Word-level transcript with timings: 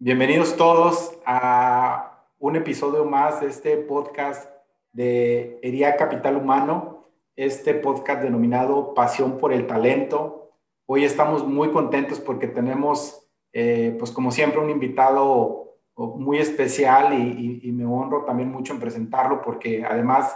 Bienvenidos 0.00 0.56
todos 0.56 1.18
a 1.26 2.22
un 2.38 2.54
episodio 2.54 3.04
más 3.04 3.40
de 3.40 3.48
este 3.48 3.76
podcast 3.78 4.48
de 4.92 5.58
Hería 5.60 5.96
Capital 5.96 6.36
Humano, 6.36 7.08
este 7.34 7.74
podcast 7.74 8.22
denominado 8.22 8.94
Pasión 8.94 9.38
por 9.38 9.52
el 9.52 9.66
Talento. 9.66 10.52
Hoy 10.86 11.02
estamos 11.02 11.44
muy 11.44 11.72
contentos 11.72 12.20
porque 12.20 12.46
tenemos, 12.46 13.28
eh, 13.52 13.96
pues 13.98 14.12
como 14.12 14.30
siempre, 14.30 14.60
un 14.60 14.70
invitado 14.70 15.74
muy 15.96 16.38
especial 16.38 17.12
y, 17.14 17.72
me 17.72 17.84
honro 17.84 18.24
también 18.24 18.52
mucho 18.52 18.74
en 18.74 18.78
presentarlo 18.78 19.42
porque 19.42 19.84
además 19.84 20.32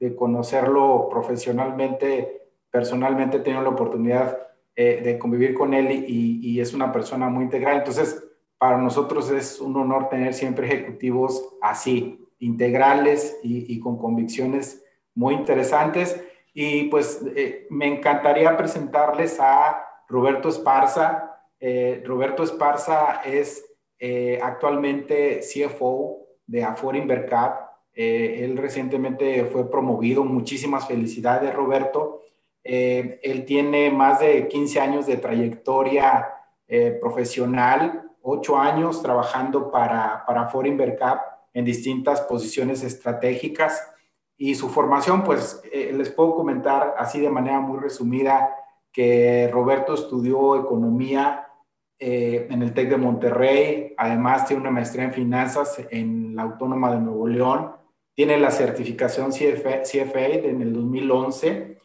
de 0.00 0.16
conocerlo 0.16 1.08
profesionalmente, 1.08 2.50
personalmente 2.68 3.36
he 3.36 3.40
tenido 3.40 3.62
la 3.62 3.68
oportunidad 3.68 4.36
eh, 4.74 5.02
de 5.04 5.20
convivir 5.20 5.54
con 5.54 5.72
él 5.72 6.04
y, 6.08 6.40
y, 6.42 6.60
es 6.60 6.74
una 6.74 6.90
persona 6.90 7.28
muy 7.28 7.44
integral. 7.44 7.76
Entonces, 7.76 8.23
para 8.64 8.78
nosotros 8.78 9.30
es 9.30 9.60
un 9.60 9.76
honor 9.76 10.08
tener 10.08 10.32
siempre 10.32 10.66
ejecutivos 10.66 11.50
así, 11.60 12.26
integrales 12.38 13.38
y, 13.42 13.78
con 13.78 13.98
convicciones 13.98 14.82
muy 15.14 15.34
interesantes. 15.34 16.18
Y 16.54 16.84
pues 16.84 17.20
eh, 17.36 17.66
me 17.68 17.86
encantaría 17.86 18.56
presentarles 18.56 19.38
a 19.38 19.84
Roberto 20.08 20.48
Esparza. 20.48 21.42
Eh, 21.60 22.02
Roberto 22.06 22.42
Esparza 22.42 23.20
es 23.22 23.66
eh, 23.98 24.40
actualmente 24.42 25.40
CFO 25.40 26.20
de 26.46 26.64
Afore 26.64 26.96
Invercap. 26.96 27.68
Eh, 27.92 28.46
él 28.46 28.56
recientemente 28.56 29.44
fue 29.44 29.70
promovido. 29.70 30.24
Muchísimas 30.24 30.88
felicidades, 30.88 31.54
Roberto. 31.54 32.22
Él 32.62 33.44
tiene 33.44 33.90
más 33.90 34.20
de 34.20 34.48
15 34.48 34.80
años 34.80 35.06
de 35.06 35.18
trayectoria 35.18 36.30
profesional, 36.98 38.04
8 38.26 38.58
años 38.58 39.02
trabajando 39.02 39.70
para, 39.70 40.24
para 40.26 40.42
Afore 40.42 40.68
Invercap 40.70 41.20
en 41.52 41.64
distintas 41.64 42.22
posiciones 42.22 42.82
estratégicas. 42.82 43.92
Y 44.36 44.56
su 44.56 44.68
formación, 44.68 45.22
pues 45.22 45.62
les 45.72 46.10
puedo 46.10 46.34
comentar 46.34 46.94
así 46.98 47.20
de 47.20 47.30
manera 47.30 47.60
muy 47.60 47.78
resumida 47.78 48.50
que 48.92 49.48
Roberto 49.52 49.94
estudió 49.94 50.58
economía 50.58 51.48
eh, 51.98 52.48
en 52.50 52.62
el 52.62 52.74
TEC 52.74 52.90
de 52.90 52.96
Monterrey, 52.96 53.94
además 53.96 54.46
tiene 54.46 54.62
una 54.62 54.70
maestría 54.70 55.04
en 55.04 55.12
finanzas 55.12 55.80
en 55.90 56.34
la 56.34 56.42
Autónoma 56.42 56.92
de 56.92 57.00
Nuevo 57.00 57.26
León, 57.26 57.72
tiene 58.14 58.38
la 58.38 58.50
certificación 58.50 59.30
CFA, 59.30 60.26
en 60.26 60.62
el 60.62 60.72
2011, 60.72 61.78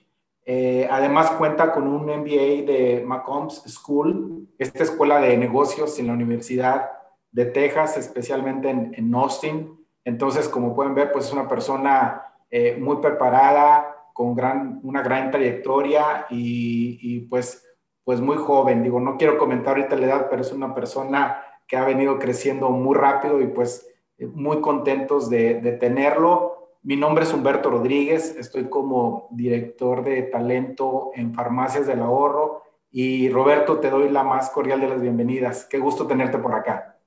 eh, 0.51 0.87
además 0.89 1.29
cuenta 1.33 1.71
con 1.71 1.85
un 1.85 2.05
MBA 2.07 2.65
de 2.65 3.03
Macombs 3.05 3.61
School, 3.67 4.47
esta 4.57 4.81
escuela 4.81 5.21
de 5.21 5.37
negocios 5.37 5.99
en 5.99 6.07
la 6.07 6.13
Universidad 6.13 6.89
de 7.29 7.45
Texas, 7.45 7.97
especialmente 7.97 8.71
en, 8.71 9.13
Austin. 9.13 9.85
Entonces, 10.03 10.49
como 10.49 10.73
pueden 10.73 10.95
ver, 10.95 11.11
pues 11.11 11.25
es 11.25 11.33
una 11.33 11.47
persona 11.47 12.23
eh, 12.49 12.75
muy 12.81 12.95
preparada, 12.95 13.95
con 14.11 14.33
gran, 14.33 14.79
una 14.81 15.03
gran 15.03 15.29
trayectoria 15.29 16.25
y, 16.31 17.19
pues 17.29 17.63
pues 18.03 18.19
muy 18.19 18.37
joven. 18.37 18.81
Digo, 18.81 18.99
no 18.99 19.17
quiero 19.17 19.37
comentar 19.37 19.77
ahorita 19.77 19.97
la 19.97 20.05
edad, 20.07 20.27
pero 20.31 20.41
es 20.41 20.51
una 20.51 20.73
persona 20.73 21.43
que 21.67 21.77
ha 21.77 21.85
venido 21.85 22.17
creciendo 22.17 22.71
muy 22.71 22.95
rápido 22.95 23.39
y 23.39 23.45
pues 23.45 23.87
eh, 24.17 24.25
muy 24.25 24.61
contentos 24.61 25.29
de, 25.29 25.77
tenerlo. 25.79 26.58
Mi 26.81 26.95
nombre 26.95 27.25
es 27.25 27.33
Humberto 27.33 27.69
Rodríguez, 27.69 28.37
estoy 28.37 28.69
como 28.69 29.27
director 29.31 30.01
de 30.01 30.21
talento 30.23 31.11
en 31.13 31.33
Farmacias 31.33 31.85
del 31.85 31.99
Ahorro 31.99 32.63
y 32.89 33.29
Roberto, 33.29 33.79
te 33.79 33.89
doy 33.89 34.09
la 34.09 34.23
más 34.23 34.49
cordial 34.49 34.79
de 34.79 34.87
las 34.87 35.01
bienvenidas. 35.01 35.65
Qué 35.65 35.77
gusto 35.77 36.07
tenerte 36.07 36.37
por 36.37 36.55
acá. 36.55 36.97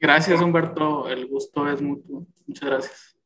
Gracias, 0.00 0.40
Humberto. 0.40 1.06
El 1.06 1.26
gusto 1.28 1.68
es 1.68 1.82
mutuo. 1.82 2.24
Muchas 2.46 2.68
gracias. 2.70 3.16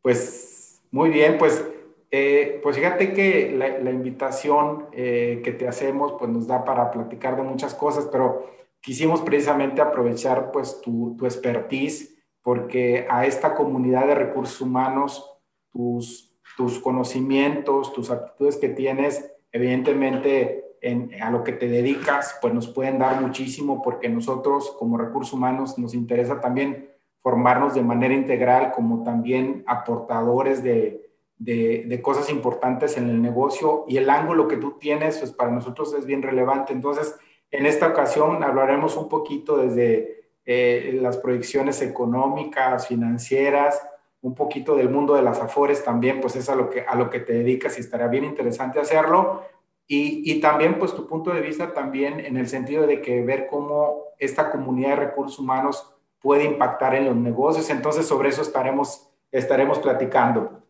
Pues 0.00 0.82
muy 0.90 1.10
bien, 1.10 1.36
pues 1.36 1.62
eh, 2.10 2.58
pues 2.62 2.76
fíjate 2.76 3.12
que 3.12 3.52
la, 3.52 3.90
invitación 3.90 4.86
eh, 4.92 5.42
que 5.44 5.52
te 5.52 5.68
hacemos 5.68 6.14
pues 6.18 6.30
nos 6.30 6.46
da 6.46 6.64
para 6.64 6.90
platicar 6.90 7.36
de 7.36 7.42
muchas 7.42 7.74
cosas, 7.74 8.08
pero 8.10 8.50
quisimos 8.80 9.20
precisamente 9.20 9.82
aprovechar 9.82 10.50
pues 10.50 10.80
tu, 10.80 11.14
tu 11.18 11.26
expertise 11.26 12.17
porque 12.48 13.06
a 13.10 13.26
esta 13.26 13.54
comunidad 13.54 14.06
de 14.06 14.14
recursos 14.14 14.62
humanos 14.62 15.38
tus, 15.70 16.32
tus 16.56 16.78
conocimientos, 16.78 17.92
tus 17.92 18.10
actitudes 18.10 18.56
que 18.56 18.70
tienes, 18.70 19.30
evidentemente 19.52 20.64
en, 20.80 21.10
a 21.22 21.30
lo 21.30 21.44
que 21.44 21.52
te 21.52 21.68
dedicas, 21.68 22.38
pues 22.40 22.54
nos 22.54 22.66
pueden 22.66 22.98
dar 22.98 23.20
muchísimo 23.20 23.82
porque 23.82 24.08
nosotros 24.08 24.74
como 24.78 24.96
recursos 24.96 25.34
humanos 25.34 25.76
nos 25.76 25.92
interesa 25.92 26.40
también 26.40 26.88
formarnos 27.20 27.74
de 27.74 27.82
manera 27.82 28.14
integral 28.14 28.72
como 28.72 29.02
también 29.04 29.62
aportadores 29.66 30.62
de, 30.62 31.06
de, 31.36 32.00
cosas 32.00 32.30
importantes 32.30 32.96
en 32.96 33.10
el 33.10 33.20
negocio 33.20 33.84
y 33.88 33.98
el 33.98 34.08
ángulo 34.08 34.48
que 34.48 34.56
tú 34.56 34.78
tienes, 34.80 35.18
pues 35.18 35.32
para 35.32 35.50
nosotros 35.50 35.92
es 35.92 36.06
bien 36.06 36.22
relevante. 36.22 36.72
Entonces, 36.72 37.14
en 37.50 37.66
esta 37.66 37.88
ocasión 37.88 38.42
hablaremos 38.42 38.96
un 38.96 39.10
poquito 39.10 39.58
desde 39.58 40.17
eh, 40.50 40.98
las 41.02 41.18
proyecciones 41.18 41.82
económicas, 41.82 42.88
financieras, 42.88 43.86
un 44.22 44.34
poquito 44.34 44.76
del 44.76 44.88
mundo 44.88 45.14
de 45.14 45.20
las 45.20 45.40
afores 45.40 45.84
también, 45.84 46.22
pues 46.22 46.36
es 46.36 46.48
a 46.48 46.54
lo 46.54 46.70
que, 46.70 46.80
a 46.80 46.94
lo 46.94 47.10
que 47.10 47.20
te 47.20 47.34
dedicas 47.34 47.76
y 47.76 47.82
estaría 47.82 48.06
bien 48.06 48.24
interesante 48.24 48.80
hacerlo. 48.80 49.42
Y, 49.86 50.22
y, 50.24 50.40
también, 50.40 50.78
pues, 50.78 50.94
tu 50.94 51.06
punto 51.06 51.34
de 51.34 51.42
vista 51.42 51.74
también 51.74 52.18
en 52.20 52.38
el 52.38 52.48
sentido 52.48 52.86
de 52.86 53.02
que 53.02 53.22
ver 53.22 53.46
cómo 53.46 54.04
esta 54.18 54.50
comunidad 54.50 54.90
de 54.90 54.96
recursos 54.96 55.38
humanos 55.38 55.94
puede 56.18 56.44
impactar 56.44 56.94
en 56.94 57.04
los 57.04 57.16
negocios. 57.16 57.68
Entonces, 57.68 58.06
sobre 58.06 58.30
eso 58.30 58.40
estaremos, 58.40 59.06
estaremos 59.30 59.78
platicando. 59.80 60.62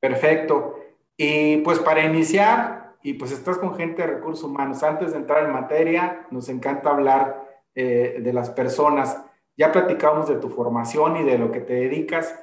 Perfecto. 0.00 0.74
Y 1.16 1.58
pues 1.58 1.78
para 1.78 2.04
iniciar, 2.04 2.96
y 3.00 3.14
pues 3.14 3.30
estás 3.30 3.58
con 3.58 3.76
gente 3.76 4.02
de 4.02 4.14
recursos 4.14 4.42
humanos, 4.42 4.82
antes 4.82 5.12
de 5.12 5.18
entrar 5.18 5.44
en 5.44 5.52
materia, 5.52 6.26
nos 6.32 6.48
encanta 6.48 6.90
hablar 6.90 7.51
eh, 7.74 8.18
de 8.20 8.32
las 8.32 8.50
personas. 8.50 9.22
Ya 9.56 9.72
platicamos 9.72 10.28
de 10.28 10.36
tu 10.36 10.48
formación 10.48 11.16
y 11.18 11.24
de 11.24 11.38
lo 11.38 11.50
que 11.52 11.60
te 11.60 11.74
dedicas. 11.74 12.38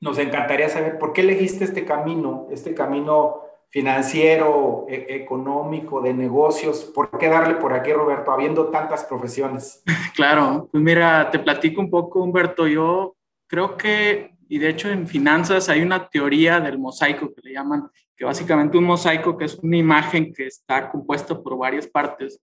Nos 0.00 0.18
encantaría 0.18 0.68
saber 0.68 0.98
por 0.98 1.12
qué 1.12 1.22
elegiste 1.22 1.64
este 1.64 1.84
camino, 1.84 2.46
este 2.50 2.74
camino 2.74 3.42
financiero, 3.70 4.86
e, 4.88 5.06
económico, 5.10 6.00
de 6.00 6.14
negocios. 6.14 6.84
¿Por 6.84 7.18
qué 7.18 7.28
darle 7.28 7.54
por 7.56 7.72
aquí, 7.72 7.92
Roberto, 7.92 8.30
habiendo 8.30 8.66
tantas 8.68 9.04
profesiones? 9.04 9.82
Claro, 10.14 10.68
pues 10.72 10.82
mira, 10.82 11.30
te 11.30 11.38
platico 11.38 11.80
un 11.80 11.88
poco, 11.88 12.20
Humberto. 12.20 12.66
Yo 12.66 13.14
creo 13.46 13.76
que 13.76 14.36
y 14.48 14.58
de 14.58 14.70
hecho 14.70 14.88
en 14.88 15.06
finanzas 15.06 15.68
hay 15.68 15.82
una 15.82 16.08
teoría 16.08 16.58
del 16.58 16.78
mosaico 16.78 17.32
que 17.34 17.42
le 17.42 17.52
llaman, 17.52 17.90
que 18.16 18.24
básicamente 18.24 18.78
un 18.78 18.84
mosaico 18.84 19.36
que 19.36 19.44
es 19.44 19.58
una 19.58 19.76
imagen 19.76 20.32
que 20.32 20.46
está 20.46 20.90
compuesta 20.90 21.40
por 21.40 21.58
varias 21.58 21.86
partes. 21.86 22.40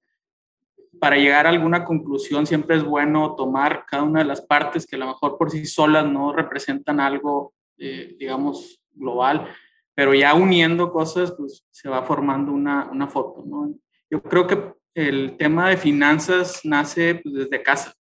Para 1.00 1.17
llegar 1.17 1.45
a 1.45 1.50
alguna 1.50 1.83
conclusión 1.83 2.45
siempre 2.45 2.78
es 2.78 2.83
bueno 2.83 3.35
tomar 3.35 3.85
cada 3.85 4.03
una 4.03 4.19
de 4.19 4.25
las 4.25 4.41
partes 4.41 4.85
que 4.85 4.95
a 4.95 5.00
lo 5.00 5.07
mejor 5.07 5.38
por 5.38 5.51
sí 5.51 5.65
solas 5.65 6.06
no 6.06 6.33
representan 6.33 7.00
algo, 7.00 7.53
eh, 7.77 8.15
digamos, 8.19 8.81
global, 8.92 9.47
pero 9.94 10.13
ya 10.13 10.33
uniendo 10.33 10.92
cosas, 10.92 11.33
pues 11.38 11.65
se 11.71 11.89
va 11.89 12.03
formando 12.03 12.51
una, 12.51 12.89
una 12.92 13.07
foto, 13.07 13.44
¿no? 13.45 13.74
Yo 14.09 14.21
creo 14.21 14.47
que 14.47 14.74
el 14.94 15.36
tema 15.38 15.69
de 15.69 15.77
finanzas 15.77 16.62
nace 16.63 17.15
pues, 17.15 17.36
desde 17.36 17.62
casa 17.62 17.94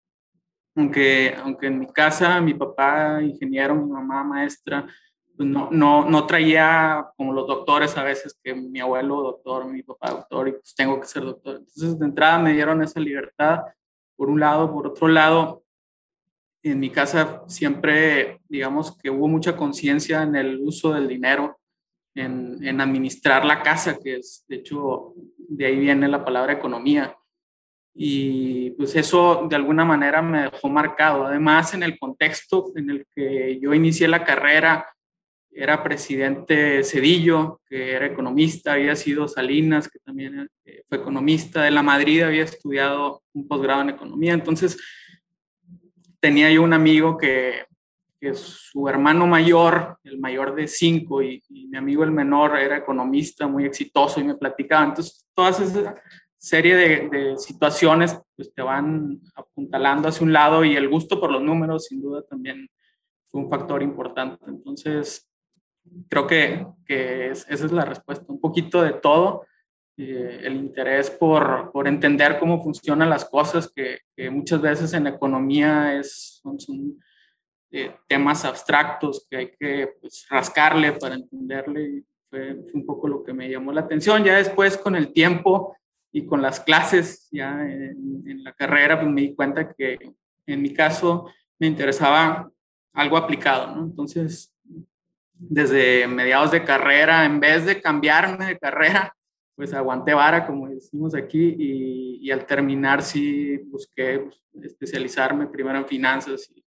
aunque, 0.74 1.34
aunque 1.42 1.66
en 1.66 1.78
mi 1.78 1.86
casa 1.86 2.40
mi 2.40 2.54
papá 2.54 3.22
ingeniero, 3.22 3.74
mi 3.74 3.90
mamá 3.90 4.24
maestra, 4.24 4.86
no, 5.38 5.68
no, 5.70 6.08
no 6.08 6.26
traía 6.26 7.06
como 7.16 7.32
los 7.32 7.46
doctores 7.46 7.96
a 7.96 8.04
veces, 8.04 8.38
que 8.42 8.54
mi 8.54 8.80
abuelo 8.80 9.22
doctor, 9.22 9.66
mi 9.66 9.82
papá 9.82 10.10
doctor, 10.10 10.48
y 10.48 10.52
pues 10.52 10.74
tengo 10.74 11.00
que 11.00 11.06
ser 11.06 11.24
doctor. 11.24 11.56
Entonces, 11.56 11.98
de 11.98 12.06
entrada 12.06 12.38
me 12.38 12.52
dieron 12.52 12.82
esa 12.82 13.00
libertad, 13.00 13.60
por 14.16 14.30
un 14.30 14.40
lado, 14.40 14.72
por 14.72 14.86
otro 14.86 15.08
lado, 15.08 15.62
en 16.62 16.78
mi 16.78 16.90
casa 16.90 17.42
siempre, 17.48 18.40
digamos 18.48 18.96
que 18.96 19.10
hubo 19.10 19.26
mucha 19.26 19.56
conciencia 19.56 20.22
en 20.22 20.36
el 20.36 20.60
uso 20.60 20.92
del 20.92 21.08
dinero, 21.08 21.58
en, 22.14 22.58
en 22.64 22.80
administrar 22.80 23.44
la 23.44 23.62
casa, 23.62 23.98
que 23.98 24.16
es, 24.16 24.44
de 24.48 24.56
hecho, 24.56 25.14
de 25.36 25.66
ahí 25.66 25.78
viene 25.78 26.08
la 26.08 26.24
palabra 26.24 26.52
economía 26.52 27.16
y 27.94 28.70
pues 28.70 28.96
eso 28.96 29.46
de 29.48 29.56
alguna 29.56 29.84
manera 29.84 30.22
me 30.22 30.42
dejó 30.42 30.68
marcado. 30.68 31.26
Además, 31.26 31.74
en 31.74 31.82
el 31.82 31.98
contexto 31.98 32.72
en 32.74 32.90
el 32.90 33.06
que 33.14 33.58
yo 33.60 33.74
inicié 33.74 34.08
la 34.08 34.24
carrera, 34.24 34.86
era 35.54 35.82
presidente 35.82 36.82
Cedillo, 36.82 37.60
que 37.68 37.92
era 37.92 38.06
economista, 38.06 38.72
había 38.72 38.96
sido 38.96 39.28
Salinas, 39.28 39.88
que 39.88 39.98
también 39.98 40.48
eh, 40.64 40.82
fue 40.88 40.98
economista, 40.98 41.62
de 41.62 41.70
la 41.70 41.82
Madrid 41.82 42.22
había 42.22 42.44
estudiado 42.44 43.22
un 43.34 43.46
posgrado 43.46 43.82
en 43.82 43.90
economía, 43.90 44.32
entonces 44.32 44.78
tenía 46.20 46.50
yo 46.50 46.62
un 46.62 46.72
amigo 46.72 47.18
que, 47.18 47.66
que 48.20 48.34
su 48.34 48.88
hermano 48.88 49.26
mayor, 49.26 49.98
el 50.04 50.18
mayor 50.18 50.54
de 50.54 50.68
cinco, 50.68 51.22
y, 51.22 51.42
mi 51.48 51.76
amigo 51.76 52.04
el 52.04 52.12
menor 52.12 52.58
era 52.58 52.76
economista, 52.76 53.46
muy 53.46 53.64
exitoso, 53.64 54.20
y 54.20 54.24
me 54.24 54.34
platicaba, 54.34 54.84
entonces 54.86 55.26
todas 55.34 55.60
esa 55.60 55.94
serie 56.38 56.76
de, 56.76 57.08
de 57.08 57.38
situaciones 57.38 58.18
pues, 58.36 58.52
te 58.52 58.62
van 58.62 59.20
apuntalando 59.34 60.08
hacia 60.08 60.24
un 60.24 60.32
lado 60.32 60.64
y 60.64 60.76
el 60.76 60.88
gusto 60.88 61.20
por 61.20 61.30
los 61.30 61.40
números 61.40 61.86
sin 61.86 62.02
duda 62.02 62.22
también 62.22 62.68
fue 63.28 63.40
un 63.40 63.48
factor 63.48 63.82
importante. 63.82 64.44
Entonces, 64.46 65.31
creo 66.08 66.26
que, 66.26 66.66
que 66.86 67.30
esa 67.30 67.52
es 67.52 67.72
la 67.72 67.84
respuesta, 67.84 68.24
un 68.28 68.40
poquito 68.40 68.82
de 68.82 68.92
todo, 68.92 69.46
eh, 69.96 70.40
el 70.44 70.56
interés 70.56 71.10
por, 71.10 71.70
por, 71.70 71.86
entender 71.86 72.38
cómo 72.38 72.62
funcionan 72.62 73.10
las 73.10 73.24
cosas, 73.24 73.70
que, 73.74 74.00
que 74.16 74.30
muchas 74.30 74.60
veces 74.60 74.92
en 74.94 75.06
economía 75.06 75.98
es, 75.98 76.40
son, 76.42 76.58
son 76.58 76.98
eh, 77.70 77.94
temas 78.08 78.44
abstractos 78.44 79.26
que 79.28 79.36
hay 79.36 79.50
que 79.58 79.94
pues, 80.00 80.26
rascarle 80.30 80.92
para 80.92 81.14
entenderle, 81.14 81.82
y 81.82 82.04
fue, 82.30 82.56
un 82.72 82.86
poco 82.86 83.06
lo 83.06 83.22
que 83.22 83.34
me 83.34 83.50
llamó 83.50 83.72
la 83.72 83.82
atención. 83.82 84.24
Ya 84.24 84.36
después, 84.36 84.78
con 84.78 84.96
el 84.96 85.12
tiempo 85.12 85.76
y 86.10 86.24
con 86.24 86.40
las 86.40 86.60
clases 86.60 87.28
ya 87.30 87.60
en, 87.60 88.22
en 88.26 88.44
la 88.44 88.52
carrera, 88.54 88.98
pues 88.98 89.12
me 89.12 89.20
di 89.20 89.34
cuenta 89.34 89.72
que 89.74 89.98
en 90.46 90.62
mi 90.62 90.72
caso 90.72 91.26
me 91.58 91.66
interesaba 91.66 92.50
algo 92.94 93.16
aplicado, 93.16 93.74
¿no? 93.74 93.84
Entonces, 93.84 94.51
desde 95.48 96.06
mediados 96.06 96.50
de 96.52 96.64
carrera, 96.64 97.24
en 97.24 97.40
vez 97.40 97.66
de 97.66 97.80
cambiarme 97.80 98.46
de 98.46 98.58
carrera, 98.58 99.14
pues 99.54 99.72
aguanté 99.74 100.14
vara, 100.14 100.46
como 100.46 100.68
decimos 100.68 101.14
aquí, 101.14 101.54
y, 101.58 102.18
y 102.22 102.30
al 102.30 102.46
terminar 102.46 103.02
sí 103.02 103.58
busqué 103.58 104.20
pues, 104.20 104.42
especializarme 104.64 105.46
primero 105.46 105.78
en 105.78 105.86
finanzas 105.86 106.48
y, 106.54 106.64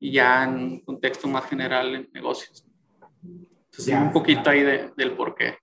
y, 0.00 0.12
ya 0.12 0.44
en 0.44 0.54
un 0.56 0.80
contexto 0.80 1.28
más 1.28 1.44
general 1.48 1.94
en 1.94 2.08
negocios. 2.12 2.66
Entonces, 3.22 3.86
ya. 3.86 4.02
un 4.02 4.12
poquito 4.12 4.50
ahí 4.50 4.62
de, 4.62 4.90
del 4.96 5.12
por 5.12 5.34
qué. 5.34 5.58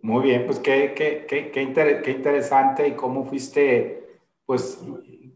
Muy 0.00 0.22
bien, 0.22 0.46
pues 0.46 0.60
qué, 0.60 0.94
qué, 0.96 1.26
qué, 1.28 1.50
qué, 1.50 1.62
inter, 1.62 2.02
qué 2.02 2.12
interesante 2.12 2.86
y 2.86 2.92
cómo 2.92 3.24
fuiste, 3.24 4.20
pues, 4.46 4.80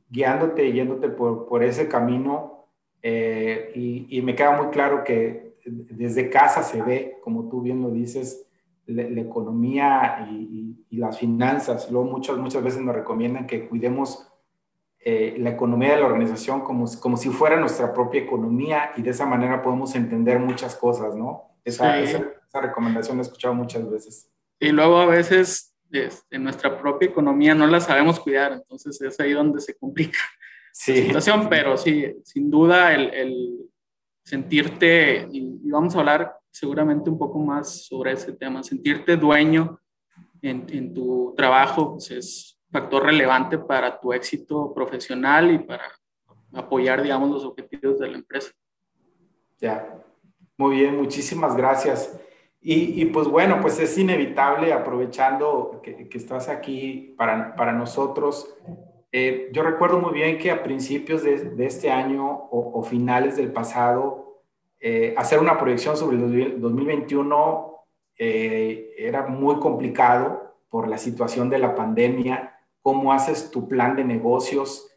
guiándote 0.09 0.67
y 0.67 0.73
yéndote 0.73 1.09
por, 1.09 1.49
por 1.49 1.65
ese 1.65 1.89
camino. 1.89 2.69
Eh, 3.03 3.73
y, 3.75 4.19
y 4.19 4.23
me 4.23 4.37
queda 4.37 4.57
muy 4.57 4.71
claro 4.71 5.03
que 5.03 5.52
desde 5.65 6.31
casa 6.31 6.63
se 6.63 6.83
ve, 6.83 7.19
como 7.23 7.49
tú 7.49 7.61
bien 7.61 7.83
lo 7.83 7.91
dices, 7.91 8.47
la, 8.87 9.05
la 9.05 9.21
economía 9.21 10.27
y, 10.31 10.35
y, 10.35 10.87
y, 10.91 10.97
las 10.99 11.19
finanzas. 11.19 11.91
Luego 11.91 12.11
muchas, 12.11 12.37
muchas 12.37 12.63
veces 12.63 12.81
nos 12.81 12.95
recomiendan 12.95 13.47
que 13.47 13.69
cuidemos 13.69 14.29
eh, 14.99 15.37
la 15.39 15.51
economía 15.51 15.95
de 15.95 16.01
la 16.01 16.07
organización 16.07 16.61
como, 16.61 16.87
como 17.01 17.17
si 17.17 17.29
fuera 17.29 17.59
nuestra 17.59 17.93
propia 17.93 18.23
economía 18.23 18.93
y 18.97 19.03
de 19.03 19.11
esa 19.11 19.27
manera 19.27 19.63
podemos 19.63 19.95
entender 19.95 20.39
muchas 20.39 20.77
cosas, 20.77 21.15
¿no? 21.17 21.57
Esa, 21.65 21.97
sí. 21.97 22.03
esa, 22.05 22.25
esa 22.49 22.61
recomendación 22.61 23.17
la 23.17 23.23
he 23.23 23.27
escuchado 23.27 23.55
muchas 23.55 23.89
veces. 23.91 24.31
Y 24.61 24.71
luego 24.71 24.99
a 24.99 25.07
veces 25.07 25.75
este, 25.91 26.39
nuestra 26.39 26.81
propia 26.81 27.09
economía 27.09 27.55
no 27.55 27.67
la 27.67 27.81
sabemos 27.81 28.21
cuidar, 28.21 28.53
entonces 28.53 29.01
es 29.03 29.19
ahí 29.21 29.33
donde 29.33 29.61
se 29.61 29.77
complica 29.77 30.19
sí. 30.73 30.95
la 30.95 31.03
situación, 31.07 31.49
pero 31.51 31.77
sí, 31.77 32.17
sin 32.25 32.51
duda 32.51 32.95
el, 32.95 33.13
el 33.13 33.71
sentirte, 34.23 35.27
y, 35.31 35.61
y, 35.65 35.71
vamos 35.71 35.95
a 35.97 36.01
hablar 36.01 36.37
seguramente 36.51 37.11
un 37.11 37.19
poco 37.19 37.39
más 37.39 37.87
sobre 37.87 38.13
ese 38.13 38.33
tema, 38.33 38.63
sentirte 38.63 39.17
dueño 39.17 39.81
en, 40.41 40.67
en 40.71 40.95
tu 40.95 41.35
trabajo 41.37 41.93
pues 41.93 42.11
es 42.11 42.59
factor 42.71 43.05
relevante 43.05 43.59
para 43.59 44.01
tu 44.01 44.13
éxito 44.13 44.73
profesional 44.75 45.51
y 45.53 45.59
para 45.59 45.85
apoyar, 46.55 47.03
digamos, 47.03 47.31
los 47.31 47.45
objetivos 47.45 47.99
de 47.99 48.09
la 48.09 48.17
empresa. 48.17 48.51
Ya, 49.61 50.03
muy 50.57 50.77
bien, 50.77 50.97
muchísimas 50.97 51.55
gracias. 51.55 52.19
Y, 52.61 53.01
y, 53.03 53.05
pues 53.07 53.27
bueno, 53.29 53.61
pues 53.61 53.79
es 53.79 53.97
inevitable, 53.99 54.73
aprovechando 54.73 55.81
que, 55.83 56.09
que 56.09 56.19
estás 56.19 56.49
aquí 56.49 57.15
para, 57.19 57.55
para 57.57 57.73
nosotros, 57.73 58.55
eh, 59.15 59.51
yo 59.53 59.63
recuerdo 59.63 59.99
muy 60.01 60.15
bien 60.15 60.39
que 60.39 60.51
a 60.51 60.63
principios 60.63 61.23
de, 61.23 61.67
este 61.67 61.91
año 61.91 62.49
o, 62.51 62.83
finales 62.83 63.37
del 63.37 63.53
pasado, 63.53 64.41
eh, 64.81 65.15
hacer 65.19 65.39
una 65.39 65.59
proyección 65.59 65.99
sobre 65.99 66.17
el 66.17 66.61
2021 66.61 67.77
eh, 68.19 68.95
era 68.97 69.27
muy 69.27 69.61
complicado 69.61 70.57
por 70.71 70.89
la 70.89 70.97
situación 70.97 71.51
de 71.51 71.59
la 71.59 71.75
pandemia. 71.75 72.59
¿Cómo 72.81 73.13
haces 73.13 73.51
tu 73.51 73.69
plan 73.69 73.95
de 73.97 74.05
negocios? 74.05 74.89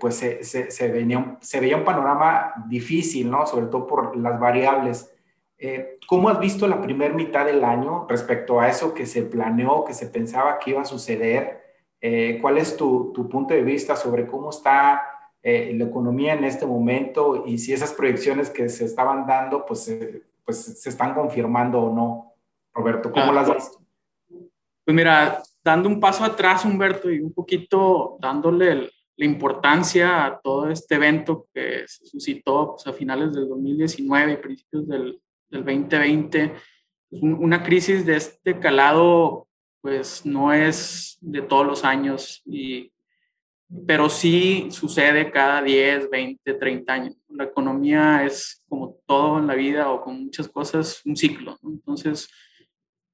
Pues 0.00 0.16
se, 0.16 0.42
se, 0.42 0.88
venía, 0.88 1.38
se, 1.40 1.60
veía 1.60 1.76
un 1.76 1.84
panorama 1.84 2.52
difícil, 2.68 3.30
¿no? 3.30 3.46
Sobre 3.46 3.66
todo 3.66 3.86
por 3.86 4.16
las 4.16 4.38
variables. 4.38 5.14
¿Cómo 6.08 6.28
has 6.28 6.40
visto 6.40 6.66
la 6.66 6.82
primera 6.82 7.14
mitad 7.14 7.46
del 7.46 7.62
año 7.62 8.06
respecto 8.08 8.60
a 8.60 8.68
eso 8.68 8.94
que 8.94 9.06
se 9.06 9.22
planeó, 9.22 9.84
que 9.84 9.94
se 9.94 10.06
pensaba 10.06 10.58
que 10.58 10.70
iba 10.70 10.82
a 10.82 10.84
suceder? 10.84 11.67
Eh, 12.00 12.38
¿Cuál 12.40 12.58
es 12.58 12.76
tu, 12.76 13.12
tu, 13.12 13.28
punto 13.28 13.54
de 13.54 13.62
vista 13.62 13.96
sobre 13.96 14.26
cómo 14.26 14.50
está 14.50 15.02
eh, 15.42 15.72
la 15.76 15.84
economía 15.84 16.34
en 16.34 16.44
este 16.44 16.64
momento 16.64 17.44
y 17.44 17.58
si 17.58 17.72
esas 17.72 17.92
proyecciones 17.92 18.50
que 18.50 18.68
se 18.68 18.84
estaban 18.84 19.26
dando, 19.26 19.66
pues, 19.66 19.88
eh, 19.88 20.22
pues 20.44 20.80
se 20.80 20.88
están 20.88 21.14
confirmando 21.14 21.80
o 21.80 21.94
no? 21.94 22.34
Roberto, 22.72 23.10
¿cómo 23.10 23.32
ah, 23.32 23.32
las 23.32 23.48
ves? 23.50 23.78
Pues 24.84 24.94
mira, 24.94 25.42
dando 25.64 25.88
un 25.88 25.98
paso 25.98 26.22
atrás, 26.22 26.64
Humberto, 26.64 27.10
y 27.10 27.18
un 27.20 27.32
poquito 27.32 28.16
dándole 28.20 28.90
la 29.16 29.26
importancia 29.26 30.24
a 30.24 30.40
todo 30.40 30.70
este 30.70 30.94
evento 30.94 31.48
que 31.52 31.82
se 31.88 32.06
suscitó 32.06 32.76
pues, 32.76 32.86
a 32.86 32.92
finales 32.92 33.32
del 33.32 33.48
2019 33.48 34.32
y 34.32 34.36
principios 34.36 34.86
del, 34.86 35.20
del 35.50 35.64
2020, 35.64 36.54
pues, 37.10 37.22
una 37.22 37.64
crisis 37.64 38.06
de 38.06 38.16
este 38.16 38.60
calado 38.60 39.47
pues 39.80 40.24
no 40.26 40.52
es 40.52 41.18
de 41.20 41.42
todos 41.42 41.66
los 41.66 41.84
años, 41.84 42.42
y, 42.44 42.92
pero 43.86 44.08
sí 44.08 44.68
sucede 44.70 45.30
cada 45.30 45.62
10, 45.62 46.10
20, 46.10 46.54
30 46.54 46.92
años. 46.92 47.16
La 47.28 47.44
economía 47.44 48.24
es 48.24 48.62
como 48.68 48.96
todo 49.06 49.38
en 49.38 49.46
la 49.46 49.54
vida 49.54 49.90
o 49.90 50.00
con 50.00 50.24
muchas 50.24 50.48
cosas, 50.48 51.02
un 51.04 51.16
ciclo. 51.16 51.58
Entonces, 51.62 52.28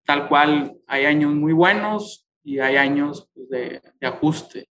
tal 0.05 0.29
cual, 0.29 0.77
hay 0.87 1.07
años 1.07 1.33
muy 1.35 1.53
buenos 1.53 2.27
y 2.43 2.59
hay 2.59 2.77
años 2.77 3.29
pues, 3.35 3.49
de, 3.49 3.83
de, 4.01 4.07
ajuste. 4.07 4.69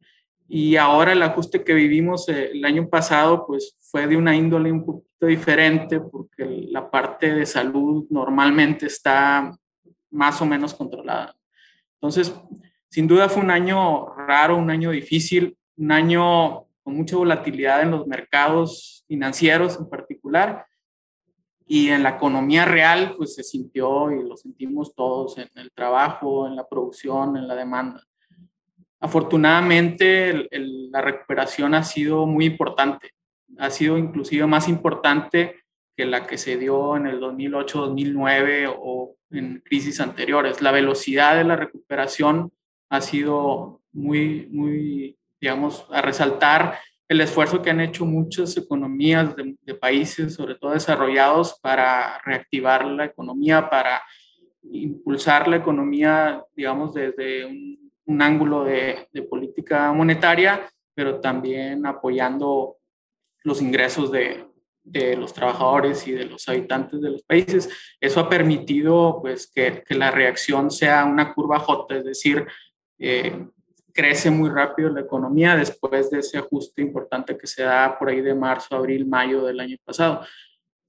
Y 0.48 0.75
ahora 0.75 1.13
el 1.13 1.22
ajuste 1.22 1.63
que 1.63 1.74
vivimos 1.74 2.29
eh, 2.29 2.51
el 2.51 2.63
año 2.65 2.88
pasado, 2.88 3.46
pues 3.46 3.75
fue 3.79 4.08
de 4.08 4.18
una 4.18 4.36
índole 4.36 4.72
un 4.72 4.86
poquito 4.86 5.25
diferente 5.25 6.00
porque 6.00 6.46
la 6.70 6.89
parte 6.89 7.34
de 7.34 7.46
salud 7.46 8.06
normalmente 8.10 8.86
está 8.88 9.56
más 10.12 10.41
o 10.41 10.46
menos 10.46 10.74
controlada. 10.74 11.36
Entonces, 12.03 12.36
sin 12.89 13.07
duda 13.07 13.29
fue 13.29 13.41
un 13.41 13.50
año 13.50 14.13
raro, 14.27 14.57
un 14.57 14.69
año 14.69 14.91
difícil, 14.91 15.57
un 15.77 15.89
año 15.89 16.65
con 16.83 16.98
mucha 16.98 17.15
volatilidad 17.15 17.81
en 17.81 17.91
los 17.91 18.05
mercados 18.07 19.05
financieros 19.07 19.77
en 19.79 19.89
particular 19.89 20.65
y 21.65 21.88
en 21.91 22.03
la 22.03 22.10
economía 22.10 22.65
real, 22.65 23.15
pues 23.15 23.36
se 23.36 23.43
sintió 23.43 24.12
y 24.12 24.22
lo 24.22 24.36
sentimos 24.36 24.93
todos 24.93 25.38
en 25.38 25.48
el 25.55 25.72
trabajo, 25.72 26.45
en 26.45 26.57
la 26.57 26.67
producción, 26.67 27.38
en 27.38 27.48
la 27.48 27.55
demanda. 27.55 28.03
Afortunadamente, 29.00 30.29
el, 30.29 30.50
el, 30.51 30.91
la 30.91 31.00
recuperación 31.00 31.74
ha 31.74 31.83
sido 31.83 32.25
muy 32.25 32.43
importante, 32.43 33.12
ha 33.57 33.69
sido 33.69 33.98
inclusive 33.98 34.45
más 34.45 34.67
importante 34.67 35.62
que 35.96 36.06
la 36.06 36.26
que 36.26 36.38
se 36.38 36.58
dio 36.58 36.98
en 36.98 37.08
el 37.08 37.20
2008-2009 37.20 38.74
o 38.78 39.16
en 39.32 39.62
crisis 39.66 40.00
anteriores. 40.00 40.62
La 40.62 40.72
velocidad 40.72 41.36
de 41.36 41.44
la 41.44 41.56
recuperación 41.56 42.52
ha 42.90 43.02
sido 43.02 43.82
muy, 43.92 44.48
muy, 44.52 45.18
digamos, 45.40 45.86
a 45.92 46.02
resaltar 46.02 46.80
el 47.08 47.22
esfuerzo 47.22 47.62
que 47.62 47.70
han 47.70 47.82
hecho 47.82 48.06
muchas 48.06 48.56
economías 48.58 49.36
de, 49.36 49.76
países, 49.76 50.36
sobre 50.36 50.56
todo 50.56 50.72
desarrollados, 50.72 51.60
para 51.62 52.20
reactivar 52.26 52.86
la 52.86 53.06
economía, 53.06 53.70
para 53.70 54.02
impulsar 54.72 55.48
la 55.48 55.58
economía, 55.58 56.44
digamos, 56.56 56.94
desde 56.94 57.46
un, 57.46 58.22
ángulo 58.22 58.64
de, 58.64 59.08
política 59.30 59.92
monetaria, 59.94 60.68
pero 60.96 61.20
también 61.20 61.86
apoyando 61.86 62.78
los 63.44 63.62
ingresos 63.62 64.12
de, 64.12 64.46
de 64.84 65.16
los 65.16 65.34
trabajadores 65.34 66.08
y 66.08 66.12
de 66.12 66.25
los 66.25 66.48
habitantes 66.50 67.02
de 67.02 67.10
los 67.10 67.24
países. 67.24 67.70
Eso 68.00 68.20
ha 68.20 68.30
permitido 68.30 69.20
pues, 69.22 69.48
que, 69.48 69.84
que 69.86 69.96
la 69.96 70.12
reacción 70.12 70.70
sea 70.70 71.06
una 71.06 71.34
curva 71.34 71.60
J, 71.60 71.96
es 71.98 72.06
decir, 72.06 72.46
eh, 73.00 73.48
crece 73.94 74.32
muy 74.32 74.50
rápido 74.50 74.90
la 74.90 75.02
economía 75.02 75.56
después 75.56 76.10
de 76.10 76.20
ese 76.20 76.38
ajuste 76.38 76.82
importante 76.82 77.38
que 77.38 77.48
se 77.48 77.63
da 77.63 77.98
por 77.98 78.10
ahí 78.10 78.22
de 78.22 78.34
marzo, 78.34 78.75
abril, 78.75 79.06
mayo 79.06 79.46
del 79.46 79.60
año 79.60 79.78
pasado. 79.86 80.22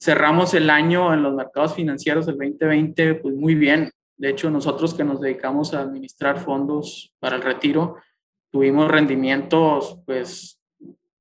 Cerramos 0.00 0.54
el 0.54 0.70
año 0.70 1.12
en 1.12 1.22
los 1.22 1.34
mercados 1.34 1.74
financieros 1.74 2.26
del 2.26 2.36
2020 2.36 3.14
pues 3.16 3.34
muy 3.34 3.54
bien. 3.54 3.90
De 4.16 4.30
hecho, 4.30 4.50
nosotros 4.50 4.94
que 4.94 5.04
nos 5.04 5.20
dedicamos 5.20 5.74
a 5.74 5.82
administrar 5.82 6.40
fondos 6.40 7.14
para 7.18 7.36
el 7.36 7.42
retiro, 7.42 7.96
tuvimos 8.50 8.90
rendimientos 8.90 9.98
pues 10.06 10.53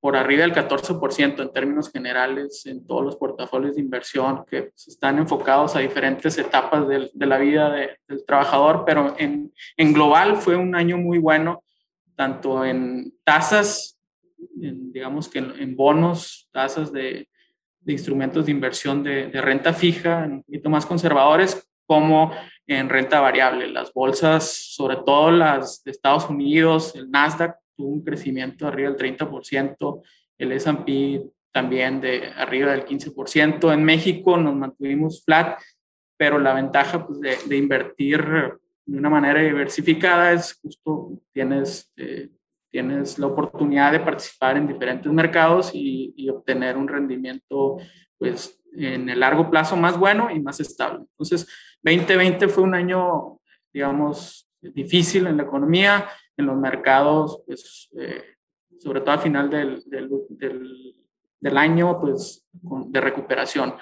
por 0.04 0.18
arriba 0.18 0.42
del 0.42 0.52
14% 0.52 1.42
en 1.42 1.54
términos 1.54 1.90
generales 1.90 2.66
en 2.66 2.86
todos 2.86 3.06
los 3.06 3.16
portafolios 3.16 3.76
de 3.76 3.82
inversión 3.82 4.44
que 4.46 4.64
pues, 4.64 4.90
están 4.90 5.18
enfocados 5.18 5.78
a 5.78 5.80
diferentes 5.80 6.38
etapas 6.38 6.86
de, 6.90 7.10
de 7.14 7.26
la 7.26 7.38
vida 7.38 7.72
del 7.72 8.26
trabajador, 8.26 8.84
pero 8.86 9.16
en, 9.18 9.54
en, 9.78 9.94
global 9.94 10.36
fue 10.36 10.58
un 10.58 10.76
año 10.76 10.98
muy 10.98 11.20
bueno, 11.20 11.64
tanto 12.18 12.66
en 12.66 13.14
tasas, 13.24 13.98
digamos 14.58 15.30
que 15.30 15.40
en, 15.40 15.74
bonos, 15.78 16.50
tasas 16.52 16.92
de, 16.92 17.30
de, 17.80 17.94
instrumentos 17.94 18.46
de 18.46 18.52
inversión 18.52 19.04
de, 19.04 19.28
de, 19.28 19.42
renta 19.42 19.72
fija, 19.72 20.26
un 20.26 20.44
poquito 20.44 20.70
más 20.70 20.86
conservadores, 20.86 21.66
como 21.86 22.34
en 22.68 22.90
renta 22.90 23.22
variable. 23.22 23.68
Las 23.68 23.94
bolsas, 23.94 24.52
sobre 24.52 24.98
todo 24.98 25.32
las 25.32 25.82
de 25.86 25.92
Estados 25.92 26.30
Unidos, 26.30 26.94
el 26.94 27.10
Nasdaq, 27.10 27.56
tuvo 27.76 27.90
un 27.90 28.04
crecimiento 28.04 28.68
arriba 28.68 28.92
del 28.92 29.18
30%, 29.18 30.02
el 30.38 30.52
S&P 30.52 31.24
también 31.52 32.02
de 32.02 32.32
arriba 32.36 32.72
del 32.72 32.86
15%. 32.86 33.74
En 33.74 33.84
México 33.84 34.38
nos 34.38 34.56
mantuvimos 34.56 35.24
flat, 35.24 35.60
pero 36.18 36.40
la 36.40 36.54
ventaja 36.54 37.06
pues, 37.06 37.20
de, 37.20 37.38
de, 37.46 37.58
invertir 37.58 38.22
de 38.86 38.98
una 38.98 39.10
manera 39.10 39.42
diversificada 39.42 40.32
es 40.32 40.60
justo 40.62 41.12
tienes, 41.32 41.92
eh, 41.96 42.30
tienes 42.72 43.20
la 43.20 43.28
oportunidad 43.28 43.92
de 43.92 44.00
participar 44.00 44.58
en 44.58 44.68
diferentes 44.68 45.12
mercados 45.12 45.72
y, 45.74 46.14
y, 46.18 46.30
obtener 46.30 46.76
un 46.76 46.88
rendimiento 46.88 47.78
pues, 48.18 48.60
en 48.76 49.10
el 49.10 49.20
largo 49.20 49.50
plazo 49.50 49.76
más 49.76 49.98
bueno 49.98 50.30
y 50.32 50.40
más 50.40 50.60
estable. 50.60 51.06
Entonces, 51.12 51.48
2020 51.84 52.48
fue 52.48 52.64
un 52.64 52.74
año, 52.74 53.40
digamos, 53.72 54.50
difícil 54.62 55.28
en 55.28 55.38
la 55.38 55.44
economía 55.44 56.08
en 56.38 56.46
los 56.46 56.58
mercados, 56.58 57.42
pues, 57.46 57.90
eh, 57.98 58.24
sobre 58.80 59.02
todo 59.02 59.12
al 59.12 59.20
final 59.20 59.50
del, 59.50 59.84
del, 59.86 60.96
del, 61.40 61.58
año, 61.58 62.00
pues, 62.00 62.46
de 62.52 63.02
recuperación. 63.02 63.76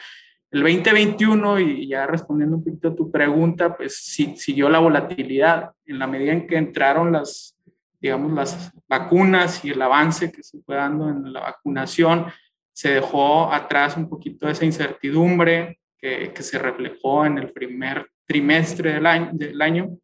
El 0.51 0.62
2021, 0.62 1.60
y 1.60 1.88
ya 1.88 2.05
respondiendo 2.05 2.58
un 2.58 2.63
poquito 2.63 2.89
a 2.89 2.96
tu 2.96 3.10
pregunta, 3.10 3.75
pues 3.75 3.98
sí, 4.03 4.36
siguió 4.36 4.70
la 4.70 4.79
volatilidad 4.79 5.72
en 5.86 5.98
la 5.98 6.08
medida 6.08 6.34
en 6.34 6.46
que 6.46 6.58
entraron 6.58 7.12
las, 7.12 7.58
digamos, 8.01 8.34
las 8.34 8.72
vacunas 8.88 9.63
y 9.63 9.70
el 9.70 9.81
avance 9.81 10.31
que 10.31 10.43
se 10.43 10.60
fue 10.62 10.75
dando 10.75 11.10
en 11.10 11.31
la 11.31 11.39
vacunación, 11.39 12.25
se 12.74 12.96
dejó 12.96 13.51
atrás 13.51 13.96
un 13.96 14.10
poquito 14.10 14.50
esa 14.50 14.65
incertidumbre 14.65 15.79
que, 15.98 16.34
que 16.34 16.43
se 16.43 16.60
reflejó 16.60 17.25
en 17.25 17.38
el 17.38 17.51
primer 17.53 18.10
trimestre 18.25 18.93
del 18.93 19.05
año, 19.05 19.29
del 19.34 19.62
año 19.62 19.98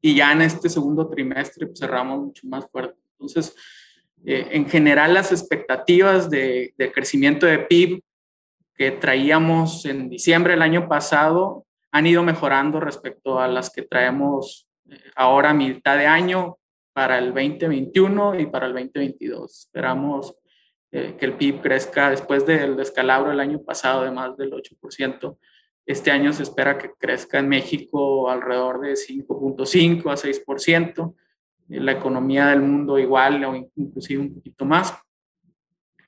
y 0.00 0.14
ya 0.14 0.32
en 0.32 0.42
este 0.42 0.68
segundo 0.68 1.08
trimestre 1.08 1.66
pues, 1.66 1.78
cerramos 1.78 2.20
mucho 2.20 2.46
más 2.46 2.70
fuerte. 2.70 2.98
Entonces, 3.12 3.54
eh, 4.24 4.48
en 4.52 4.68
general 4.68 5.14
las 5.14 5.32
expectativas 5.32 6.28
de, 6.30 6.74
crecimiento 6.94 7.46
de 7.46 7.58
PIB 7.58 8.02
que 8.74 8.92
traíamos 8.92 9.84
en 9.84 10.08
diciembre 10.08 10.52
del 10.52 10.62
año 10.62 10.88
pasado 10.88 11.66
han 11.90 12.06
ido 12.06 12.22
mejorando 12.22 12.80
respecto 12.80 13.40
a 13.40 13.48
las 13.48 13.70
que 13.70 13.82
traemos 13.82 14.68
eh, 14.88 15.00
ahora 15.16 15.50
a 15.50 15.54
mitad 15.54 15.96
de 15.96 16.06
año 16.06 16.58
para 16.92 17.18
el 17.18 17.32
2021 17.32 18.40
y 18.40 18.46
para 18.46 18.66
el 18.66 18.72
2022. 18.72 19.60
Esperamos 19.60 20.36
eh, 20.90 21.16
que 21.18 21.26
el 21.26 21.34
PIB 21.34 21.60
crezca 21.60 22.10
después 22.10 22.46
del 22.46 22.76
descalabro 22.76 23.30
del 23.30 23.40
año 23.40 23.62
pasado 23.62 24.04
de 24.04 24.10
más 24.10 24.36
del 24.36 24.52
8%. 24.52 25.38
Este 25.88 26.10
año 26.10 26.34
se 26.34 26.42
espera 26.42 26.76
que 26.76 26.90
crezca 26.98 27.38
en 27.38 27.48
México 27.48 28.28
alrededor 28.28 28.82
de 28.82 28.92
5.5 28.92 30.12
a 30.12 30.16
6%, 30.16 31.14
la 31.68 31.92
economía 31.92 32.48
del 32.48 32.60
mundo 32.60 32.98
igual 32.98 33.42
o 33.46 33.56
inclusive 33.74 34.20
un 34.20 34.34
poquito 34.34 34.66
más. 34.66 34.94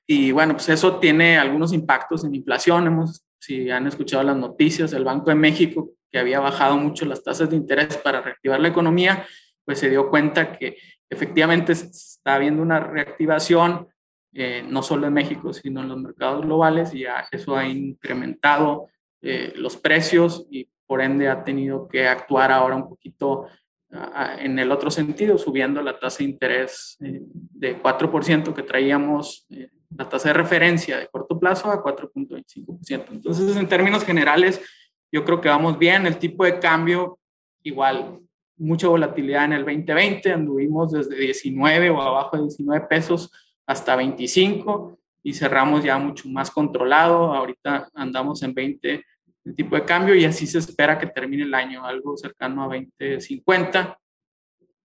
Y 0.05 0.31
bueno, 0.31 0.53
pues 0.53 0.69
eso 0.69 0.99
tiene 0.99 1.39
algunos 1.39 1.73
impactos 1.73 2.23
en 2.23 2.35
inflación. 2.35 2.85
Hemos, 2.85 3.25
si 3.39 3.71
han 3.71 3.87
escuchado 3.87 4.21
las 4.21 4.37
noticias, 4.37 4.93
el 4.93 5.03
Banco 5.03 5.31
de 5.31 5.35
México, 5.35 5.89
que 6.11 6.19
había 6.19 6.39
bajado 6.39 6.77
mucho 6.77 7.05
las 7.05 7.23
tasas 7.23 7.49
de 7.49 7.55
interés 7.55 7.97
para 7.97 8.21
reactivar 8.21 8.59
la 8.59 8.67
economía, 8.67 9.25
pues 9.65 9.79
se 9.79 9.89
dio 9.89 10.11
cuenta 10.11 10.59
que 10.59 10.77
efectivamente 11.09 11.71
está 11.71 12.35
habiendo 12.35 12.61
una 12.61 12.79
reactivación, 12.79 13.87
eh, 14.31 14.63
no 14.63 14.83
solo 14.83 15.07
en 15.07 15.13
México, 15.13 15.51
sino 15.53 15.81
en 15.81 15.87
los 15.87 15.97
mercados 15.97 16.45
globales, 16.45 16.93
y 16.93 16.99
ya 16.99 17.27
eso 17.31 17.57
ha 17.57 17.67
incrementado 17.67 18.85
eh, 19.21 19.53
los 19.55 19.77
precios 19.77 20.47
y 20.49 20.67
por 20.91 21.01
ende 21.01 21.29
ha 21.29 21.41
tenido 21.45 21.87
que 21.87 22.05
actuar 22.05 22.51
ahora 22.51 22.75
un 22.75 22.89
poquito 22.89 23.47
uh, 23.91 24.39
en 24.39 24.59
el 24.59 24.73
otro 24.73 24.91
sentido, 24.91 25.37
subiendo 25.37 25.81
la 25.81 25.97
tasa 25.97 26.17
de 26.17 26.25
interés 26.25 26.97
eh, 26.99 27.21
de 27.31 27.81
4% 27.81 28.53
que 28.53 28.63
traíamos, 28.63 29.45
eh, 29.51 29.69
la 29.95 30.09
tasa 30.09 30.27
de 30.27 30.33
referencia 30.33 30.97
de 30.97 31.07
corto 31.07 31.39
plazo 31.39 31.71
a 31.71 31.81
4.25%. 31.81 33.05
Entonces, 33.09 33.55
en 33.55 33.69
términos 33.69 34.03
generales, 34.03 34.61
yo 35.09 35.23
creo 35.23 35.39
que 35.39 35.47
vamos 35.47 35.79
bien. 35.79 36.05
El 36.05 36.17
tipo 36.17 36.43
de 36.43 36.59
cambio, 36.59 37.19
igual, 37.63 38.19
mucha 38.57 38.89
volatilidad 38.89 39.45
en 39.45 39.53
el 39.53 39.63
2020, 39.63 40.29
anduvimos 40.29 40.91
desde 40.91 41.15
19 41.15 41.89
o 41.89 42.01
abajo 42.01 42.35
de 42.35 42.43
19 42.43 42.87
pesos 42.87 43.31
hasta 43.65 43.95
25 43.95 44.99
y 45.23 45.33
cerramos 45.35 45.85
ya 45.85 45.97
mucho 45.97 46.27
más 46.27 46.51
controlado. 46.51 47.33
Ahorita 47.33 47.89
andamos 47.93 48.43
en 48.43 48.53
20 48.53 49.05
el 49.45 49.55
tipo 49.55 49.75
de 49.75 49.85
cambio 49.85 50.15
y 50.15 50.25
así 50.25 50.45
se 50.45 50.59
espera 50.59 50.99
que 50.99 51.07
termine 51.07 51.43
el 51.43 51.53
año, 51.53 51.85
algo 51.85 52.15
cercano 52.17 52.63
a 52.63 52.75
2050 52.75 53.97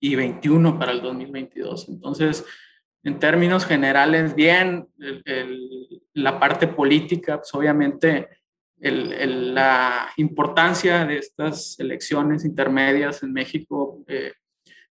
y 0.00 0.14
21 0.14 0.78
para 0.78 0.92
el 0.92 1.02
2022. 1.02 1.88
Entonces, 1.88 2.44
en 3.02 3.18
términos 3.18 3.64
generales, 3.64 4.34
bien, 4.34 4.88
la 6.14 6.40
parte 6.40 6.66
política, 6.66 7.36
pues 7.36 7.54
obviamente 7.54 8.28
el, 8.80 9.54
la 9.54 10.10
importancia 10.16 11.04
de 11.04 11.18
estas 11.18 11.78
elecciones 11.78 12.44
intermedias 12.44 13.22
en 13.22 13.32
México, 13.32 14.02
eh, 14.08 14.32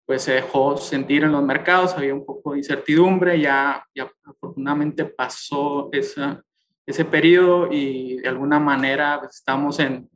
pues 0.06 0.22
se 0.22 0.34
dejó 0.34 0.78
sentir 0.78 1.24
en 1.24 1.32
los 1.32 1.44
mercados, 1.44 1.94
había 1.94 2.14
un 2.14 2.26
poco 2.26 2.54
de 2.54 2.60
incertidumbre, 2.60 3.40
ya, 3.40 3.84
ya 3.94 4.10
afortunadamente 4.24 5.06
pasó 5.06 5.90
esa, 5.92 6.42
ese 6.86 7.06
periodo 7.06 7.70
y 7.72 8.18
de 8.18 8.30
alguna 8.30 8.60
manera 8.60 9.20
pues, 9.20 9.36
estamos 9.36 9.80
en, 9.80 10.10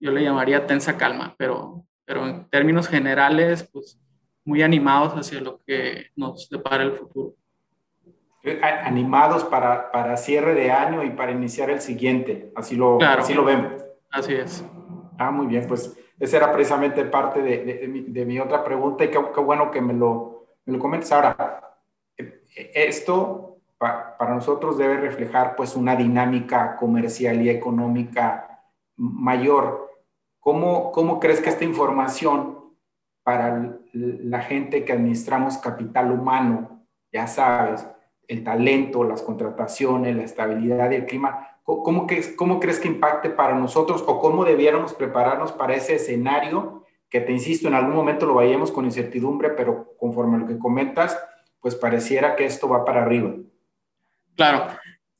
yo 0.00 0.12
le 0.12 0.22
llamaría 0.22 0.66
tensa 0.66 0.96
calma, 0.96 1.34
pero, 1.36 1.84
pero 2.04 2.26
en 2.26 2.48
términos 2.48 2.88
generales, 2.88 3.68
pues 3.72 3.98
muy 4.44 4.62
animados 4.62 5.14
hacia 5.14 5.40
lo 5.40 5.60
que 5.64 6.06
nos 6.16 6.48
depara 6.48 6.82
el 6.82 6.92
futuro. 6.92 7.34
Animados 8.84 9.44
para, 9.44 9.92
para 9.92 10.16
cierre 10.16 10.54
de 10.54 10.72
año 10.72 11.04
y 11.04 11.10
para 11.10 11.30
iniciar 11.30 11.70
el 11.70 11.80
siguiente, 11.80 12.52
así 12.56 12.74
lo, 12.74 13.00
así 13.00 13.34
lo 13.34 13.44
vemos. 13.44 13.84
Así 14.10 14.34
es. 14.34 14.64
Ah, 15.16 15.30
muy 15.30 15.46
bien, 15.46 15.64
pues 15.68 15.96
esa 16.18 16.36
era 16.38 16.52
precisamente 16.52 17.04
parte 17.04 17.40
de, 17.40 17.64
de, 17.64 17.88
mi, 17.88 18.00
de 18.02 18.24
mi, 18.26 18.40
otra 18.40 18.64
pregunta 18.64 19.04
y 19.04 19.10
qué, 19.10 19.20
qué, 19.32 19.40
bueno 19.40 19.70
que 19.70 19.80
me 19.80 19.92
lo, 19.92 20.46
me 20.64 20.72
lo 20.72 20.78
comentes. 20.80 21.12
Ahora, 21.12 21.78
eh, 22.16 22.42
para 23.82 24.34
nosotros 24.34 24.78
debe 24.78 24.96
reflejar 24.96 25.56
pues 25.56 25.74
una 25.74 25.96
dinámica 25.96 26.76
comercial 26.76 27.42
y 27.42 27.50
económica 27.50 28.62
mayor. 28.96 29.90
¿Cómo, 30.38 30.92
cómo 30.92 31.18
crees 31.18 31.40
que 31.40 31.50
esta 31.50 31.64
información 31.64 32.58
para 33.24 33.78
la 33.92 34.40
gente 34.40 34.84
que 34.84 34.92
administramos 34.92 35.58
capital 35.58 36.12
humano, 36.12 36.86
ya 37.12 37.26
sabes, 37.26 37.86
el 38.28 38.44
talento, 38.44 39.04
las 39.04 39.22
contrataciones, 39.22 40.16
la 40.16 40.24
estabilidad 40.24 40.90
y 40.90 40.96
el 40.96 41.06
clima, 41.06 41.48
¿cómo, 41.64 42.06
que, 42.06 42.36
¿cómo 42.36 42.60
crees 42.60 42.78
que 42.78 42.88
impacte 42.88 43.30
para 43.30 43.54
nosotros 43.54 44.04
o 44.06 44.20
cómo 44.20 44.44
debiéramos 44.44 44.94
prepararnos 44.94 45.52
para 45.52 45.74
ese 45.74 45.96
escenario 45.96 46.84
que 47.08 47.20
te 47.20 47.30
insisto, 47.30 47.68
en 47.68 47.74
algún 47.74 47.94
momento 47.94 48.24
lo 48.24 48.34
vayamos 48.34 48.72
con 48.72 48.86
incertidumbre, 48.86 49.50
pero 49.50 49.94
conforme 49.98 50.36
a 50.36 50.40
lo 50.40 50.46
que 50.46 50.58
comentas, 50.58 51.18
pues 51.60 51.74
pareciera 51.74 52.36
que 52.36 52.46
esto 52.46 52.68
va 52.68 52.86
para 52.86 53.02
arriba. 53.02 53.34
Claro, 54.36 54.66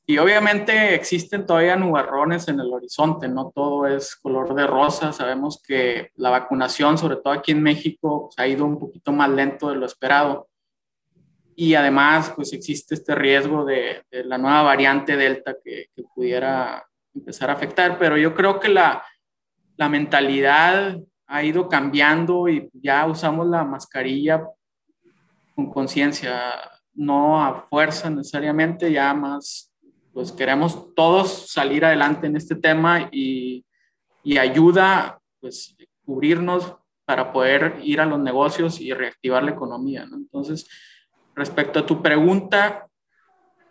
y 0.05 0.17
obviamente 0.17 0.95
existen 0.95 1.45
todavía 1.45 1.77
nubarrones 1.77 2.49
en 2.49 2.59
el 2.59 2.73
horizonte, 2.73 3.29
no 3.29 3.51
todo 3.55 3.87
es 3.87 4.17
color 4.17 4.53
de 4.53 4.67
rosa. 4.67 5.13
Sabemos 5.13 5.61
que 5.65 6.11
la 6.15 6.29
vacunación, 6.29 6.97
sobre 6.97 7.15
todo 7.17 7.31
aquí 7.31 7.53
en 7.53 7.63
México, 7.63 8.29
ha 8.35 8.45
ido 8.45 8.65
un 8.65 8.77
poquito 8.77 9.13
más 9.13 9.29
lento 9.29 9.69
de 9.69 9.77
lo 9.77 9.85
esperado. 9.85 10.49
Y 11.55 11.75
además, 11.75 12.33
pues 12.35 12.51
existe 12.51 12.95
este 12.95 13.15
riesgo 13.15 13.63
de, 13.63 14.03
de 14.11 14.25
la 14.25 14.37
nueva 14.37 14.63
variante 14.63 15.15
Delta 15.15 15.55
que, 15.63 15.87
que, 15.95 16.03
pudiera 16.13 16.85
empezar 17.13 17.49
a 17.49 17.53
afectar, 17.53 17.97
pero 17.97 18.17
yo 18.17 18.33
creo 18.33 18.59
que 18.59 18.69
la, 18.69 19.05
la 19.77 19.87
mentalidad 19.87 20.97
ha 21.27 21.43
ido 21.43 21.69
cambiando 21.69 22.49
y 22.49 22.69
ya 22.73 23.05
usamos 23.05 23.47
la 23.47 23.63
mascarilla 23.63 24.43
con 25.55 25.71
conciencia, 25.71 26.51
no 26.93 27.43
a 27.43 27.61
fuerza 27.63 28.09
necesariamente, 28.09 28.91
ya 28.91 29.13
más, 29.13 29.71
pues 30.13 30.31
queremos 30.31 30.93
todos 30.95 31.51
salir 31.51 31.85
adelante 31.85 32.27
en 32.27 32.35
este 32.35 32.55
tema 32.55 33.09
y, 33.11 33.65
y 34.23 34.37
ayuda, 34.37 35.19
pues 35.39 35.75
cubrirnos 36.05 36.75
para 37.05 37.33
poder 37.33 37.79
ir 37.83 37.99
a 37.99 38.05
los 38.05 38.19
negocios 38.19 38.79
y 38.79 38.93
reactivar 38.93 39.43
la 39.43 39.51
economía. 39.51 40.05
¿no? 40.05 40.17
Entonces, 40.17 40.67
respecto 41.35 41.79
a 41.79 41.85
tu 41.85 42.01
pregunta, 42.01 42.87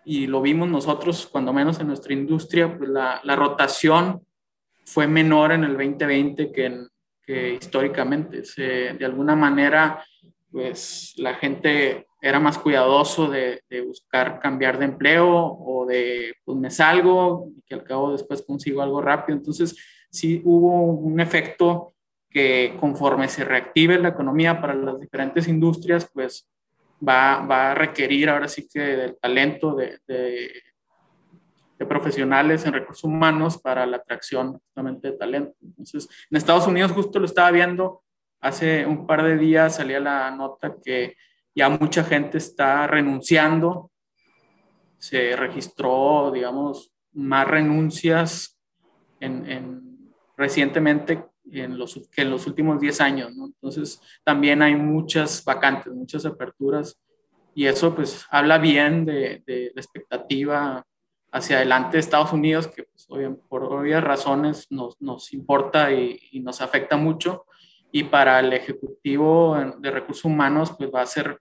y 0.04 0.26
lo 0.26 0.42
vimos 0.42 0.68
nosotros, 0.68 1.28
cuando 1.30 1.52
menos 1.52 1.78
en 1.80 1.86
nuestra 1.86 2.12
industria, 2.12 2.76
pues 2.76 2.90
la, 2.90 3.20
la 3.22 3.36
rotación 3.36 4.26
fue 4.84 5.06
menor 5.06 5.52
en 5.52 5.64
el 5.64 5.72
2020 5.76 6.50
que, 6.50 6.86
que 7.24 7.54
históricamente. 7.54 8.44
Se, 8.44 8.94
de 8.94 9.04
alguna 9.04 9.36
manera, 9.36 10.04
pues 10.50 11.14
la 11.16 11.34
gente 11.34 12.08
era 12.24 12.38
más 12.38 12.56
cuidadoso 12.56 13.28
de, 13.28 13.60
buscar 13.84 14.38
cambiar 14.38 14.78
de 14.78 14.84
empleo 14.84 15.28
o 15.28 15.84
de, 15.84 16.36
pues 16.44 16.56
me 16.56 16.70
salgo 16.70 17.48
y 17.56 17.62
que 17.62 17.74
al 17.74 17.82
cabo 17.82 18.12
después 18.12 18.42
consigo 18.42 18.80
algo 18.80 19.02
rápido. 19.02 19.36
Entonces, 19.36 19.76
sí 20.08 20.40
hubo 20.44 20.84
un 20.84 21.18
efecto 21.18 21.94
que 22.30 22.76
conforme 22.78 23.28
se 23.28 23.44
reactive 23.44 23.98
la 23.98 24.10
economía 24.10 24.60
para 24.60 24.72
las 24.72 25.00
diferentes 25.00 25.48
industrias, 25.48 26.08
pues 26.14 26.48
va, 27.06 27.44
va 27.44 27.72
a 27.72 27.74
requerir 27.74 28.30
ahora 28.30 28.46
sí 28.46 28.68
que 28.72 28.80
del 28.80 29.18
talento 29.18 29.74
de, 29.74 29.98
de, 30.06 30.62
profesionales 31.88 32.64
en 32.64 32.74
recursos 32.74 33.02
humanos 33.02 33.60
para 33.60 33.84
la 33.86 33.96
atracción 33.96 34.52
justamente 34.52 35.10
de 35.10 35.16
talento. 35.16 35.56
Entonces, 35.60 36.08
en 36.30 36.36
Estados 36.36 36.68
Unidos 36.68 36.92
justo 36.92 37.18
lo 37.18 37.24
estaba 37.24 37.50
viendo, 37.50 38.04
hace 38.40 38.86
un 38.86 39.04
par 39.04 39.24
de 39.24 39.36
días 39.36 39.74
salía 39.74 39.98
la 39.98 40.30
nota 40.30 40.76
que 40.84 41.16
ya 41.54 41.68
mucha 41.68 42.04
gente 42.04 42.38
está 42.38 42.86
renunciando, 42.86 43.90
se 44.98 45.36
registró, 45.36 46.30
digamos, 46.32 46.94
más 47.12 47.46
renuncias 47.46 48.58
en, 49.20 49.50
en 49.50 50.12
recientemente 50.36 51.24
en 51.50 51.78
los, 51.78 52.08
que 52.10 52.22
en 52.22 52.30
los 52.30 52.46
últimos 52.46 52.80
10 52.80 53.00
años. 53.00 53.32
Entonces, 53.36 54.00
también 54.24 54.62
hay 54.62 54.74
muchas 54.74 55.44
vacantes, 55.44 55.92
muchas 55.92 56.24
aperturas 56.24 56.98
y 57.54 57.66
eso 57.66 57.94
pues 57.94 58.24
habla 58.30 58.58
bien 58.58 59.04
de, 59.04 59.42
la 59.74 59.80
expectativa 59.80 60.86
hacia 61.30 61.56
adelante 61.56 61.96
de 61.96 62.00
Estados 62.00 62.32
Unidos, 62.32 62.68
que 62.68 62.84
pues, 62.84 63.06
por 63.48 63.64
obvias 63.64 64.04
razones 64.04 64.66
nos, 64.70 65.00
nos 65.00 65.32
importa 65.32 65.92
y, 65.92 66.40
nos 66.40 66.60
afecta 66.60 66.96
mucho. 66.96 67.46
Y 67.92 68.04
para 68.04 68.40
el 68.40 68.52
Ejecutivo 68.52 69.56
de 69.78 69.90
Recursos 69.90 70.24
Humanos, 70.24 70.74
pues 70.76 70.90
va 70.92 71.02
a 71.02 71.06
ser 71.06 71.38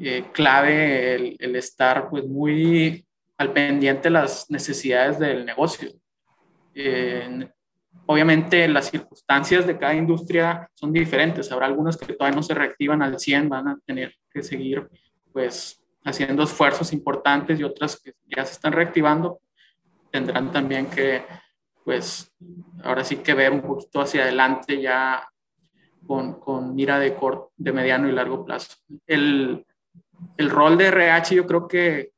eh, 0.00 0.24
clave 0.32 1.14
el, 1.14 1.36
el, 1.38 1.56
estar 1.56 2.08
pues 2.08 2.24
muy 2.24 3.04
al 3.36 3.52
pendiente 3.52 4.04
de 4.04 4.10
las 4.10 4.50
necesidades 4.50 5.18
del 5.18 5.44
negocio. 5.44 5.90
Eh, 6.74 7.48
Obviamente 8.08 8.68
las 8.68 8.90
circunstancias 8.90 9.66
de 9.66 9.76
cada 9.76 9.94
industria 9.94 10.70
son 10.74 10.92
diferentes. 10.92 11.50
Habrá 11.50 11.66
algunas 11.66 11.96
que 11.96 12.12
todavía 12.12 12.36
no 12.36 12.42
se 12.42 12.54
reactivan 12.54 13.02
al 13.02 13.18
100, 13.18 13.48
van 13.48 13.68
a 13.68 13.78
tener 13.84 14.14
que 14.30 14.42
seguir 14.44 14.88
pues 15.32 15.82
haciendo 16.04 16.44
esfuerzos 16.44 16.92
importantes 16.92 17.58
y 17.58 17.64
otras 17.64 18.00
que 18.00 18.12
ya 18.24 18.44
se 18.44 18.52
están 18.52 18.72
reactivando 18.72 19.40
tendrán 20.12 20.52
también 20.52 20.86
que 20.86 21.24
pues 21.84 22.32
ahora 22.84 23.02
sí 23.02 23.16
que 23.16 23.34
ver 23.34 23.50
un 23.50 23.60
poquito 23.60 24.00
hacia 24.00 24.22
adelante 24.22 24.80
ya 24.80 25.28
con, 26.06 26.74
mira 26.74 26.98
de, 26.98 27.14
corto, 27.14 27.52
de 27.56 27.72
mediano 27.72 28.08
y 28.08 28.12
largo 28.12 28.44
plazo. 28.44 28.76
El, 29.06 29.66
el 30.36 30.50
rol 30.50 30.78
de 30.78 30.86
RH 30.86 31.34
yo 31.34 31.46
creo 31.46 31.68
que 31.68 32.12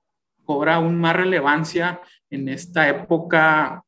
cobra 0.44 0.76
aún 0.76 0.98
más 0.98 1.16
relevancia 1.16 2.00
en 2.30 2.48
esta 2.48 2.88
época 2.88 3.82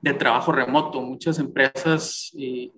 de 0.00 0.14
trabajo 0.14 0.52
remoto. 0.52 1.00
Muchas 1.00 1.38
empresas, 1.38 2.30
y 2.34 2.72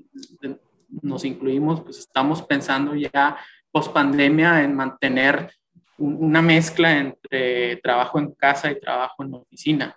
nos 1.03 1.25
incluimos, 1.25 1.81
pues 1.81 1.99
estamos 1.99 2.43
pensando 2.43 2.95
ya 2.95 3.37
post 3.71 3.93
pandemia 3.93 4.63
en 4.63 4.75
mantener 4.75 5.53
una 5.99 6.41
mezcla 6.41 6.97
entre 6.97 7.77
trabajo 7.79 8.19
en 8.19 8.33
casa 8.33 8.71
y 8.71 8.81
trabajo 8.81 9.25
en 9.25 9.35
oficina, 9.35 9.97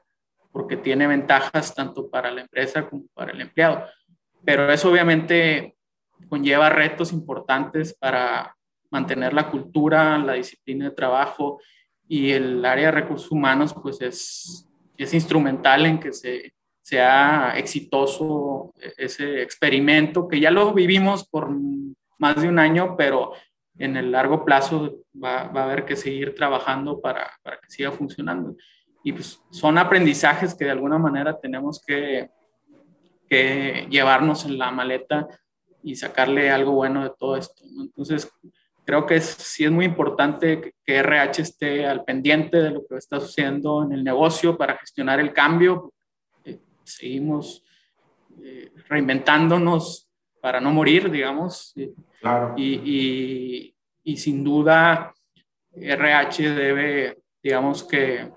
porque 0.52 0.76
tiene 0.76 1.08
ventajas 1.08 1.74
tanto 1.76 2.10
para 2.10 2.32
la 2.32 2.42
empresa 2.42 2.90
como 2.90 3.06
para 3.14 3.32
el 3.32 3.42
empleado. 3.42 3.86
Pero 4.44 4.72
eso 4.72 4.90
obviamente 4.90 5.76
conlleva 6.32 6.70
retos 6.70 7.12
importantes 7.12 7.94
para 7.94 8.56
mantener 8.90 9.34
la 9.34 9.52
cultura, 9.52 10.18
la 10.18 10.34
disciplina 10.34 10.86
de 10.86 10.96
trabajo 10.96 11.60
y 12.08 12.32
el 12.32 12.64
área 12.64 12.86
de 12.86 13.02
recursos 13.02 13.30
humanos 13.32 13.74
pues 13.74 14.00
es, 14.00 14.66
es 14.98 15.14
instrumental 15.14 15.86
en 15.86 16.00
que 16.00 16.14
se 16.14 16.54
sea 16.82 17.54
exitoso 17.58 18.74
ese 18.98 19.42
experimento, 19.42 20.28
que 20.28 20.40
ya 20.40 20.52
lo 20.52 20.74
vivimos 20.74 21.28
por 21.28 21.50
más 22.18 22.42
de 22.42 22.48
un 22.48 22.60
año, 22.60 22.96
pero 22.98 23.34
en 23.78 23.98
el 23.98 24.12
largo 24.12 24.46
plazo 24.46 25.04
va, 25.14 25.44
va 25.50 25.62
a 25.62 25.64
haber 25.66 25.86
que 25.86 25.96
seguir 25.96 26.34
trabajando 26.34 27.02
para, 27.02 27.30
para, 27.44 27.60
que 27.60 27.70
siga 27.70 27.92
funcionando. 27.92 28.56
Y 29.04 29.12
pues 29.14 29.42
son 29.52 29.78
aprendizajes 29.78 30.56
que 30.56 30.66
de 30.66 30.72
alguna 30.72 30.98
manera 30.98 31.40
tenemos 31.40 31.84
que, 31.86 32.30
que 33.30 33.88
llevarnos 33.90 34.46
en 34.46 34.58
la 34.58 34.72
maleta 34.72 35.28
y 35.84 35.96
sacarle 35.96 36.50
algo 36.50 36.74
bueno 36.74 37.04
de 37.04 37.12
todo 37.18 37.38
esto. 37.38 37.64
¿no? 37.72 37.84
Entonces, 37.84 38.32
creo 38.86 39.06
que 39.06 39.16
es, 39.16 39.26
sí 39.26 39.66
es 39.66 39.72
muy 39.72 39.86
importante 39.86 40.62
que, 40.62 40.74
que 40.86 40.98
RH 40.98 41.42
esté 41.42 41.86
al 41.86 42.04
pendiente 42.04 42.58
de 42.58 42.72
lo 42.72 42.86
que 42.86 42.96
está 42.98 43.20
sucediendo 43.20 43.84
en 43.84 43.94
el 43.94 44.04
negocio 44.04 44.58
para 44.58 44.78
gestionar 44.78 45.20
el 45.20 45.34
cambio, 45.34 45.94
seguimos 46.84 47.64
eh, 48.44 48.72
reinventándonos 48.88 50.10
para 50.42 50.60
no 50.60 50.72
morir, 50.72 51.10
digamos. 51.10 51.74
Claro. 52.20 52.54
Y, 52.58 52.74
y, 52.74 53.76
y, 54.04 54.18
sin 54.18 54.44
duda, 54.44 55.14
RH 55.74 56.54
debe, 56.54 57.20
digamos 57.42 57.84
que, 57.84 58.32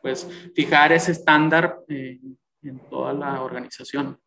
pues, 0.00 0.28
fijar 0.54 0.92
ese 0.92 1.12
estándar 1.12 1.80
en, 1.88 2.38
en 2.62 2.78
toda 2.88 3.12
la 3.12 3.42
organización. 3.42 4.18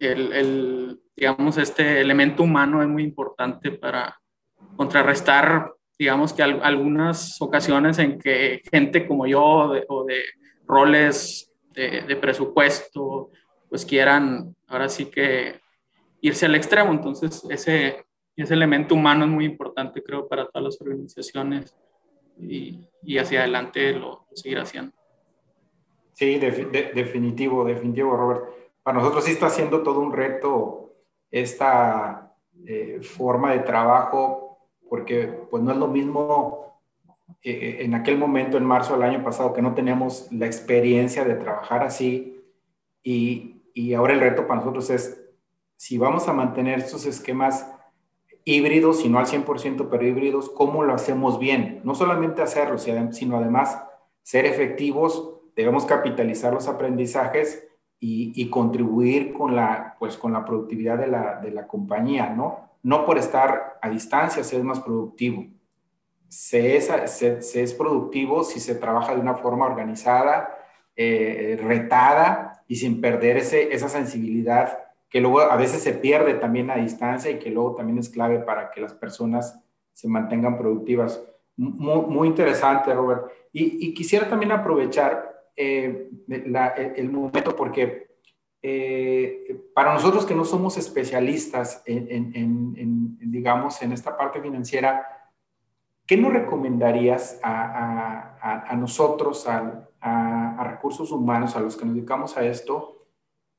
El, 0.00 0.32
el, 0.32 1.00
digamos, 1.14 1.58
este 1.58 2.00
elemento 2.00 2.42
humano 2.42 2.82
es 2.82 2.88
muy 2.88 3.04
importante 3.04 3.70
para 3.70 4.18
contrarrestar, 4.76 5.72
digamos 5.98 6.32
que 6.32 6.42
algunas 6.42 7.40
ocasiones 7.42 7.98
en 7.98 8.18
que 8.18 8.62
gente 8.72 9.06
como 9.06 9.26
yo 9.26 9.72
de, 9.72 9.84
o 9.88 10.04
de 10.04 10.22
roles 10.66 11.52
de, 11.74 12.02
de, 12.02 12.16
presupuesto, 12.16 13.30
pues 13.68 13.84
quieran 13.84 14.56
ahora 14.66 14.88
sí 14.88 15.06
que 15.06 15.60
irse 16.22 16.46
al 16.46 16.54
extremo. 16.54 16.92
Entonces, 16.92 17.44
ese, 17.50 18.06
ese 18.34 18.54
elemento 18.54 18.94
humano 18.94 19.26
es 19.26 19.30
muy 19.30 19.44
importante, 19.44 20.02
creo, 20.02 20.26
para 20.26 20.46
todas 20.46 20.64
las 20.64 20.80
organizaciones 20.80 21.76
y, 22.38 22.80
y 23.02 23.18
hacia 23.18 23.40
adelante 23.40 23.92
lo, 23.92 24.26
lo, 24.30 24.36
seguir 24.36 24.58
haciendo. 24.58 24.92
Sí, 26.14 26.38
de, 26.38 26.50
de, 26.50 26.92
definitivo, 26.94 27.64
definitivo, 27.64 28.16
Robert. 28.16 28.59
Para 28.82 28.98
nosotros 28.98 29.24
sí 29.24 29.32
está 29.32 29.50
siendo 29.50 29.82
todo 29.82 30.00
un 30.00 30.12
reto 30.12 30.94
esta 31.30 32.34
eh, 32.66 33.00
forma 33.02 33.52
de 33.52 33.60
trabajo, 33.60 34.58
porque 34.88 35.26
pues 35.50 35.62
no 35.62 35.72
es 35.72 35.76
lo 35.76 35.88
mismo 35.88 36.78
eh, 37.42 37.78
en 37.80 37.94
aquel 37.94 38.18
momento, 38.18 38.56
en 38.56 38.64
marzo 38.64 38.94
del 38.94 39.02
año 39.02 39.22
pasado, 39.22 39.52
que 39.52 39.62
no 39.62 39.74
teníamos 39.74 40.30
la 40.32 40.46
experiencia 40.46 41.24
de 41.24 41.34
trabajar 41.34 41.82
así. 41.82 42.42
Y, 43.02 43.62
y 43.74 43.94
ahora 43.94 44.14
el 44.14 44.20
reto 44.20 44.46
para 44.46 44.60
nosotros 44.60 44.90
es, 44.90 45.20
si 45.76 45.96
vamos 45.96 46.28
a 46.28 46.32
mantener 46.32 46.78
estos 46.78 47.06
esquemas 47.06 47.66
híbridos, 48.44 49.04
y 49.04 49.08
no 49.08 49.18
al 49.18 49.26
100%, 49.26 49.88
pero 49.90 50.06
híbridos, 50.06 50.50
¿cómo 50.50 50.82
lo 50.82 50.94
hacemos 50.94 51.38
bien? 51.38 51.80
No 51.84 51.94
solamente 51.94 52.42
hacerlo, 52.42 52.78
sino 52.78 53.36
además 53.36 53.82
ser 54.22 54.46
efectivos, 54.46 55.34
debemos 55.54 55.84
capitalizar 55.84 56.52
los 56.52 56.68
aprendizajes 56.68 57.66
y, 58.00 58.48
contribuir 58.48 59.32
con 59.32 59.54
la, 59.54 59.94
pues, 59.98 60.16
con 60.16 60.32
la 60.32 60.44
productividad 60.44 60.98
de 60.98 61.06
la, 61.06 61.38
de 61.40 61.50
la 61.50 61.66
compañía, 61.66 62.30
¿no? 62.30 62.70
No 62.82 63.04
por 63.04 63.18
estar 63.18 63.78
a 63.82 63.90
distancia, 63.90 64.42
ser 64.42 64.64
más 64.64 64.80
productivo 64.80 65.44
se 66.30 66.76
es, 66.76 66.90
se, 67.06 67.42
se 67.42 67.62
es, 67.62 67.74
productivo 67.74 68.44
si 68.44 68.60
se 68.60 68.76
trabaja 68.76 69.14
de 69.14 69.20
una 69.20 69.34
forma 69.34 69.66
organizada, 69.66 70.56
eh, 70.94 71.58
retada 71.60 72.62
y 72.68 72.76
sin 72.76 73.00
perder 73.00 73.38
ese, 73.38 73.74
esa 73.74 73.88
sensibilidad 73.88 74.78
que 75.08 75.20
luego 75.20 75.40
a 75.40 75.56
veces 75.56 75.82
se 75.82 75.92
pierde 75.92 76.34
también 76.34 76.70
a 76.70 76.76
distancia 76.76 77.32
y 77.32 77.40
que 77.40 77.50
luego 77.50 77.74
también 77.74 77.98
es 77.98 78.08
clave 78.08 78.38
para 78.38 78.70
que 78.70 78.80
las 78.80 78.94
personas 78.94 79.60
se 79.92 80.06
mantengan 80.06 80.56
productivas. 80.56 81.20
Muy, 81.56 82.28
interesante, 82.28 82.94
Robert. 82.94 83.24
Y, 83.52 83.92
quisiera 83.92 84.28
también 84.28 84.52
aprovechar 84.52 85.29
eh, 85.62 86.10
la, 86.46 86.68
el 86.68 87.10
momento 87.10 87.54
porque 87.54 88.10
eh, 88.62 89.70
para 89.74 89.94
nosotros 89.94 90.26
que 90.26 90.34
no 90.34 90.44
somos 90.44 90.76
especialistas 90.76 91.82
en, 91.86 92.08
en, 92.10 92.36
en, 92.36 92.76
en, 93.20 93.30
digamos, 93.30 93.80
en 93.80 93.92
esta 93.92 94.16
parte 94.16 94.40
financiera, 94.40 95.06
¿qué 96.06 96.16
nos 96.16 96.32
recomendarías 96.32 97.40
a, 97.42 98.74
nosotros, 98.76 99.46
a, 99.48 100.64
recursos 100.64 101.10
humanos, 101.10 101.56
a 101.56 101.60
los 101.60 101.76
que 101.76 101.86
nos 101.86 101.94
dedicamos 101.94 102.36
a 102.36 102.44
esto? 102.44 103.06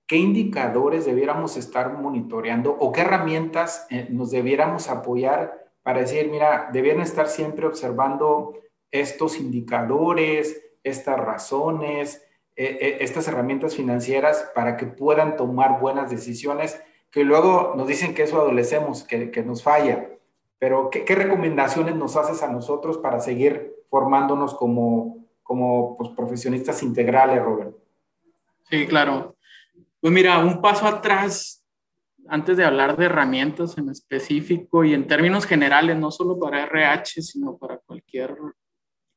¿Qué 0.06 0.18
indicadores 0.18 1.06
debiéramos 1.06 1.58
estar 1.58 1.98
monitoreando 1.98 2.72
o 2.72 2.92
qué 2.92 3.02
herramientas 3.02 3.88
eh, 3.90 4.08
nos 4.10 4.30
debiéramos 4.30 4.90
apoyar 4.90 5.70
para 5.84 6.02
decir, 6.02 6.30
mira, 6.30 6.70
debieran 6.72 7.02
estar 7.02 7.28
siempre 7.28 7.66
observando 7.66 8.54
estos 8.92 9.40
indicadores, 9.40 10.62
estas 10.84 11.20
razones, 11.20 12.24
eh, 12.56 12.98
estas 13.00 13.28
herramientas 13.28 13.76
financieras 13.76 14.52
para 14.54 14.78
que 14.78 14.86
puedan 14.86 15.38
tomar 15.38 15.80
buenas 15.80 16.10
decisiones, 16.10 16.82
que 17.10 17.24
luego 17.24 17.74
nos 17.76 17.88
dicen 17.88 18.14
que 18.14 18.24
eso 18.24 18.40
adolecemos, 18.42 19.04
que, 19.04 19.32
que 19.32 19.44
nos 19.44 19.64
falla. 19.64 20.10
Pero, 20.60 20.90
¿qué, 20.90 21.06
¿qué, 21.06 21.16
recomendaciones 21.16 21.96
nos 21.96 22.16
haces 22.18 22.44
a 22.44 22.52
nosotros 22.52 22.98
para 22.98 23.20
seguir 23.20 23.74
formándonos 23.90 24.54
como, 24.54 25.26
como 25.44 25.98
pues, 25.98 26.10
profesionistas 26.12 26.84
integrales, 26.84 27.42
Robert? 27.42 27.76
Sí, 28.70 28.86
claro. 28.86 29.36
Pues 30.00 30.14
mira, 30.14 30.40
un 30.40 30.62
paso 30.62 30.88
atrás, 30.88 31.66
antes 32.28 32.58
de 32.58 32.66
hablar 32.66 32.96
de 32.96 33.06
herramientas 33.06 33.78
en 33.78 33.90
específico 33.90 34.84
y 34.84 34.94
en 34.94 35.08
términos 35.08 35.46
generales, 35.46 35.98
no 35.98 36.12
solo 36.12 36.40
para 36.40 36.64
RH, 36.64 37.22
sino 37.22 37.58
para 37.58 37.78
cualquier 37.78 38.36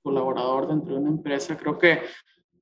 colaborador 0.05 0.69
dentro 0.69 0.95
de 0.95 1.01
una 1.01 1.11
empresa, 1.11 1.57
creo 1.57 1.79
que 1.79 2.03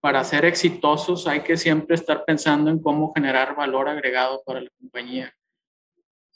para 0.00 0.24
ser 0.24 0.44
exitosos 0.44 1.26
hay 1.26 1.40
que 1.40 1.56
siempre 1.56 1.94
estar 1.94 2.24
pensando 2.24 2.70
en 2.70 2.80
cómo 2.80 3.12
generar 3.12 3.54
valor 3.54 3.88
agregado 3.88 4.42
para 4.46 4.60
la 4.60 4.70
compañía. 4.80 5.32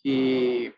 Y 0.03 0.71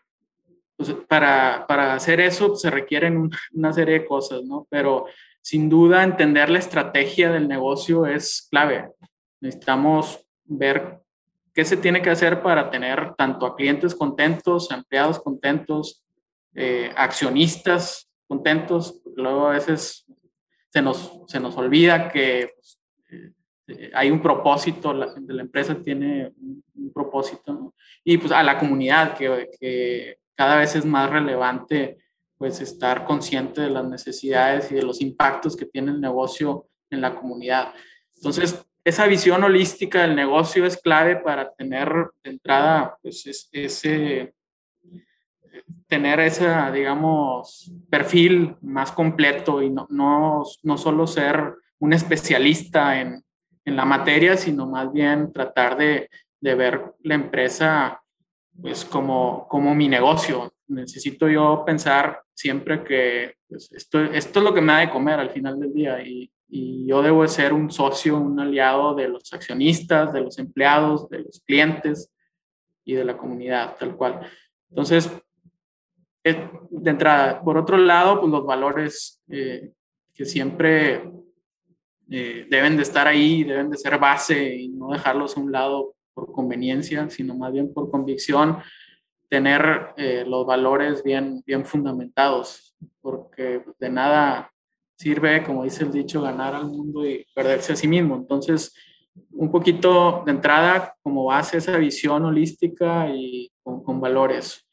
pues, 0.75 0.93
para, 1.07 1.65
para, 1.67 1.93
hacer 1.93 2.19
eso 2.19 2.55
se 2.55 2.69
requieren 2.71 3.29
una 3.53 3.73
serie 3.73 3.99
de 3.99 4.05
cosas, 4.05 4.43
¿no? 4.43 4.65
Pero 4.69 5.05
sin 5.41 5.69
duda 5.69 6.03
entender 6.03 6.49
la 6.49 6.59
estrategia 6.59 7.31
del 7.31 7.47
negocio 7.47 8.05
es 8.05 8.47
clave. 8.49 8.91
Necesitamos 9.41 10.25
ver 10.45 10.99
qué 11.53 11.65
se 11.65 11.77
tiene 11.77 12.01
que 12.01 12.09
hacer 12.09 12.41
para 12.41 12.69
tener 12.71 13.13
tanto 13.15 13.45
a 13.45 13.55
clientes 13.55 13.93
contentos, 13.93 14.71
a 14.71 14.75
empleados 14.75 15.19
contentos, 15.19 16.03
eh, 16.55 16.91
accionistas 16.95 18.09
contentos. 18.27 19.01
Luego 19.15 19.47
a 19.47 19.51
veces 19.51 20.05
se 20.69 20.81
nos, 20.81 21.21
se 21.27 21.39
nos 21.39 21.55
olvida 21.57 22.09
que 22.09 22.53
pues, 22.55 22.79
eh, 23.67 23.91
hay 23.93 24.11
un 24.11 24.21
propósito, 24.21 24.93
la, 24.93 25.07
la 25.27 25.41
empresa 25.41 25.75
tiene 25.75 26.31
un, 26.41 26.63
propósito, 26.93 27.73
y 28.03 28.17
pues 28.17 28.31
a 28.31 28.41
la 28.41 28.57
comunidad, 28.57 29.15
que, 29.15 29.49
que, 29.59 30.17
cada 30.35 30.57
vez 30.57 30.75
es 30.75 30.85
más 30.85 31.09
relevante 31.09 31.97
pues 32.37 32.61
estar 32.61 33.05
consciente 33.05 33.61
de 33.61 33.69
las 33.69 33.85
necesidades 33.85 34.71
y 34.71 34.75
de 34.75 34.81
los 34.81 35.01
impactos 35.01 35.55
que 35.55 35.65
tiene 35.65 35.91
el 35.91 35.99
negocio 36.01 36.67
en 36.89 37.01
la 37.01 37.13
comunidad. 37.13 37.73
Entonces, 38.15 38.65
esa 38.83 39.05
visión 39.07 39.43
holística 39.43 40.01
del 40.01 40.15
negocio 40.15 40.65
es 40.65 40.77
clave 40.77 41.17
para 41.17 41.53
tener 41.53 41.89
de 42.23 42.29
entrada 42.31 42.97
pues 43.01 43.49
ese 43.51 44.33
tener 45.89 46.19
ese, 46.19 46.47
digamos, 46.71 47.71
perfil 47.89 48.55
más 48.61 48.91
completo 48.91 49.61
y 49.61 49.71
no, 49.71 49.87
no, 49.89 50.43
no 50.63 50.77
solo 50.77 51.07
ser 51.07 51.55
un 51.79 51.93
especialista 51.93 53.01
en, 53.01 53.23
en 53.65 53.75
la 53.75 53.85
materia, 53.85 54.37
sino 54.37 54.67
más 54.67 54.93
bien 54.93 55.33
tratar 55.33 55.75
de, 55.77 56.09
de 56.39 56.55
ver 56.55 56.93
la 57.01 57.15
empresa 57.15 58.01
pues 58.61 58.85
como, 58.85 59.47
como 59.47 59.73
mi 59.73 59.87
negocio. 59.87 60.53
Necesito 60.67 61.27
yo 61.27 61.63
pensar 61.65 62.21
siempre 62.33 62.83
que 62.83 63.35
pues, 63.47 63.71
esto, 63.71 64.03
esto 64.03 64.39
es 64.39 64.45
lo 64.45 64.53
que 64.53 64.61
me 64.61 64.73
da 64.73 64.79
de 64.79 64.91
comer 64.91 65.19
al 65.19 65.31
final 65.31 65.59
del 65.59 65.73
día 65.73 66.01
y, 66.05 66.31
y 66.47 66.85
yo 66.85 67.01
debo 67.01 67.27
ser 67.27 67.51
un 67.51 67.71
socio, 67.71 68.17
un 68.17 68.39
aliado 68.39 68.93
de 68.93 69.07
los 69.07 69.33
accionistas, 69.33 70.13
de 70.13 70.21
los 70.21 70.37
empleados, 70.37 71.09
de 71.09 71.19
los 71.19 71.41
clientes 71.45 72.11
y 72.85 72.93
de 72.93 73.05
la 73.05 73.17
comunidad, 73.17 73.75
tal 73.79 73.95
cual. 73.95 74.19
Entonces, 74.69 75.11
de 76.69 76.91
entrada, 76.91 77.41
por 77.41 77.57
otro 77.57 77.77
lado, 77.77 78.19
pues 78.19 78.31
los 78.31 78.45
valores 78.45 79.21
eh, 79.29 79.71
que 80.13 80.25
siempre 80.25 81.11
eh, 82.09 82.47
deben 82.49 82.75
de 82.75 82.83
estar 82.83 83.07
ahí, 83.07 83.43
deben 83.43 83.69
de 83.69 83.77
ser 83.77 83.97
base 83.97 84.55
y 84.55 84.69
no 84.69 84.89
dejarlos 84.91 85.37
a 85.37 85.39
un 85.39 85.51
lado 85.51 85.95
por 86.13 86.31
conveniencia, 86.31 87.09
sino 87.09 87.35
más 87.35 87.53
bien 87.53 87.73
por 87.73 87.89
convicción, 87.89 88.57
tener 89.29 89.93
eh, 89.95 90.23
los 90.27 90.45
valores 90.45 91.03
bien, 91.03 91.43
bien 91.45 91.65
fundamentados, 91.65 92.75
porque 93.01 93.63
de 93.79 93.89
nada 93.89 94.51
sirve, 94.97 95.43
como 95.43 95.63
dice 95.63 95.83
el 95.83 95.91
dicho, 95.91 96.21
ganar 96.21 96.55
al 96.55 96.65
mundo 96.65 97.05
y 97.05 97.25
perderse 97.33 97.73
a 97.73 97.75
sí 97.75 97.87
mismo. 97.87 98.15
Entonces, 98.15 98.73
un 99.31 99.51
poquito 99.51 100.23
de 100.25 100.31
entrada 100.31 100.95
como 101.01 101.25
base 101.25 101.57
esa 101.57 101.77
visión 101.77 102.25
holística 102.25 103.07
y 103.09 103.51
con 103.63 104.01
valores. 104.01 104.68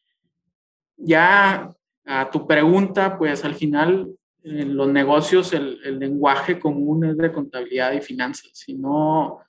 Ya 0.97 1.73
a 2.05 2.31
tu 2.31 2.47
pregunta, 2.47 3.19
pues 3.19 3.45
al 3.45 3.55
final 3.55 4.17
en 4.47 4.77
los 4.77 4.89
negocios 4.89 5.53
el, 5.53 5.99
lenguaje 5.99 6.59
común 6.59 7.05
es 7.05 7.17
de 7.17 7.33
contabilidad 7.33 7.93
y 7.93 8.01
finanzas. 8.01 8.51
Si 8.55 8.75
no, 8.75 9.41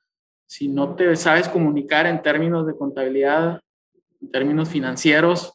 si 0.48 0.68
no 0.68 0.96
te 0.96 1.16
sabes 1.16 1.48
comunicar 1.48 2.08
en 2.08 2.22
términos 2.22 2.66
de 2.66 2.76
contabilidad, 2.76 3.62
en 4.20 4.32
términos 4.32 4.70
financieros, 4.70 5.54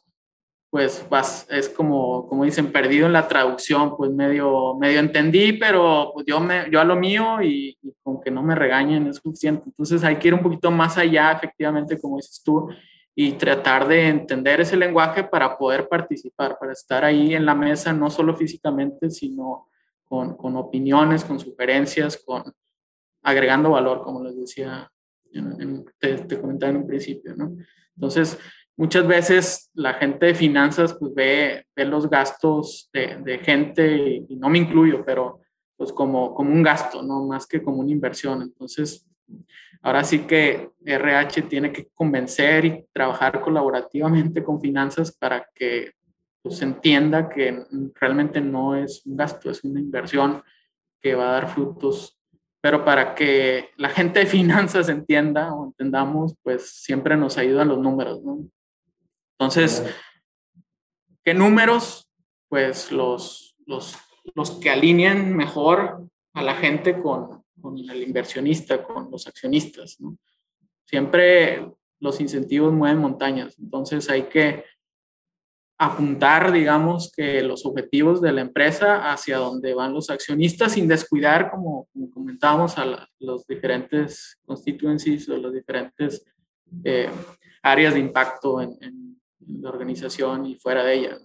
pues 0.69 1.05
vas, 1.09 1.45
es 1.51 1.69
como, 1.69 2.27
como 2.27 2.45
dicen, 2.45 2.71
perdido 2.71 3.05
en 3.05 3.13
la 3.13 3.27
traducción, 3.27 3.95
pues 3.95 4.11
medio, 4.11 4.75
medio 4.75 4.99
entendí, 4.99 5.53
pero 5.53 6.11
pues 6.13 6.25
yo, 6.25 6.39
me, 6.39 6.71
yo 6.71 6.79
a 6.79 6.85
lo 6.85 6.95
mío 6.95 7.41
y, 7.43 7.77
y 7.81 7.93
con 8.01 8.21
que 8.21 8.31
no 8.31 8.41
me 8.41 8.55
regañen 8.55 9.07
es 9.07 9.17
suficiente. 9.17 9.63
Entonces 9.65 10.03
hay 10.03 10.15
que 10.15 10.29
ir 10.29 10.33
un 10.33 10.41
poquito 10.41 10.71
más 10.71 10.97
allá, 10.97 11.33
efectivamente, 11.33 11.99
como 11.99 12.15
dices 12.15 12.41
tú, 12.43 12.69
y 13.15 13.33
tratar 13.33 13.87
de 13.87 14.07
entender 14.07 14.61
ese 14.61 14.75
lenguaje 14.75 15.23
para 15.23 15.57
poder 15.57 15.87
participar, 15.87 16.57
para 16.59 16.73
estar 16.73 17.05
ahí 17.05 17.35
en 17.35 17.45
la 17.45 17.53
mesa, 17.53 17.93
no 17.93 18.09
solo 18.09 18.35
físicamente, 18.35 19.09
sino 19.11 19.67
con, 20.03 20.35
con 20.35 20.55
opiniones, 20.57 21.23
con 21.23 21.39
sugerencias, 21.39 22.21
con 22.25 22.43
agregando 23.21 23.71
valor, 23.71 24.01
como 24.03 24.23
les 24.23 24.35
decía, 24.35 24.91
en, 25.31 25.85
te, 25.99 26.15
te, 26.19 26.39
comentaba 26.39 26.71
en 26.71 26.77
un 26.77 26.87
principio, 26.87 27.35
¿no? 27.35 27.55
Entonces, 27.95 28.37
muchas 28.75 29.07
veces 29.07 29.71
la 29.73 29.93
gente 29.93 30.27
de 30.27 30.35
finanzas 30.35 30.95
pues 30.99 31.13
ve, 31.13 31.65
ve 31.75 31.85
los 31.85 32.09
gastos 32.09 32.89
de, 32.91 33.17
de 33.23 33.39
gente, 33.39 34.25
y 34.27 34.35
no 34.35 34.49
me 34.49 34.57
incluyo, 34.57 35.03
pero 35.05 35.39
pues 35.77 35.91
como, 35.93 36.33
como 36.33 36.51
un 36.51 36.63
gasto, 36.63 37.01
¿no? 37.01 37.25
Más 37.25 37.47
que 37.47 37.63
como 37.63 37.77
una 37.77 37.91
inversión. 37.91 38.41
Entonces, 38.41 39.07
Ahora 39.81 40.03
sí 40.03 40.19
que 40.19 40.71
RH 40.85 41.43
tiene 41.43 41.71
que 41.71 41.87
convencer 41.93 42.65
y 42.65 42.85
trabajar 42.93 43.41
colaborativamente 43.41 44.41
con 44.43 44.61
finanzas 44.61 45.11
para 45.11 45.45
que 45.53 45.91
pues, 46.41 46.57
se 46.57 46.65
entienda 46.65 47.27
que 47.29 47.65
realmente 47.95 48.39
no 48.39 48.75
es 48.75 49.05
un 49.05 49.17
gasto, 49.17 49.51
es 49.51 49.63
una 49.63 49.79
inversión 49.79 50.41
que 51.01 51.15
va 51.15 51.29
a 51.29 51.33
dar 51.33 51.49
frutos. 51.49 52.17
Pero 52.61 52.85
para 52.85 53.13
que 53.13 53.71
la 53.75 53.89
gente 53.89 54.19
de 54.19 54.25
finanzas 54.25 54.87
entienda 54.87 55.53
o 55.53 55.65
entendamos, 55.65 56.35
pues 56.41 56.81
siempre 56.81 57.17
nos 57.17 57.37
ayudan 57.37 57.67
los 57.67 57.79
números, 57.79 58.23
¿no? 58.23 58.39
Entonces, 59.37 59.83
¿qué 61.25 61.33
números? 61.33 62.09
Pues 62.47 62.89
los, 62.89 63.57
los, 63.65 63.97
los 64.33 64.51
que 64.51 64.69
alineen 64.69 65.35
mejor 65.35 66.07
a 66.33 66.41
la 66.41 66.55
gente 66.55 67.01
con, 67.01 67.42
con 67.63 67.77
el 67.77 68.03
inversionista, 68.03 68.83
con 68.83 69.09
los 69.09 69.25
accionistas. 69.25 69.95
¿no? 70.01 70.17
Siempre 70.85 71.65
los 72.01 72.19
incentivos 72.19 72.73
mueven 72.73 72.97
montañas, 72.97 73.57
entonces 73.57 74.09
hay 74.09 74.23
que 74.23 74.65
apuntar, 75.77 76.51
digamos, 76.51 77.11
que 77.15 77.41
los 77.41 77.65
objetivos 77.65 78.21
de 78.21 78.33
la 78.33 78.41
empresa 78.41 79.11
hacia 79.11 79.37
donde 79.37 79.73
van 79.73 79.93
los 79.93 80.09
accionistas 80.09 80.73
sin 80.73 80.87
descuidar, 80.87 81.49
como, 81.49 81.87
como 81.93 82.11
comentábamos, 82.11 82.77
a 82.77 83.09
los 83.19 83.47
diferentes 83.47 84.37
constituencies 84.45 85.27
o 85.29 85.37
las 85.37 85.53
diferentes 85.53 86.25
eh, 86.83 87.09
áreas 87.61 87.93
de 87.93 88.01
impacto 88.01 88.61
en, 88.61 88.77
en, 88.81 89.13
la 89.61 89.69
organización 89.69 90.45
y 90.45 90.55
fuera 90.55 90.83
de 90.83 90.93
ella. 90.93 91.17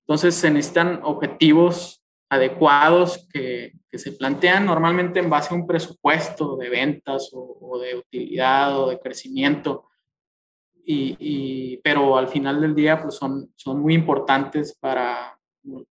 Entonces 0.00 0.34
se 0.34 0.50
necesitan 0.50 1.00
objetivos 1.04 2.02
adecuados 2.28 3.28
que, 3.32 3.74
que, 3.90 3.98
se 3.98 4.12
plantean 4.12 4.66
normalmente 4.66 5.18
en 5.20 5.28
base 5.28 5.52
a 5.52 5.56
un 5.56 5.66
presupuesto 5.66 6.56
de 6.56 6.68
ventas 6.68 7.30
o, 7.32 7.78
de 7.78 7.96
utilidad 7.96 8.78
o 8.78 8.90
de 8.90 9.00
crecimiento. 9.00 9.86
Y, 10.84 11.16
y, 11.18 11.76
pero 11.78 12.16
al 12.16 12.28
final 12.28 12.60
del 12.60 12.74
día 12.74 13.00
pues 13.00 13.14
son, 13.14 13.52
son 13.54 13.80
muy 13.80 13.94
importantes 13.94 14.76
para, 14.78 15.38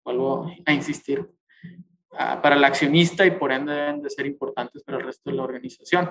vuelvo 0.04 0.50
a 0.64 0.72
insistir, 0.72 1.28
para 2.11 2.56
el 2.56 2.64
accionista 2.64 3.24
y 3.26 3.32
por 3.32 3.52
ende 3.52 3.72
deben 3.72 4.02
de 4.02 4.11
ser 4.11 4.26
importantes 4.26 4.82
para 4.82 4.98
el 4.98 5.04
resto 5.04 5.30
de 5.30 5.37
la 5.37 5.42
organización. 5.42 6.11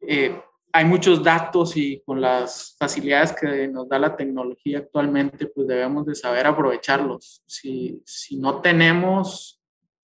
Eh, 0.00 0.40
hay 0.72 0.84
muchos 0.84 1.22
datos 1.22 1.76
y 1.76 2.02
con 2.04 2.20
las 2.20 2.76
facilidades 2.78 3.32
que 3.32 3.68
nos 3.68 3.88
da 3.88 3.98
la 3.98 4.16
tecnología 4.16 4.78
actualmente, 4.78 5.46
pues 5.46 5.66
debemos 5.66 6.04
de 6.06 6.14
saber 6.14 6.46
aprovecharlos. 6.46 7.42
Si, 7.46 8.02
si 8.04 8.36
no 8.36 8.60
tenemos 8.60 9.57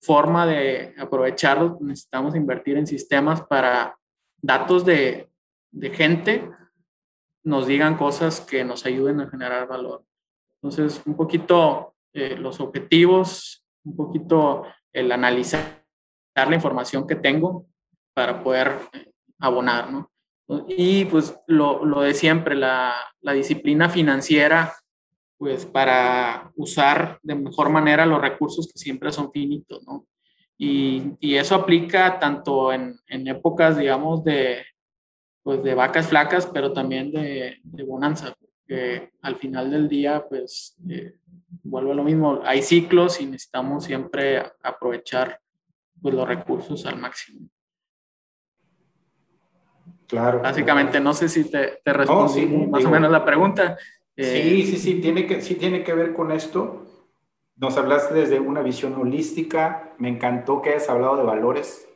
forma 0.05 0.45
de 0.45 0.93
aprovecharlos, 0.97 1.81
necesitamos 1.81 2.35
invertir 2.35 2.77
en 2.77 2.87
sistemas 2.87 3.41
para 3.41 3.97
datos 4.41 4.85
de, 4.85 5.29
de 5.71 5.89
gente 5.89 6.49
nos 7.45 7.67
digan 7.67 7.95
cosas 7.95 8.41
que 8.41 8.65
nos 8.65 8.85
ayuden 8.85 9.21
a 9.21 9.29
generar 9.29 9.67
valor. 9.67 10.03
Entonces, 10.61 11.01
un 11.05 11.15
poquito 11.15 11.95
eh, 12.11 12.35
los 12.35 12.59
objetivos, 12.59 13.63
un 13.85 13.95
poquito 13.95 14.63
el 14.91 15.11
analizar 15.11 15.83
la 16.35 16.55
información 16.55 17.05
que 17.07 17.15
tengo 17.15 17.67
para 18.13 18.43
poder 18.43 18.79
abonar, 19.39 19.91
¿no? 19.91 20.11
Y 20.67 21.05
pues 21.05 21.35
lo, 21.47 21.85
lo 21.85 22.01
de 22.01 22.13
siempre, 22.13 22.55
la, 22.55 22.93
la, 23.21 23.33
disciplina 23.33 23.89
financiera, 23.89 24.73
pues 25.37 25.65
para 25.65 26.51
usar 26.55 27.19
de 27.21 27.35
mejor 27.35 27.69
manera 27.69 28.05
los 28.05 28.21
recursos 28.21 28.71
que 28.71 28.79
siempre 28.79 29.11
son 29.11 29.31
finitos, 29.31 29.83
¿no? 29.85 30.05
Y, 30.57 31.11
y 31.19 31.35
eso 31.35 31.55
aplica 31.55 32.17
tanto 32.19 32.71
en, 32.71 32.97
en, 33.07 33.27
épocas, 33.27 33.77
digamos, 33.77 34.23
de, 34.23 34.63
pues 35.43 35.61
de 35.63 35.75
vacas 35.75 36.07
flacas, 36.07 36.45
pero 36.47 36.71
también 36.71 37.11
de, 37.11 37.57
de 37.61 37.83
bonanza, 37.83 38.33
porque 38.39 39.11
al 39.21 39.35
final 39.35 39.69
del 39.69 39.89
día, 39.89 40.25
pues, 40.29 40.77
eh, 40.89 41.17
vuelve 41.61 41.91
a 41.91 41.95
lo 41.95 42.03
mismo, 42.03 42.39
hay 42.45 42.61
ciclos 42.61 43.19
y 43.19 43.25
necesitamos 43.25 43.83
siempre 43.83 44.43
aprovechar 44.63 45.41
pues, 46.01 46.15
los 46.15 46.25
recursos 46.25 46.85
al 46.85 46.99
máximo. 46.99 47.49
Claro. 50.07 50.41
Básicamente, 50.41 51.01
no 51.01 51.13
sé 51.13 51.27
si 51.27 51.49
te, 51.49 51.81
te 51.83 51.91
respondí 51.91 52.45
más 52.45 52.85
o 52.85 52.89
menos 52.89 53.11
la 53.11 53.25
pregunta. 53.25 53.77
Eh, 54.17 54.63
sí, 54.63 54.65
sí, 54.65 54.77
sí 54.77 55.01
tiene, 55.01 55.27
que, 55.27 55.41
sí 55.41 55.55
tiene 55.55 55.83
que 55.83 55.93
ver 55.93 56.13
con 56.13 56.31
esto. 56.31 56.83
Nos 57.57 57.77
hablaste 57.77 58.13
desde 58.13 58.39
una 58.39 58.61
visión 58.61 58.93
holística. 58.95 59.93
Me 59.97 60.09
encantó 60.09 60.61
que 60.61 60.71
hayas 60.71 60.89
hablado 60.89 61.17
de 61.17 61.23
valores. 61.23 61.87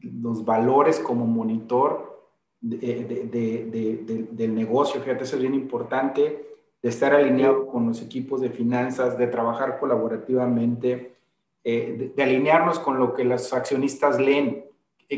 Los 0.00 0.44
valores 0.44 0.98
como 0.98 1.26
monitor 1.26 2.30
de, 2.60 3.04
de, 3.30 4.26
del 4.30 4.54
negocio. 4.54 5.00
Fíjate, 5.00 5.24
eso 5.24 5.36
es 5.36 5.42
bien 5.42 5.54
importante. 5.54 6.48
De 6.82 6.88
estar 6.88 7.14
alineado 7.14 7.66
con 7.66 7.86
los 7.86 8.02
equipos 8.02 8.40
de 8.40 8.50
finanzas, 8.50 9.16
de 9.16 9.28
trabajar 9.28 9.78
colaborativamente, 9.78 11.16
eh, 11.62 12.12
de 12.14 12.22
alinearnos 12.22 12.80
con 12.80 12.98
lo 12.98 13.14
que 13.14 13.24
los 13.24 13.52
accionistas 13.52 14.18
leen 14.18 14.64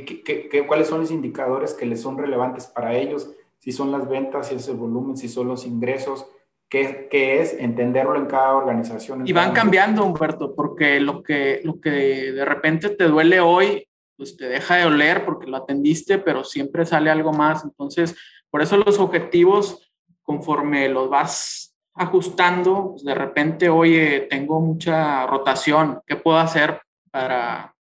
¿Qué, 0.02 0.64
cuáles 0.66 0.88
son 0.88 1.00
los 1.00 1.10
indicadores 1.10 1.72
que 1.74 1.86
les 1.86 2.00
son 2.00 2.18
relevantes 2.18 2.66
para 2.66 2.96
ellos? 2.96 3.30
Si 3.64 3.72
son 3.72 3.90
las 3.90 4.06
ventas, 4.06 4.48
si 4.48 4.56
es 4.56 4.68
el 4.68 4.76
volumen, 4.76 5.16
si 5.16 5.26
son 5.26 5.48
los 5.48 5.64
ingresos, 5.64 6.26
qué, 6.68 7.08
qué 7.10 7.40
es 7.40 7.54
entenderlo 7.54 8.16
en 8.16 8.26
cada 8.26 8.54
organización. 8.56 9.26
y 9.26 9.32
van 9.32 9.52
cambiando, 9.52 10.04
Humberto, 10.04 10.54
porque 10.54 11.00
lo 11.00 11.22
que, 11.22 11.62
lo 11.64 11.80
que 11.80 11.90
de 11.90 12.44
repente 12.44 12.90
te 12.90 13.04
duele 13.04 13.40
hoy, 13.40 13.88
pues 14.18 14.36
te 14.36 14.44
deja 14.44 14.76
de 14.76 14.84
oler 14.84 15.24
porque 15.24 15.46
lo 15.46 15.56
atendiste, 15.56 16.18
pero 16.18 16.44
siempre 16.44 16.84
sale 16.84 17.08
algo 17.08 17.32
más. 17.32 17.64
Entonces, 17.64 18.14
por 18.50 18.60
eso 18.60 18.76
los 18.76 18.98
objetivos, 18.98 19.90
conforme 20.22 20.90
los 20.90 21.08
vas 21.08 21.74
ajustando, 21.94 22.90
pues 22.90 23.04
de 23.04 23.14
repente, 23.14 23.70
oye, 23.70 24.26
tengo 24.28 24.60
mucha 24.60 25.26
rotación, 25.26 26.02
¿qué 26.06 26.16
puedo 26.16 26.36
hacer 26.36 26.82
para, 27.10 27.74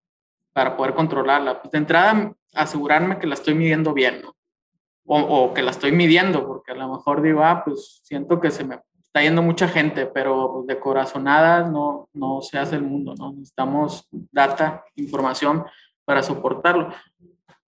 para 0.52 0.76
poder 0.76 0.94
controlarla. 0.94 1.62
Pues 1.62 1.72
de 1.72 1.78
entrada, 1.78 2.34
asegurarme 2.52 3.18
que 3.18 3.26
la 3.26 3.34
estoy 3.34 3.54
midiendo 3.54 3.94
bien, 3.94 4.20
¿no? 4.20 4.36
O, 5.12 5.52
que 5.52 5.62
la 5.62 5.72
estoy 5.72 5.90
midiendo, 5.90 6.46
porque 6.46 6.70
a 6.70 6.76
lo 6.76 6.88
mejor 6.92 7.20
digo, 7.20 7.42
ah, 7.42 7.62
pues 7.64 8.00
siento 8.04 8.38
que 8.38 8.52
se 8.52 8.62
me 8.62 8.78
está 9.02 9.22
yendo 9.22 9.42
mucha 9.42 9.66
gente, 9.66 10.06
pero 10.06 10.52
pues, 10.52 10.66
de 10.68 10.78
corazonadas 10.78 11.68
no, 11.68 12.08
no 12.12 12.40
se 12.42 12.58
hace 12.58 12.76
el 12.76 12.82
mundo, 12.82 13.14
¿no? 13.18 13.32
Necesitamos 13.32 14.06
data, 14.30 14.84
información 14.94 15.64
para 16.04 16.22
soportarlo. 16.22 16.94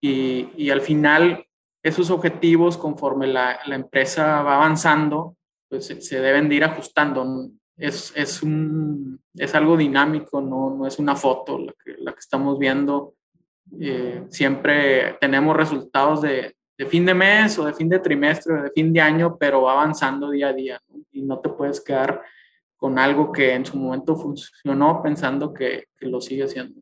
Y, 0.00 0.50
y 0.56 0.70
al 0.70 0.82
final, 0.82 1.44
esos 1.82 2.10
objetivos, 2.10 2.78
conforme 2.78 3.26
la, 3.26 3.58
la 3.66 3.74
empresa 3.74 4.42
va 4.42 4.54
avanzando, 4.54 5.34
pues 5.68 5.86
se, 5.86 6.00
se 6.00 6.20
deben 6.20 6.48
de 6.48 6.54
ir 6.54 6.64
ajustando 6.64 7.50
es, 7.76 8.12
es, 8.14 8.42
un, 8.42 9.20
es 9.34 9.54
algo 9.56 9.76
dinámico, 9.76 10.40
no, 10.40 10.70
no 10.76 10.86
es 10.86 11.00
una 11.00 11.16
foto 11.16 11.58
la 11.58 11.72
que, 11.84 11.96
la 11.98 12.12
que 12.12 12.20
estamos 12.20 12.58
viendo. 12.58 13.14
Eh, 13.80 14.26
siempre 14.28 15.16
tenemos 15.20 15.56
resultados 15.56 16.22
de, 16.22 16.54
de, 16.84 16.90
fin 16.90 17.04
de 17.04 17.14
mes 17.14 17.58
o 17.58 17.64
de 17.64 17.74
fin 17.74 17.88
de 17.88 17.98
trimestre 17.98 18.54
o 18.54 18.62
de 18.62 18.70
fin 18.70 18.92
de 18.92 19.00
año, 19.00 19.36
pero 19.38 19.62
va 19.62 19.72
avanzando 19.72 20.30
día 20.30 20.48
a 20.48 20.52
día 20.52 20.80
y 21.10 21.22
no 21.22 21.38
te 21.38 21.48
puedes 21.48 21.80
quedar 21.80 22.22
con 22.76 22.98
algo 22.98 23.30
que 23.30 23.54
en 23.54 23.64
su 23.64 23.76
momento 23.76 24.16
funcionó 24.16 25.02
pensando 25.02 25.54
que, 25.54 25.84
que 25.96 26.06
lo 26.06 26.20
sigue 26.20 26.44
haciendo. 26.44 26.80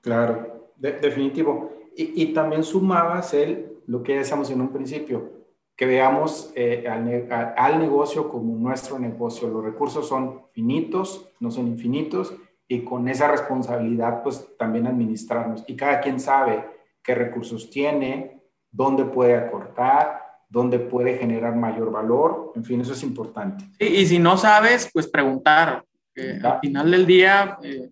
Claro, 0.00 0.72
definitivo. 0.76 1.72
Y, 1.96 2.22
y, 2.22 2.32
también 2.32 2.62
sumabas 2.62 3.34
el, 3.34 3.78
lo 3.86 4.02
que 4.02 4.18
decíamos 4.18 4.50
en 4.50 4.60
un 4.60 4.72
principio, 4.72 5.32
que 5.76 5.86
veamos 5.86 6.52
eh, 6.54 6.86
al, 6.88 7.78
negocio 7.78 8.28
como 8.28 8.56
nuestro 8.56 8.98
negocio. 8.98 9.48
Los 9.48 9.64
recursos 9.64 10.06
son 10.06 10.42
finitos, 10.52 11.28
no 11.40 11.50
son 11.50 11.66
infinitos, 11.68 12.34
y 12.68 12.82
con 12.82 13.08
esa 13.08 13.30
responsabilidad, 13.30 14.22
pues 14.22 14.56
también 14.56 14.86
administrarnos. 14.86 15.64
Y 15.66 15.76
cada 15.76 16.00
quien 16.00 16.20
sabe 16.20 16.64
qué 17.02 17.14
recursos 17.14 17.70
tiene, 17.70 18.40
dónde 18.74 19.04
puede 19.04 19.36
acortar, 19.36 20.20
dónde 20.48 20.78
puede 20.80 21.16
generar 21.16 21.54
mayor 21.54 21.90
valor. 21.92 22.52
En 22.56 22.64
fin, 22.64 22.80
eso 22.80 22.92
es 22.92 23.02
importante. 23.02 23.64
y 23.78 24.04
si 24.04 24.18
no 24.18 24.36
sabes, 24.36 24.90
pues 24.92 25.06
preguntar. 25.06 25.84
al 26.42 26.60
final 26.60 26.90
del 26.90 27.06
día, 27.06 27.58
eh, 27.62 27.90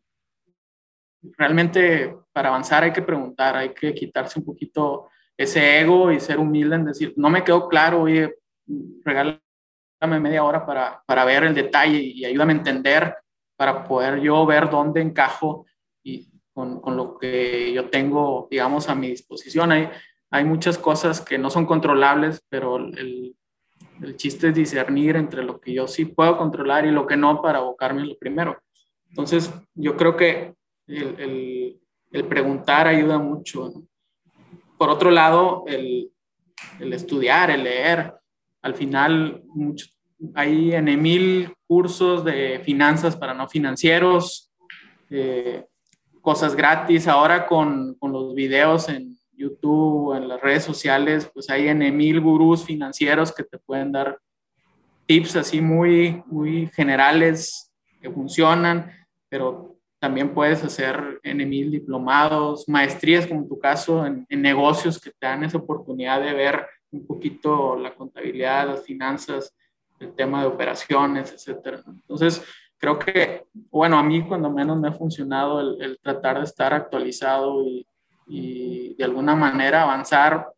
realmente 1.37 2.17
para 2.33 2.49
avanzar 2.49 2.83
hay 2.83 2.93
que 2.93 3.03
preguntar, 3.03 3.57
hay 3.57 3.71
que 3.71 3.95
quitarse 3.95 4.39
un 4.39 4.45
poquito 4.45 5.09
ese 5.37 5.81
ego 5.81 6.11
y 6.11 6.21
ser 6.21 6.39
humilde 6.39 6.77
en 6.77 6.85
decir, 6.85 7.15
no 7.17 7.31
me 7.31 7.45
quedó 7.45 7.69
claro, 7.69 8.03
oye, 8.03 8.37
regálame 9.05 9.41
media 10.21 10.45
hora 10.45 10.65
para, 10.67 11.03
para 11.07 11.25
ver 11.25 11.45
el 11.45 11.55
detalle 11.55 11.99
y 11.99 12.25
ayúdame 12.25 12.53
a 12.53 12.57
entender 12.57 13.17
para 13.57 13.85
poder 13.85 14.21
yo 14.21 14.45
ver 14.47 14.69
dónde 14.69 15.01
encajo 15.01 15.67
y 16.03 16.29
con, 16.53 16.81
con, 16.81 16.97
lo 16.97 17.19
que 17.19 17.73
yo 17.73 17.89
tengo, 17.89 18.47
digamos, 18.51 18.89
a 18.89 18.95
mi 18.95 19.09
disposición. 19.09 19.73
Hay, 19.73 19.89
hay 20.33 20.45
muchas 20.45 20.79
cosas 20.79 21.21
que 21.21 21.39
no 21.39 21.51
son 21.51 21.67
controlables, 21.67 22.43
pero 22.49 22.79
el, 22.79 23.37
el 24.03 24.17
chiste 24.17 24.49
es 24.49 24.55
discernir 24.55 25.15
entre 25.15 25.45
lo 25.45 25.61
que 25.61 25.73
yo 25.73 25.87
sí 25.87 26.07
puedo 26.07 26.37
controlar 26.37 26.87
y 26.87 26.91
lo 26.91 27.07
que 27.07 27.17
no 27.17 27.41
para 27.41 27.59
abocarme 27.59 28.05
lo 28.05 28.19
primero. 28.19 28.61
Entonces, 29.09 29.53
yo 29.75 29.97
creo 29.97 30.17
que 30.17 30.55
el, 30.89 31.21
el, 31.21 31.81
el 32.11 32.25
preguntar 32.25 32.89
ayuda 32.89 33.19
mucho. 33.19 33.71
¿no? 33.73 33.87
por 34.83 34.91
otro 34.91 35.13
lado, 35.13 35.63
el, 35.69 36.11
estudiar, 36.81 37.53
el 37.53 37.63
leer. 37.63 38.15
Al 38.63 38.75
final, 38.75 39.45
hay 40.35 40.75
en 40.75 41.01
mil 41.01 41.55
cursos 41.69 42.25
de 42.25 42.61
finanzas 42.65 43.15
para 43.15 43.33
no 43.33 43.47
financieros, 43.47 44.51
eh, 45.09 45.67
cosas 46.21 46.57
gratis. 46.57 47.07
Ahora 47.07 47.47
con, 47.47 47.97
los 48.03 48.35
videos 48.35 48.89
en 48.89 49.12
YouTube, 49.63 50.17
en 50.17 50.29
las 50.29 50.41
redes 50.41 50.65
sociales, 50.65 51.31
pues 51.33 51.49
hay 51.51 51.69
en 51.69 51.97
mil 51.97 52.21
gurús 52.21 52.65
financieros 52.65 53.33
que 53.33 53.45
te 53.45 53.59
pueden 53.59 53.93
dar 53.93 54.19
tips 55.07 55.37
así 55.37 55.61
muy, 55.61 56.23
muy 56.27 56.69
generales 56.75 57.73
que 58.01 58.11
funcionan, 58.11 58.91
pero 59.29 59.77
también 59.99 60.35
puedes 60.35 60.65
hacer 60.65 61.21
en 61.23 61.49
diplomados, 61.49 62.69
maestrías 62.69 63.27
como 63.27 63.43
en 63.43 63.49
tu 63.49 63.59
caso, 63.59 64.05
en, 64.05 64.27
negocios 64.31 64.99
que 65.01 65.11
te 65.11 65.27
dan 65.27 65.45
esa 65.45 65.59
oportunidad 65.59 66.21
de 66.21 66.35
ver 66.35 66.67
un 66.91 67.07
poquito 67.07 67.77
la 67.77 67.95
contabilidad, 67.95 68.67
las 68.67 68.83
finanzas, 68.83 69.55
el 70.01 70.13
tema 70.15 70.41
de 70.41 70.49
operaciones, 70.49 71.33
etcétera. 71.33 71.83
Entonces, 71.87 72.45
creo 72.77 72.99
que, 72.99 73.45
bueno, 73.71 73.97
a 73.97 74.03
mí 74.03 74.27
cuando 74.27 74.51
menos 74.51 74.81
me 74.81 74.89
ha 74.89 74.93
funcionado 74.93 75.61
el, 75.61 75.99
tratar 76.03 76.39
de 76.39 76.45
estar 76.45 76.75
actualizado 76.75 77.65
y, 77.65 77.87
y, 78.27 78.95
de 78.95 79.05
alguna 79.05 79.35
manera 79.35 79.83
avanzar 79.83 80.53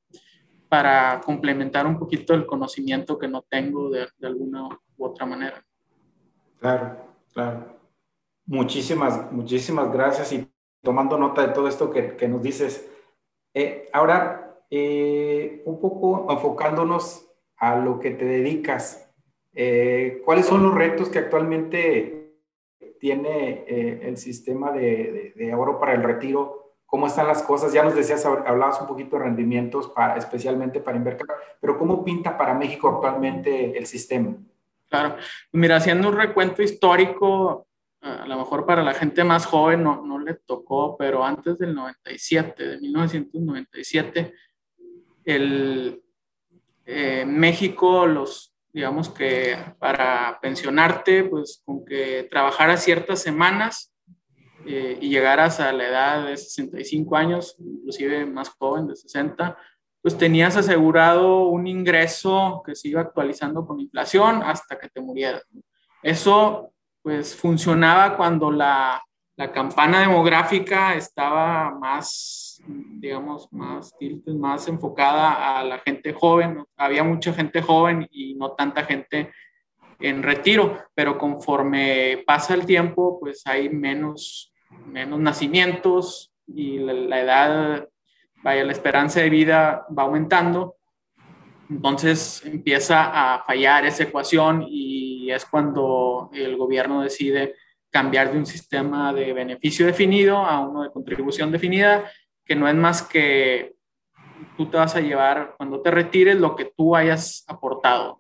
para 0.69 1.21
complementar 1.21 1.87
un 1.87 1.99
poquito 1.99 2.35
el 2.35 2.47
conocimiento 2.47 3.19
que 3.19 3.29
no 3.29 3.43
tengo 3.43 3.91
de, 3.91 4.09
de 4.19 4.27
alguna 4.27 4.69
u 4.97 5.05
otra 5.05 5.25
manera. 5.25 5.65
Claro, 6.59 6.97
claro. 7.33 7.75
Muchísimas, 8.47 9.31
muchísimas 9.33 9.93
gracias 9.93 10.33
y 10.33 10.49
tomando 10.83 11.19
nota 11.19 11.47
de 11.47 11.53
todo 11.53 11.67
esto 11.67 11.91
que, 11.91 12.17
que 12.17 12.29
nos 12.29 12.43
dices. 12.43 12.89
Eh, 13.55 13.89
ahora, 13.93 14.61
eh, 14.71 15.63
un 15.65 15.81
poco 15.81 16.27
enfocándonos 16.31 17.27
a 17.57 17.77
lo 17.77 17.99
que 17.99 18.11
te 18.11 18.25
dedicas, 18.25 19.11
eh, 19.55 20.21
¿cuáles 20.25 20.47
son 20.47 20.63
los 20.63 20.75
retos 20.75 21.09
que 21.09 21.21
actualmente 21.21 22.39
tiene 22.99 23.65
el 24.09 24.17
sistema 24.17 24.73
de, 24.73 25.35
de, 25.37 25.53
ahorro 25.53 25.79
para 25.79 25.93
el 25.93 26.03
retiro 26.03 26.64
cómo 26.95 27.09
están 27.09 27.27
las 27.27 27.43
cosas. 27.43 27.73
Ya 27.73 27.83
nos 27.83 27.97
decías, 27.97 28.25
hablabas 28.25 28.81
un 28.81 28.87
poquito 28.87 29.17
de 29.17 29.25
rendimientos, 29.25 29.89
para, 29.89 30.17
especialmente 30.17 30.79
para 30.79 30.97
Invercar, 30.97 31.27
pero 31.61 31.77
¿cómo 31.77 32.05
pinta 32.05 32.39
para 32.39 32.55
México 32.55 32.89
actualmente 32.89 33.77
el 33.77 33.85
sistema? 33.85 34.37
Claro, 34.89 35.17
mira, 35.51 35.75
haciendo 35.75 36.09
un 36.09 36.17
recuento 36.17 36.63
histórico, 36.63 37.67
a 38.01 38.25
lo 38.29 38.39
mejor 38.39 38.65
para 38.65 38.85
la 38.85 38.95
gente 38.95 39.25
más 39.25 39.45
joven 39.45 39.83
no, 39.83 40.07
no 40.07 40.21
le 40.21 40.35
tocó, 40.35 40.97
pero 40.97 41.25
antes 41.25 41.59
del 41.59 41.75
97, 41.75 42.65
de 42.65 42.79
1997, 42.79 44.33
el, 45.25 46.01
eh, 46.87 47.25
México, 47.27 48.07
los, 48.07 48.55
digamos 48.73 49.09
que 49.09 49.59
para 49.81 50.39
pensionarte, 50.41 51.25
pues 51.25 51.61
con 51.65 51.85
que 51.85 52.29
trabajaras 52.31 52.85
ciertas 52.85 53.21
semanas 53.21 53.94
eh, 54.67 54.99
y 55.01 55.09
llegaras 55.11 55.61
a 55.61 55.73
la 55.73 55.89
edad 55.89 56.27
de 56.27 56.37
65 56.37 57.17
años, 57.17 57.57
inclusive 57.59 58.27
más 58.27 58.51
joven, 58.51 58.87
de 58.87 58.97
60, 58.97 59.57
pues 60.01 60.17
tenías 60.19 60.57
asegurado 60.57 61.47
un 61.47 61.67
ingreso 61.67 62.63
que 62.65 62.75
se 62.75 62.89
iba 62.89 63.01
actualizando 63.01 63.67
con 63.67 63.81
inflación 63.81 64.43
hasta 64.43 64.79
que 64.79 64.89
te 64.89 65.01
murieras. 65.01 65.47
Eso 66.03 66.71
pues 67.03 67.35
funcionaba 67.35 68.17
cuando 68.17 68.51
la, 68.51 69.03
la 69.37 69.53
campana 69.53 70.01
demográfica 70.01 70.95
estaba 70.95 71.71
más, 71.71 72.63
digamos, 72.67 73.53
más, 73.53 73.95
más 74.27 74.69
enfocada 74.69 75.59
a 75.59 75.65
la 75.65 75.79
gente 75.81 76.13
joven. 76.13 76.65
Había 76.77 77.03
mucha 77.03 77.33
gente 77.33 77.61
joven 77.61 78.07
y 78.11 78.35
no 78.35 78.53
tanta 78.53 78.85
gente 78.85 79.33
en 80.01 80.23
retiro, 80.23 80.79
pero 80.95 81.19
conforme 81.19 82.23
pasa 82.27 82.55
el 82.55 82.65
tiempo, 82.65 83.19
pues 83.21 83.47
hay 83.47 83.69
menos 83.69 84.54
menos 84.87 85.21
nacimientos 85.21 86.33
y 86.47 86.79
la, 86.79 87.21
edad, 87.21 87.89
vaya, 88.43 88.65
la 88.65 88.73
esperanza 88.73 89.21
de 89.21 89.31
vida 89.31 89.87
va 89.97 90.05
aumentando. 90.05 90.77
Entonces 91.71 92.43
empieza 92.45 93.35
a 93.35 93.43
fallar 93.45 93.87
esa 93.87 94.05
ecuación 94.05 94.65
y 94.69 95.31
es 95.31 95.47
cuando 95.47 96.31
el 96.33 96.57
gobierno 96.57 97.03
decide 97.03 97.55
cambiar 97.91 98.33
de 98.33 98.39
un 98.39 98.47
sistema 98.47 99.13
de 99.13 99.33
beneficio 99.33 99.87
definido 99.87 100.39
a 100.39 100.61
uno 100.61 100.83
de 100.83 100.91
contribución 100.91 101.53
definida, 101.53 102.11
que 102.45 102.57
no 102.57 102.69
es 102.69 102.75
más 102.75 103.03
que 103.03 103.75
tú 104.57 104.67
te 104.67 104.77
vas 104.77 104.97
a 104.97 105.01
llevar 105.01 105.55
cuando 105.57 105.81
te 105.81 105.91
retires 105.91 106.37
lo 106.37 106.57
que 106.57 106.73
tú 106.77 106.97
hayas 106.97 107.45
aportado. 107.47 108.19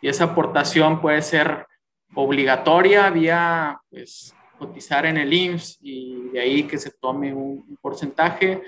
Y 0.00 0.08
esa 0.08 0.24
aportación 0.24 1.00
puede 1.00 1.22
ser 1.22 1.66
obligatoria 2.14 3.10
vía 3.10 3.80
pues, 3.90 4.35
cotizar 4.58 5.06
en 5.06 5.16
el 5.16 5.32
IMSS 5.32 5.78
y 5.80 6.28
de 6.30 6.40
ahí 6.40 6.62
que 6.64 6.78
se 6.78 6.90
tome 6.90 7.32
un, 7.32 7.76
porcentaje 7.80 8.62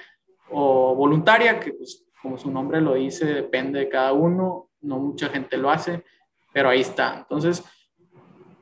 o 0.50 0.94
voluntaria, 0.94 1.58
que 1.58 1.72
pues 1.72 2.04
como 2.22 2.38
su 2.38 2.50
nombre 2.50 2.80
lo 2.80 2.94
dice, 2.94 3.26
depende 3.26 3.80
de 3.80 3.88
cada 3.88 4.12
uno, 4.12 4.70
no 4.80 4.98
mucha 4.98 5.28
gente 5.28 5.56
lo 5.56 5.70
hace, 5.70 6.04
pero 6.52 6.68
ahí 6.68 6.80
está. 6.80 7.18
Entonces, 7.18 7.64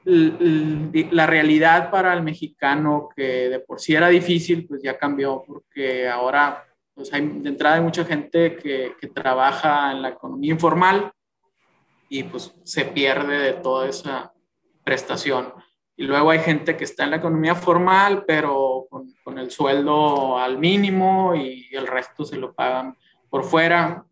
la 0.05 1.27
realidad 1.27 1.91
para 1.91 2.15
el 2.15 2.23
mexicano 2.23 3.09
que 3.15 3.49
de 3.49 3.61
por 3.61 3.81
sí 3.81 3.95
era 3.95 4.09
difícil, 4.09 4.67
pues 4.67 4.83
ya 4.83 4.97
cambió 4.99 5.43
porque 5.47 6.09
ahora 6.09 6.65
pues 6.95 7.13
hay 7.13 7.27
de 7.27 7.49
entrada 7.51 7.77
hay 7.77 7.83
mucha 7.83 8.05
gente 8.05 8.57
que, 8.57 8.95
que 8.99 9.09
trabaja 9.09 9.93
en 9.93 10.03
la 10.03 10.11
economía 10.11 10.53
informal 10.53 11.13
y 12.09 12.23
pues 12.23 12.55
se 12.63 12.85
pierde 12.85 13.39
de 13.39 13.53
toda 13.55 13.89
esa 13.89 14.33
prestación. 14.85 15.53
Y 15.97 16.05
luego 16.05 16.31
hay 16.31 16.41
gente 16.41 16.77
que 16.77 16.85
está 16.85 17.05
en 17.05 17.11
la 17.11 17.17
economía 17.17 17.55
formal, 17.55 18.25
pero 18.27 18.87
con, 18.91 19.39
el 19.39 19.51
sueldo 19.51 20.39
al 20.39 20.59
mínimo 20.59 21.35
y 21.35 21.69
el 21.73 21.87
resto 21.87 22.25
se 22.25 22.37
lo 22.37 22.55
pagan 22.55 22.97
por 23.31 23.45
fuera. 23.45 24.05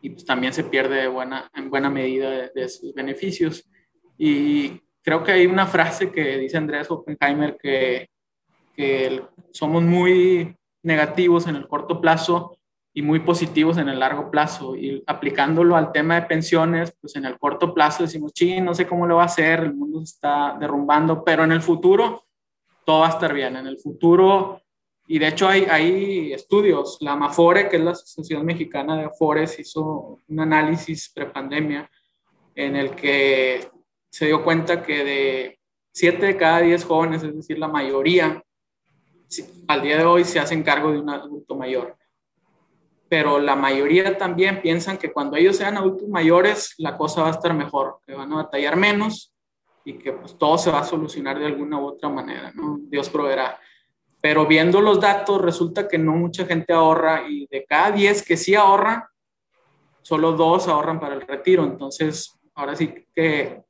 Y 0.00 0.10
pues 0.10 0.24
también 0.24 0.52
se 0.52 0.64
pierde 0.64 1.08
buena, 1.08 1.50
en 1.54 1.70
buena 1.70 1.90
medida 1.90 2.48
de, 2.54 2.68
sus 2.68 2.94
beneficios. 2.94 3.68
Y 4.16 4.80
creo 5.02 5.24
que 5.24 5.32
hay 5.32 5.46
una 5.46 5.66
frase 5.66 6.12
que 6.12 6.38
dice 6.38 6.56
Andrés 6.56 6.90
Oppenheimer 6.90 7.56
que, 7.60 8.10
que 8.74 9.22
somos 9.52 9.82
muy 9.82 10.56
negativos 10.82 11.48
en 11.48 11.56
el 11.56 11.66
corto 11.66 12.00
plazo 12.00 12.57
y 12.98 13.02
muy 13.02 13.20
positivos 13.20 13.78
en 13.78 13.88
el 13.88 14.00
largo 14.00 14.28
plazo. 14.28 14.74
Y 14.74 15.04
aplicándolo 15.06 15.76
al 15.76 15.92
tema 15.92 16.16
de 16.16 16.26
pensiones, 16.26 16.92
pues 17.00 17.14
en 17.14 17.26
el 17.26 17.38
corto 17.38 17.72
plazo 17.72 18.02
decimos, 18.02 18.32
sí, 18.34 18.60
no 18.60 18.74
sé 18.74 18.88
cómo 18.88 19.06
lo 19.06 19.18
va 19.18 19.22
a 19.22 19.26
hacer, 19.26 19.60
el 19.60 19.72
mundo 19.72 20.00
se 20.00 20.14
está 20.14 20.56
derrumbando, 20.58 21.22
pero 21.22 21.44
en 21.44 21.52
el 21.52 21.62
futuro 21.62 22.24
todo 22.84 23.02
va 23.02 23.06
a 23.06 23.10
estar 23.10 23.32
bien. 23.32 23.54
En 23.54 23.68
el 23.68 23.78
futuro, 23.78 24.60
y 25.06 25.20
de 25.20 25.28
hecho 25.28 25.46
hay, 25.46 25.66
hay 25.70 26.32
estudios, 26.32 26.98
la 27.00 27.12
AMAFORE, 27.12 27.68
que 27.68 27.76
es 27.76 27.84
la 27.84 27.92
Asociación 27.92 28.44
Mexicana 28.44 28.96
de 28.96 29.04
Afores, 29.04 29.56
hizo 29.60 30.18
un 30.26 30.40
análisis 30.40 31.08
prepandemia 31.14 31.88
en 32.56 32.74
el 32.74 32.96
que 32.96 33.60
se 34.10 34.26
dio 34.26 34.42
cuenta 34.42 34.82
que 34.82 35.04
de 35.04 35.60
7 35.92 36.26
de 36.26 36.36
cada 36.36 36.62
10 36.62 36.84
jóvenes, 36.84 37.22
es 37.22 37.36
decir, 37.36 37.60
la 37.60 37.68
mayoría, 37.68 38.42
al 39.68 39.82
día 39.82 39.98
de 39.98 40.04
hoy 40.04 40.24
se 40.24 40.40
hacen 40.40 40.64
cargo 40.64 40.90
de 40.90 40.98
un 40.98 41.10
adulto 41.10 41.54
mayor 41.54 41.96
pero 43.08 43.38
la 43.38 43.56
mayoría 43.56 44.16
también 44.18 44.60
piensan 44.60 44.98
que 44.98 45.12
cuando 45.12 45.36
ellos 45.36 45.56
sean 45.56 45.76
adultos 45.76 46.08
mayores 46.08 46.74
la 46.78 46.96
cosa 46.96 47.22
va 47.22 47.28
a 47.28 47.32
estar 47.32 47.54
mejor, 47.54 48.00
que 48.06 48.14
van 48.14 48.32
a 48.32 48.36
batallar 48.36 48.76
menos 48.76 49.34
y 49.84 49.94
que 49.94 50.12
pues 50.12 50.36
todo 50.36 50.58
se 50.58 50.70
va 50.70 50.80
a 50.80 50.84
solucionar 50.84 51.38
de 51.38 51.46
alguna 51.46 51.78
u 51.80 51.86
otra 51.86 52.08
manera, 52.08 52.52
¿no? 52.54 52.78
Dios 52.82 53.08
proveerá. 53.08 53.58
Pero 54.20 54.46
viendo 54.46 54.80
los 54.80 55.00
datos 55.00 55.40
resulta 55.40 55.88
que 55.88 55.96
no 55.96 56.12
mucha 56.12 56.44
gente 56.44 56.72
ahorra 56.72 57.28
y 57.28 57.46
de 57.46 57.64
cada 57.64 57.92
10 57.92 58.22
que 58.22 58.36
sí 58.36 58.54
ahorran, 58.54 59.04
solo 60.02 60.32
dos 60.32 60.68
ahorran 60.68 61.00
para 61.00 61.14
el 61.14 61.22
retiro. 61.22 61.64
Entonces, 61.64 62.38
ahora 62.54 62.76
sí 62.76 63.06
que 63.14 63.62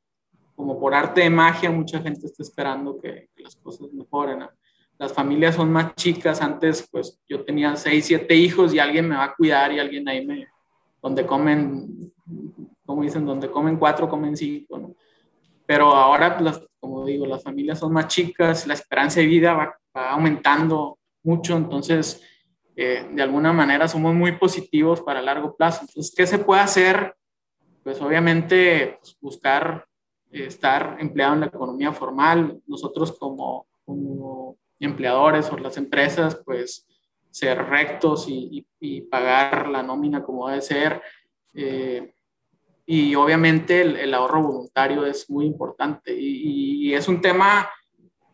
como 0.57 0.81
por 0.81 0.93
arte 0.93 1.21
de 1.21 1.31
magia 1.31 1.71
mucha 1.71 2.01
gente 2.01 2.27
está 2.27 2.43
esperando 2.43 2.99
que, 2.99 3.29
que 3.37 3.43
las 3.45 3.55
cosas 3.55 3.93
mejoren. 3.93 4.41
¿no? 4.41 4.51
Las 4.99 5.13
familias 5.13 5.55
son 5.55 5.71
más 5.73 5.95
chicas. 5.95 6.43
Antes, 6.43 6.87
pues 6.91 7.21
yo 7.29 7.45
tenía 7.45 7.75
seis, 7.77 8.07
siete 8.07 8.35
hijos 8.35 8.75
y 8.75 8.79
alguien 8.79 9.09
me 9.09 9.17
va 9.17 9.25
a 9.25 9.35
cuidar 9.35 9.73
y 9.73 9.79
alguien 9.79 10.09
ahí 10.09 10.27
me, 10.27 10.49
donde 11.01 11.25
comen, 11.25 12.13
como 12.85 13.03
dicen, 13.03 13.25
donde 13.25 13.51
comen 13.51 13.77
cuatro, 13.77 14.09
comen 14.09 14.37
cinco, 14.37 14.79
¿no? 14.79 14.95
Pero 15.65 15.93
ahora, 15.95 16.41
las, 16.41 16.63
como 16.81 17.05
digo, 17.05 17.27
las 17.27 17.43
familias 17.43 17.79
son 17.79 17.93
más 17.93 18.09
chicas, 18.09 18.67
la 18.67 18.75
esperanza 18.75 19.21
de 19.21 19.27
vida 19.27 19.55
va, 19.55 19.79
aumentando 19.93 20.99
mucho, 21.23 21.57
entonces, 21.57 22.23
eh, 22.75 23.07
de 23.13 23.23
alguna 23.23 23.53
manera 23.53 23.89
somos 23.89 24.15
muy 24.15 24.33
positivos 24.33 25.03
para 25.03 25.21
largo 25.21 25.57
plazo. 25.57 25.81
Entonces, 25.83 26.15
¿qué 26.17 26.27
se 26.27 26.39
puede 26.39 26.63
hacer? 26.63 27.15
Pues 27.83 28.01
obviamente 28.01 28.99
pues, 29.01 29.17
buscar 29.21 29.85
eh, 30.31 30.47
estar 30.47 30.97
empleado 31.01 31.35
en 31.35 31.41
la 31.41 31.47
economía 31.47 31.93
formal. 31.93 32.61
Nosotros 32.67 33.19
como, 33.19 33.67
como 33.85 34.57
empleadores 34.87 35.51
o 35.51 35.59
las 35.59 35.77
empresas, 35.77 36.41
pues 36.45 36.87
ser 37.31 37.65
rectos 37.67 38.27
y, 38.29 38.67
pagar 39.11 39.69
la 39.69 39.83
nómina 39.83 40.23
como 40.23 40.49
debe 40.49 40.63
ser. 40.63 41.03
Eh, 41.55 42.15
y 42.87 43.15
obviamente 43.15 43.81
el, 43.83 44.15
ahorro 44.15 44.43
voluntario 44.43 45.05
es 45.05 45.29
muy 45.31 45.47
importante 45.47 46.15
y, 46.17 46.95
es 46.95 47.07
un 47.07 47.21
tema 47.21 47.69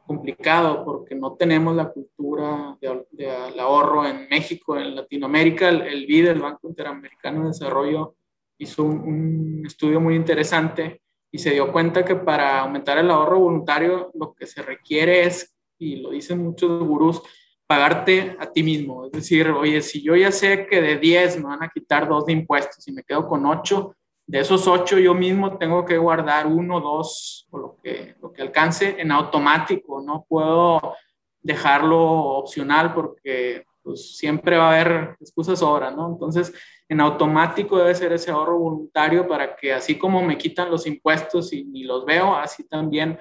complicado 0.07 0.85
porque 0.85 1.15
no 1.15 1.35
tenemos 1.35 1.75
la 1.75 1.91
cultura 1.91 2.79
del 2.81 3.59
ahorro 3.59 4.07
en 4.07 4.29
México, 4.29 4.77
en 4.79 4.95
Latinoamérica. 4.95 5.69
El, 5.69 5.83
el 5.83 6.07
BID, 6.07 6.29
el 6.29 6.41
Banco 6.41 6.69
Interamericano 6.69 7.43
de 7.43 7.49
Desarrollo, 7.49 8.15
hizo 8.59 8.85
un, 8.85 9.01
un 9.01 9.67
estudio 9.67 10.01
muy 10.01 10.15
interesante 10.15 11.03
y 11.33 11.39
se 11.39 11.51
dio 11.51 11.73
cuenta 11.73 12.05
que 12.05 12.15
para 12.15 12.61
aumentar 12.61 12.99
el 12.99 13.11
ahorro 13.11 13.41
voluntario 13.41 14.13
lo 14.15 14.35
que 14.35 14.47
se 14.47 14.63
requiere 14.63 15.25
es 15.25 15.54
y 15.79 15.97
lo 15.97 16.11
dicen 16.11 16.43
muchos 16.43 16.83
gurús, 16.83 17.23
pagarte 17.67 18.37
a 18.39 18.51
ti 18.51 18.63
mismo. 18.63 19.07
Es 19.07 19.13
decir, 19.13 19.49
oye, 19.49 19.81
si 19.81 20.03
yo 20.03 20.15
ya 20.17 20.31
sé 20.31 20.67
que 20.67 20.81
de 20.81 20.99
10 20.99 21.39
me 21.39 21.45
van 21.45 21.63
a 21.63 21.71
quitar 21.71 22.09
dos 22.09 22.27
de 22.27 22.33
impuestos 22.33 22.87
y 22.89 22.93
me 22.93 23.03
quedo 23.03 23.27
con 23.27 23.47
8, 23.47 23.95
de 24.27 24.41
esos 24.41 24.67
8 24.67 24.99
yo 24.99 25.15
mismo 25.15 25.59
tengo 25.59 25.85
que 25.85 25.99
guardar 25.99 26.47
uno, 26.47 26.81
dos 26.81 27.47
o 27.51 27.59
lo 27.59 27.77
que, 27.83 28.17
lo 28.21 28.33
que 28.33 28.43
alcance 28.43 28.97
en 28.99 29.11
automático. 29.13 30.03
No 30.03 30.25
puedo 30.29 30.95
dejarlo 31.43 32.01
opcional 32.01 32.95
porque 32.95 33.65
pues, 33.83 34.17
siempre 34.17 34.57
va 34.57 34.71
a 34.71 34.81
haber 34.81 35.17
excusas 35.21 35.63
ahora, 35.63 35.91
¿no? 35.91 36.09
Entonces, 36.09 36.55
en 36.89 37.01
automático 37.01 37.77
debe 37.77 37.95
ser 37.95 38.13
ese 38.13 38.31
ahorro 38.31 38.59
voluntario 38.59 39.27
para 39.27 39.57
que 39.57 39.73
así 39.73 39.99
como 39.99 40.23
me 40.23 40.39
quitan 40.39 40.71
los 40.71 40.87
impuestos 40.87 41.53
y 41.53 41.83
los 41.83 42.05
veo, 42.05 42.35
así 42.35 42.67
también 42.69 43.19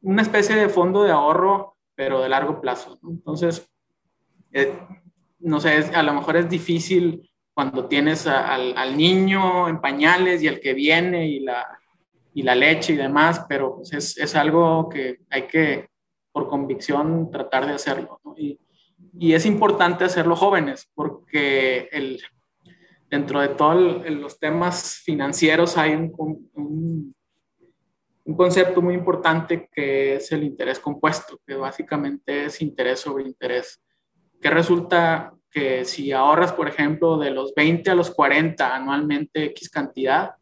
una 0.00 0.22
especie 0.22 0.56
de 0.56 0.68
fondo 0.68 1.02
de 1.02 1.12
ahorro 1.12 1.76
pero 2.02 2.20
de 2.20 2.28
largo 2.28 2.60
plazo. 2.60 2.98
Entonces, 3.08 3.70
eh, 4.52 4.76
no 5.38 5.60
sé, 5.60 5.76
a 5.94 6.02
lo 6.02 6.12
mejor 6.12 6.36
es 6.36 6.50
difícil 6.50 7.30
cuando 7.54 7.86
tienes 7.86 8.26
al, 8.26 8.96
niño 8.96 9.68
en 9.68 9.80
pañales 9.80 10.42
y 10.42 10.48
el 10.48 10.58
que 10.58 10.74
viene 10.74 11.28
y 11.28 11.38
la, 11.38 11.64
y 12.34 12.42
la 12.42 12.56
leche 12.56 12.94
y 12.94 12.96
demás, 12.96 13.46
pero 13.48 13.76
pues 13.76 13.92
es, 13.92 14.18
es, 14.18 14.34
algo 14.34 14.88
que 14.88 15.20
hay 15.30 15.42
que, 15.42 15.90
por 16.32 16.48
convicción, 16.48 17.30
tratar 17.30 17.66
de 17.66 17.74
hacerlo. 17.74 18.20
Y, 18.36 18.58
y 19.16 19.34
es 19.34 19.46
importante 19.46 20.02
hacerlo 20.02 20.34
jóvenes 20.34 20.90
porque 20.96 21.88
el, 21.92 22.20
dentro 23.08 23.40
de 23.40 23.50
todos 23.50 24.10
los 24.10 24.40
temas 24.40 24.96
financieros 25.04 25.78
hay 25.78 25.92
un, 25.92 26.50
un, 26.54 27.14
un, 28.24 28.36
concepto 28.36 28.82
muy 28.82 28.94
importante 28.94 29.68
que 29.72 30.16
es 30.16 30.32
el 30.32 30.44
interés 30.44 30.78
compuesto, 30.78 31.40
que 31.46 31.54
básicamente 31.54 32.46
es 32.46 32.60
interés 32.62 33.00
sobre 33.00 33.24
interés, 33.24 33.82
que 34.40 34.50
resulta 34.50 35.32
que 35.50 35.84
si 35.84 36.12
ahorras, 36.12 36.52
por 36.52 36.68
ejemplo, 36.68 37.18
de 37.18 37.30
los 37.30 37.54
20 37.54 37.90
a 37.90 37.94
los 37.94 38.10
40 38.10 38.74
anualmente 38.74 39.44
X 39.46 39.68
cantidad, 39.68 40.32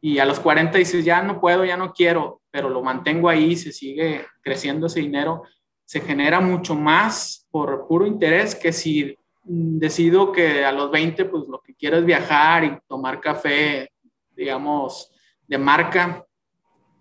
y 0.00 0.18
a 0.18 0.24
los 0.24 0.40
40 0.40 0.78
dices, 0.78 1.04
ya 1.04 1.22
no 1.22 1.40
puedo, 1.40 1.64
ya 1.64 1.76
no 1.76 1.92
quiero, 1.92 2.42
pero 2.50 2.68
lo 2.68 2.82
mantengo 2.82 3.28
ahí, 3.28 3.56
se 3.56 3.72
sigue 3.72 4.26
creciendo 4.42 4.88
ese 4.88 5.00
dinero, 5.00 5.42
se 5.84 6.00
genera 6.00 6.40
mucho 6.40 6.74
más 6.74 7.46
por 7.50 7.86
puro 7.86 8.06
interés 8.06 8.54
que 8.54 8.72
si 8.72 9.16
decido 9.44 10.32
que 10.32 10.64
a 10.64 10.72
los 10.72 10.90
20, 10.90 11.24
pues 11.26 11.44
lo 11.48 11.60
que 11.60 11.74
quiero 11.74 11.98
es 11.98 12.04
viajar 12.04 12.64
y 12.64 12.78
tomar 12.88 13.20
café, 13.20 13.90
digamos, 14.30 15.10
de 15.46 15.58
marca 15.58 16.26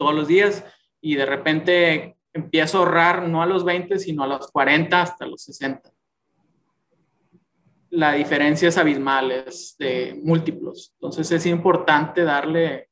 todos 0.01 0.15
los 0.15 0.27
días 0.27 0.65
y 0.99 1.13
de 1.13 1.27
repente 1.27 2.17
empiezo 2.33 2.77
a 2.77 2.81
ahorrar 2.81 3.27
no 3.27 3.43
a 3.43 3.45
los 3.45 3.63
20, 3.63 3.99
sino 3.99 4.23
a 4.23 4.27
los 4.27 4.47
40 4.47 4.99
hasta 4.99 5.27
los 5.27 5.43
60. 5.43 5.91
La 7.91 8.13
diferencia 8.13 8.69
es 8.69 8.79
abismal, 8.79 9.29
es 9.29 9.75
de 9.77 10.19
múltiplos. 10.23 10.91
Entonces 10.95 11.31
es 11.31 11.45
importante 11.45 12.23
darle 12.23 12.89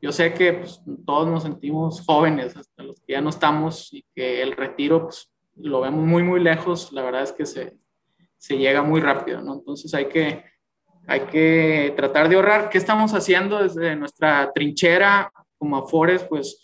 yo 0.00 0.12
sé 0.12 0.32
que 0.32 0.52
pues, 0.52 0.80
todos 1.04 1.26
nos 1.26 1.42
sentimos 1.42 2.04
jóvenes, 2.04 2.54
hasta 2.56 2.82
los 2.82 3.00
que 3.00 3.14
ya 3.14 3.20
no 3.22 3.30
estamos, 3.30 3.90
y 3.90 4.04
que 4.14 4.42
el 4.42 4.52
retiro 4.52 5.04
pues, 5.04 5.32
lo 5.56 5.80
vemos 5.80 6.04
muy, 6.04 6.22
muy 6.22 6.40
lejos, 6.40 6.92
la 6.92 7.02
verdad 7.02 7.22
es 7.22 7.32
que 7.32 7.46
se, 7.46 7.78
se 8.36 8.58
llega 8.58 8.82
muy 8.82 9.00
rápido, 9.00 9.40
¿no? 9.40 9.54
Entonces 9.54 9.92
hay 9.94 10.04
que, 10.04 10.44
hay 11.06 11.20
que 11.20 11.94
tratar 11.96 12.28
de 12.28 12.36
ahorrar. 12.36 12.68
¿Qué 12.68 12.76
estamos 12.76 13.14
haciendo 13.14 13.62
desde 13.62 13.96
nuestra 13.96 14.52
trinchera 14.54 15.32
como 15.64 15.78
Afores? 15.78 16.22
Pues 16.24 16.60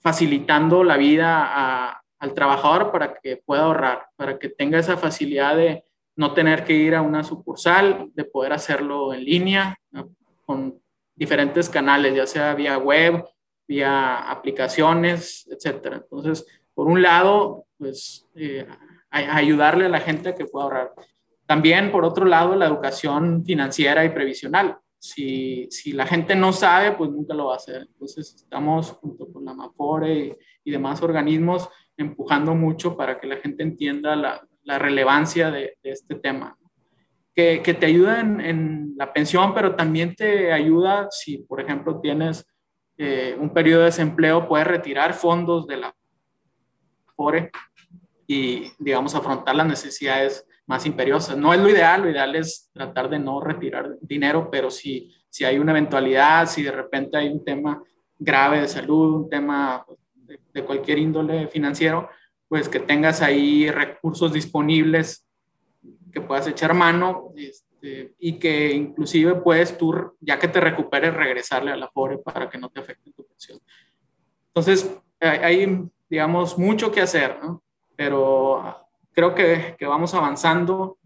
facilitando 0.00 0.84
la 0.84 0.96
vida 0.96 2.00
al 2.20 2.34
trabajador 2.34 2.92
para 2.92 3.14
que 3.14 3.36
pueda 3.36 3.64
ahorrar, 3.64 4.06
para 4.14 4.38
que 4.38 4.48
tenga 4.48 4.78
esa 4.78 4.96
facilidad 4.96 5.56
de 5.56 5.84
no 6.14 6.34
tener 6.34 6.64
que 6.64 6.72
ir 6.72 6.94
a 6.94 7.02
una 7.02 7.24
sucursal, 7.24 8.10
de 8.14 8.24
poder 8.24 8.52
hacerlo 8.52 9.12
en 9.12 9.24
línea, 9.24 9.76
con 10.46 10.80
diferentes 11.16 11.68
canales, 11.68 12.14
ya 12.14 12.26
sea 12.26 12.54
vía 12.54 12.78
web, 12.78 13.24
vía 13.66 14.30
aplicaciones, 14.30 15.48
etcétera. 15.50 15.96
Entonces, 15.96 16.46
por 16.74 16.86
un 16.86 17.02
lado, 17.02 17.66
pues 17.76 18.28
eh, 18.36 18.66
ayudarle 19.10 19.86
a 19.86 19.88
la 19.88 20.00
gente 20.00 20.28
a 20.28 20.34
que 20.36 20.46
pueda 20.46 20.64
ahorrar. 20.64 20.92
También, 21.46 21.90
por 21.90 22.04
otro 22.04 22.24
lado, 22.24 22.54
la 22.54 22.66
educación 22.66 23.44
financiera 23.44 24.04
y 24.04 24.10
previsional. 24.10 24.78
Si, 25.02 25.66
si, 25.70 25.92
la 25.92 26.06
gente 26.06 26.36
no 26.36 26.52
sabe, 26.52 26.92
pues 26.92 27.10
nunca 27.10 27.34
lo 27.34 27.46
va 27.46 27.54
a 27.54 27.56
hacer. 27.56 27.82
Entonces, 27.82 28.34
estamos 28.36 28.92
junto 28.92 29.32
con 29.32 29.44
la 29.44 29.52
MAFORE 29.52 30.38
y, 30.64 30.70
demás 30.70 31.02
organismos 31.02 31.68
empujando 31.96 32.54
mucho 32.54 32.96
para 32.96 33.18
que 33.18 33.26
la 33.26 33.36
gente 33.38 33.64
entienda 33.64 34.14
la, 34.14 34.46
la 34.62 34.78
relevancia 34.78 35.50
de, 35.50 35.76
de, 35.82 35.90
este 35.90 36.14
tema 36.14 36.56
que, 37.34 37.76
te 37.78 37.86
ayuda 37.86 38.20
en, 38.20 38.94
la 38.96 39.12
pensión, 39.12 39.54
pero 39.54 39.74
también 39.74 40.14
te 40.14 40.52
ayuda 40.52 41.08
si, 41.10 41.38
por 41.38 41.60
ejemplo, 41.60 42.00
tienes 42.00 42.46
eh, 42.98 43.36
un 43.38 43.52
periodo 43.52 43.80
de 43.80 43.86
desempleo, 43.86 44.46
puedes 44.46 44.66
retirar 44.66 45.14
fondos 45.14 45.66
de 45.66 45.78
la 45.78 45.94
FORE 47.16 47.50
y, 48.26 48.70
digamos, 48.78 49.14
afrontar 49.14 49.56
las 49.56 49.66
necesidades 49.66 50.46
más 50.66 50.86
imperiosas. 50.86 51.36
No 51.36 51.52
es 51.52 51.60
lo 51.60 51.68
ideal, 51.68 52.02
lo 52.02 52.10
ideal 52.10 52.36
es 52.36 52.70
tratar 52.72 53.08
de 53.08 53.18
no 53.18 53.40
retirar 53.40 53.96
dinero, 54.00 54.48
pero 54.50 54.70
si, 54.70 55.12
si 55.28 55.44
hay 55.44 55.58
una 55.58 55.72
eventualidad, 55.72 56.48
si 56.48 56.62
de 56.62 56.72
repente 56.72 57.16
hay 57.16 57.28
un 57.28 57.44
tema 57.44 57.82
grave 58.18 58.60
de 58.60 58.68
salud, 58.68 59.24
un 59.24 59.30
tema 59.30 59.84
de, 60.14 60.38
de 60.52 60.64
cualquier 60.64 60.98
índole 60.98 61.48
financiero, 61.48 62.08
pues 62.48 62.68
que 62.68 62.80
tengas 62.80 63.22
ahí 63.22 63.70
recursos 63.70 64.32
disponibles 64.32 65.26
que 66.12 66.20
puedas 66.20 66.46
echar 66.46 66.74
mano 66.74 67.32
este, 67.36 68.14
y 68.18 68.38
que 68.38 68.72
inclusive 68.72 69.36
puedes 69.36 69.76
tú, 69.76 70.14
ya 70.20 70.38
que 70.38 70.48
te 70.48 70.60
recuperes, 70.60 71.14
regresarle 71.14 71.72
a 71.72 71.76
la 71.76 71.90
pobre 71.90 72.18
para 72.18 72.48
que 72.48 72.58
no 72.58 72.68
te 72.68 72.80
afecte 72.80 73.10
tu 73.12 73.26
pensión. 73.26 73.58
Entonces, 74.48 74.94
hay, 75.18 75.82
digamos, 76.08 76.58
mucho 76.58 76.92
que 76.92 77.00
hacer, 77.00 77.38
¿no? 77.42 77.62
Pero 77.96 78.86
creo 79.12 79.34
que, 79.34 79.76
que 79.78 79.86
vamos 79.86 80.14
avanzando 80.14 80.98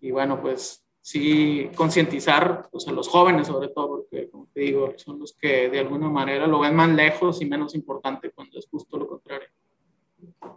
y 0.00 0.10
bueno, 0.10 0.40
pues 0.40 0.84
sí 1.00 1.70
concientizar 1.76 2.68
pues, 2.70 2.88
a 2.88 2.92
los 2.92 3.08
jóvenes 3.08 3.46
sobre 3.46 3.68
todo, 3.68 3.88
porque 4.02 4.30
como 4.30 4.48
te 4.52 4.60
digo, 4.60 4.92
son 4.96 5.18
los 5.18 5.34
que 5.34 5.68
de 5.68 5.80
alguna 5.80 6.08
manera 6.08 6.46
lo 6.46 6.60
ven 6.60 6.74
más 6.74 6.90
lejos 6.90 7.40
y 7.42 7.46
menos 7.46 7.74
importante 7.74 8.30
cuando 8.30 8.58
es 8.58 8.66
justo 8.68 8.96
lo 8.96 9.08
contrario 9.08 9.48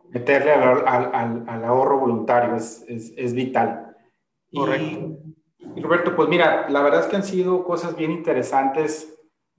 meterle 0.10 0.52
al, 0.52 1.64
ahorro 1.66 2.00
voluntario 2.00 2.56
es, 2.56 2.86
es, 2.88 3.34
vital. 3.34 3.95
Correcto. 4.54 5.18
Y, 5.76 5.82
Roberto, 5.82 6.16
pues 6.16 6.30
mira, 6.30 6.70
la 6.70 6.82
verdad 6.82 7.02
es 7.02 7.08
que 7.08 7.16
han 7.16 7.24
sido 7.24 7.64
cosas 7.64 7.95
bien 7.95 8.12
interesantes 8.12 9.14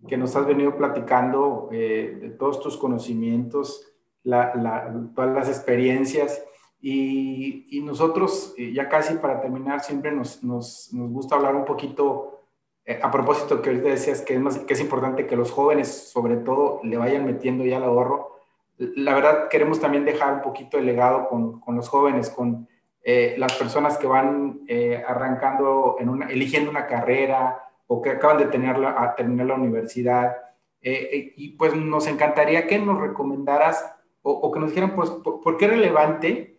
que 0.07 0.16
nos 0.16 0.34
has 0.36 0.47
venido 0.47 0.76
platicando 0.76 1.68
eh, 1.72 2.18
de 2.20 2.30
todos 2.30 2.61
tus 2.61 2.76
conocimientos, 2.76 3.84
todas 4.24 5.34
las 5.34 5.49
experiencias. 5.49 6.43
Y, 6.81 7.66
y, 7.70 7.83
nosotros, 7.83 8.55
eh, 8.57 8.72
ya 8.72 8.89
casi 8.89 9.14
para 9.14 9.41
terminar, 9.41 9.81
siempre 9.81 10.12
nos, 10.12 10.45
nos, 10.45 10.93
nos 10.93 11.11
gusta 11.11 11.35
hablar 11.35 11.57
un 11.57 11.64
poquito, 11.64 12.45
eh, 12.85 13.01
a 13.03 13.11
propósito 13.11 13.61
que 13.61 13.70
ahorita 13.70 13.89
decías 13.89 14.22
que 14.22 14.35
es, 14.35 14.41
más, 14.41 14.59
que 14.59 14.74
es 14.74 14.81
importante 14.81 15.26
que 15.26 15.37
los 15.37 15.51
jóvenes, 15.51 15.89
sobre 15.89 16.37
todo, 16.37 16.81
le 16.85 16.97
vayan 16.97 17.26
metiendo 17.26 17.64
ya 17.64 17.79
el 17.79 17.85
ahorro 17.85 18.39
la 18.79 19.14
verdad 19.14 19.49
queremos 19.49 19.81
también 19.81 20.05
dejar 20.05 20.35
un 20.35 20.43
poquito 20.43 20.76
de 20.76 20.85
legado 20.85 21.29
con, 21.29 21.61
con 21.61 21.74
los 21.74 21.89
jóvenes, 21.89 22.31
con 22.31 22.68
eh, 23.03 23.35
las 23.37 23.53
personas 23.55 23.99
que 23.99 24.07
van 24.07 24.61
eh, 24.68 25.03
arrancando, 25.07 25.97
en 25.99 26.09
una, 26.09 26.26
eligiendo 26.29 26.70
una 26.70 26.87
carrera 26.87 27.61
o 27.87 28.01
que 28.01 28.11
acaban 28.11 28.39
de 28.39 28.47
tenerla, 28.47 28.95
a 28.99 29.14
terminar 29.14 29.47
la 29.47 29.55
universidad. 29.55 30.37
Eh, 30.81 31.33
y 31.37 31.51
pues 31.51 31.74
nos 31.74 32.07
encantaría 32.07 32.66
que 32.66 32.79
nos 32.79 33.01
recomendaras 33.01 33.95
o, 34.22 34.53
que 34.53 34.61
nos 34.61 34.70
dijeran, 34.70 34.95
pues, 34.95 35.11
por, 35.11 35.57
qué 35.57 35.64
es 35.64 35.70
relevante 35.70 36.57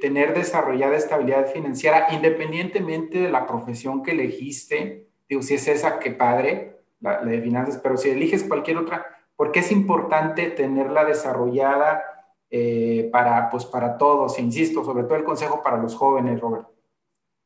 tener 0.00 0.34
desarrollada 0.34 0.96
estabilidad 0.96 1.46
financiera 1.52 2.08
independientemente 2.10 3.20
de 3.20 3.30
la 3.30 3.46
profesión 3.46 4.02
que 4.02 4.10
elegiste. 4.10 5.06
Digo, 5.28 5.42
si 5.42 5.54
es 5.54 5.68
esa, 5.68 6.00
qué 6.00 6.10
padre, 6.10 6.80
la 7.00 7.20
de 7.22 7.40
finanzas, 7.40 7.78
pero 7.82 7.96
si 7.96 8.10
eliges 8.10 8.42
cualquier 8.42 8.78
otra, 8.78 9.06
porque 9.36 9.60
es 9.60 9.70
importante 9.70 10.50
tenerla 10.50 11.04
desarrollada 11.04 12.02
eh, 12.50 13.08
para, 13.12 13.48
pues, 13.50 13.64
para 13.64 13.96
todos, 13.96 14.36
e 14.36 14.42
insisto, 14.42 14.84
sobre 14.84 15.04
todo 15.04 15.14
el 15.14 15.24
consejo 15.24 15.62
para 15.62 15.76
los 15.76 15.94
jóvenes, 15.94 16.40
Robert. 16.40 16.66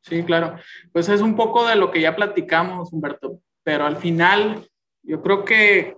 Sí, 0.00 0.22
claro. 0.22 0.56
Pues 0.92 1.08
es 1.10 1.20
un 1.20 1.36
poco 1.36 1.66
de 1.66 1.76
lo 1.76 1.90
que 1.90 2.00
ya 2.00 2.16
platicamos, 2.16 2.92
Humberto, 2.92 3.40
pero 3.62 3.84
al 3.84 3.98
final 3.98 4.66
yo 5.02 5.22
creo 5.22 5.44
que 5.44 5.96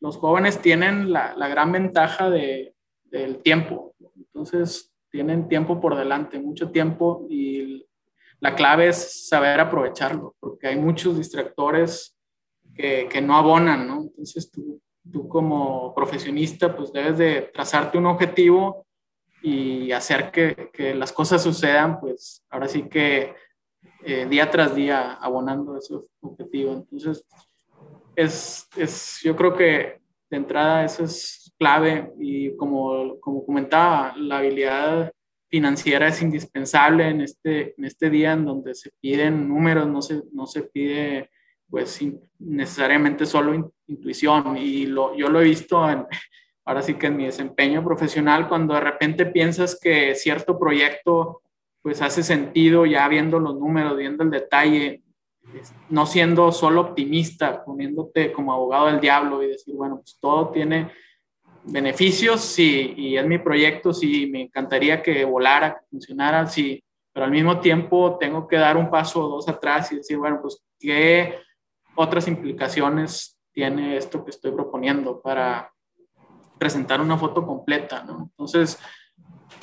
los 0.00 0.18
jóvenes 0.18 0.60
tienen 0.60 1.12
la, 1.12 1.34
la 1.34 1.48
gran 1.48 1.72
ventaja 1.72 2.28
de, 2.28 2.74
del 3.04 3.38
tiempo. 3.38 3.91
Entonces, 4.34 4.92
tienen 5.10 5.48
tiempo 5.48 5.80
por 5.80 5.96
delante, 5.96 6.38
mucho 6.38 6.70
tiempo 6.70 7.26
y 7.28 7.86
la 8.40 8.54
clave 8.54 8.88
es 8.88 9.28
saber 9.28 9.60
aprovecharlo, 9.60 10.34
porque 10.40 10.68
hay 10.68 10.76
muchos 10.76 11.16
distractores 11.16 12.16
que, 12.74 13.08
que 13.10 13.20
no 13.20 13.36
abonan, 13.36 13.86
¿no? 13.86 14.02
Entonces, 14.02 14.50
tú 14.50 14.80
tú 15.10 15.28
como 15.28 15.94
profesionista 15.94 16.74
pues 16.74 16.92
debes 16.92 17.18
de 17.18 17.50
trazarte 17.52 17.98
un 17.98 18.06
objetivo 18.06 18.86
y 19.42 19.90
hacer 19.90 20.30
que, 20.30 20.70
que 20.72 20.94
las 20.94 21.12
cosas 21.12 21.42
sucedan, 21.42 21.98
pues 21.98 22.44
ahora 22.48 22.68
sí 22.68 22.84
que 22.84 23.34
eh, 24.04 24.26
día 24.26 24.48
tras 24.50 24.74
día 24.74 25.14
abonando 25.14 25.76
ese 25.76 25.94
objetivo. 26.20 26.74
Entonces, 26.74 27.24
es, 28.14 28.68
es, 28.76 29.20
yo 29.24 29.34
creo 29.34 29.56
que 29.56 30.00
de 30.30 30.36
entrada 30.36 30.84
eso 30.84 31.02
es 31.04 31.41
clave 31.62 32.12
y 32.18 32.56
como, 32.56 33.20
como 33.20 33.46
comentaba, 33.46 34.14
la 34.16 34.38
habilidad 34.38 35.12
financiera 35.48 36.08
es 36.08 36.20
indispensable 36.20 37.08
en 37.08 37.20
este, 37.20 37.74
en 37.78 37.84
este 37.84 38.10
día 38.10 38.32
en 38.32 38.44
donde 38.44 38.74
se 38.74 38.90
piden 39.00 39.46
números, 39.48 39.86
no 39.86 40.02
se, 40.02 40.22
no 40.32 40.44
se 40.46 40.64
pide 40.64 41.30
pues 41.70 42.00
necesariamente 42.40 43.26
solo 43.26 43.72
intuición. 43.86 44.56
Y 44.56 44.86
lo, 44.86 45.14
yo 45.14 45.28
lo 45.28 45.40
he 45.40 45.44
visto 45.44 45.88
en, 45.88 46.04
ahora 46.64 46.82
sí 46.82 46.94
que 46.94 47.06
en 47.06 47.16
mi 47.16 47.26
desempeño 47.26 47.84
profesional 47.84 48.48
cuando 48.48 48.74
de 48.74 48.80
repente 48.80 49.24
piensas 49.26 49.78
que 49.80 50.16
cierto 50.16 50.58
proyecto 50.58 51.42
pues 51.80 52.02
hace 52.02 52.24
sentido 52.24 52.86
ya 52.86 53.06
viendo 53.06 53.38
los 53.38 53.54
números, 53.56 53.96
viendo 53.96 54.24
el 54.24 54.30
detalle, 54.30 55.02
no 55.90 56.06
siendo 56.06 56.50
solo 56.50 56.80
optimista, 56.80 57.64
poniéndote 57.64 58.32
como 58.32 58.52
abogado 58.52 58.86
del 58.86 59.00
diablo 59.00 59.42
y 59.44 59.48
decir, 59.48 59.76
bueno, 59.76 59.98
pues 59.98 60.18
todo 60.20 60.50
tiene 60.50 60.90
beneficios, 61.64 62.40
sí, 62.40 62.94
y 62.96 63.16
es 63.16 63.26
mi 63.26 63.38
proyecto, 63.38 63.92
sí, 63.92 64.28
me 64.30 64.42
encantaría 64.42 65.02
que 65.02 65.24
volara, 65.24 65.74
que 65.74 65.86
funcionara, 65.90 66.46
sí, 66.46 66.82
pero 67.12 67.26
al 67.26 67.32
mismo 67.32 67.60
tiempo 67.60 68.16
tengo 68.18 68.48
que 68.48 68.56
dar 68.56 68.76
un 68.76 68.90
paso 68.90 69.24
o 69.24 69.28
dos 69.28 69.48
atrás 69.48 69.92
y 69.92 69.96
decir, 69.96 70.16
bueno, 70.16 70.38
pues, 70.40 70.62
¿qué 70.78 71.38
otras 71.94 72.26
implicaciones 72.26 73.38
tiene 73.52 73.96
esto 73.96 74.24
que 74.24 74.30
estoy 74.30 74.52
proponiendo 74.52 75.20
para 75.20 75.72
presentar 76.58 77.00
una 77.00 77.18
foto 77.18 77.44
completa. 77.44 78.04
Entonces, 78.08 78.78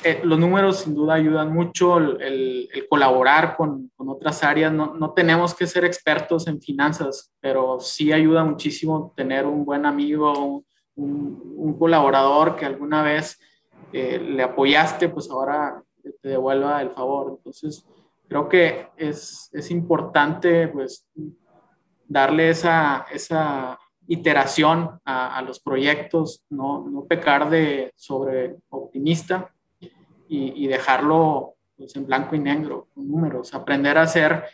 eh, 0.04 0.20
los 0.22 0.38
números 0.38 0.80
sin 0.80 0.94
duda 0.94 1.14
ayudan 1.14 1.52
mucho, 1.52 1.96
el, 1.96 2.68
colaborar 2.88 3.56
con, 3.56 3.90
con, 3.96 4.10
otras 4.10 4.44
áreas, 4.44 4.72
no, 4.72 4.94
no, 4.94 5.12
tenemos 5.12 5.54
que 5.54 5.66
ser 5.66 5.84
expertos 5.84 6.46
en 6.46 6.60
finanzas, 6.60 7.32
pero 7.40 7.80
sí 7.80 8.12
ayuda 8.12 8.44
muchísimo 8.44 9.14
tener 9.16 9.46
un 9.46 9.64
buen 9.64 9.86
amigo, 9.86 10.62
un, 11.00 11.54
un, 11.56 11.78
colaborador 11.78 12.56
que 12.56 12.66
alguna 12.66 13.02
vez 13.02 13.38
eh, 13.92 14.18
le 14.18 14.42
apoyaste, 14.42 15.08
pues 15.08 15.30
ahora 15.30 15.82
te 16.22 16.28
devuelva 16.28 16.80
el 16.82 16.90
favor. 16.90 17.36
Entonces, 17.36 17.86
creo 18.28 18.48
que 18.48 18.88
es, 18.96 19.50
es 19.52 19.70
importante 19.70 20.68
pues 20.68 21.06
darle 22.06 22.50
esa, 22.50 23.06
esa 23.12 23.78
iteración 24.06 25.00
a, 25.04 25.36
a, 25.36 25.42
los 25.42 25.60
proyectos, 25.60 26.44
no, 26.50 26.88
no 26.88 27.04
pecar 27.04 27.48
de 27.48 27.92
sobre 27.96 28.56
optimista 28.70 29.52
y, 30.28 30.68
dejarlo 30.68 31.54
pues, 31.76 31.96
en 31.96 32.06
blanco 32.06 32.36
y 32.36 32.38
negro, 32.38 32.86
con 32.94 33.08
números, 33.08 33.52
aprender 33.52 33.98
a 33.98 34.02
hacer, 34.02 34.44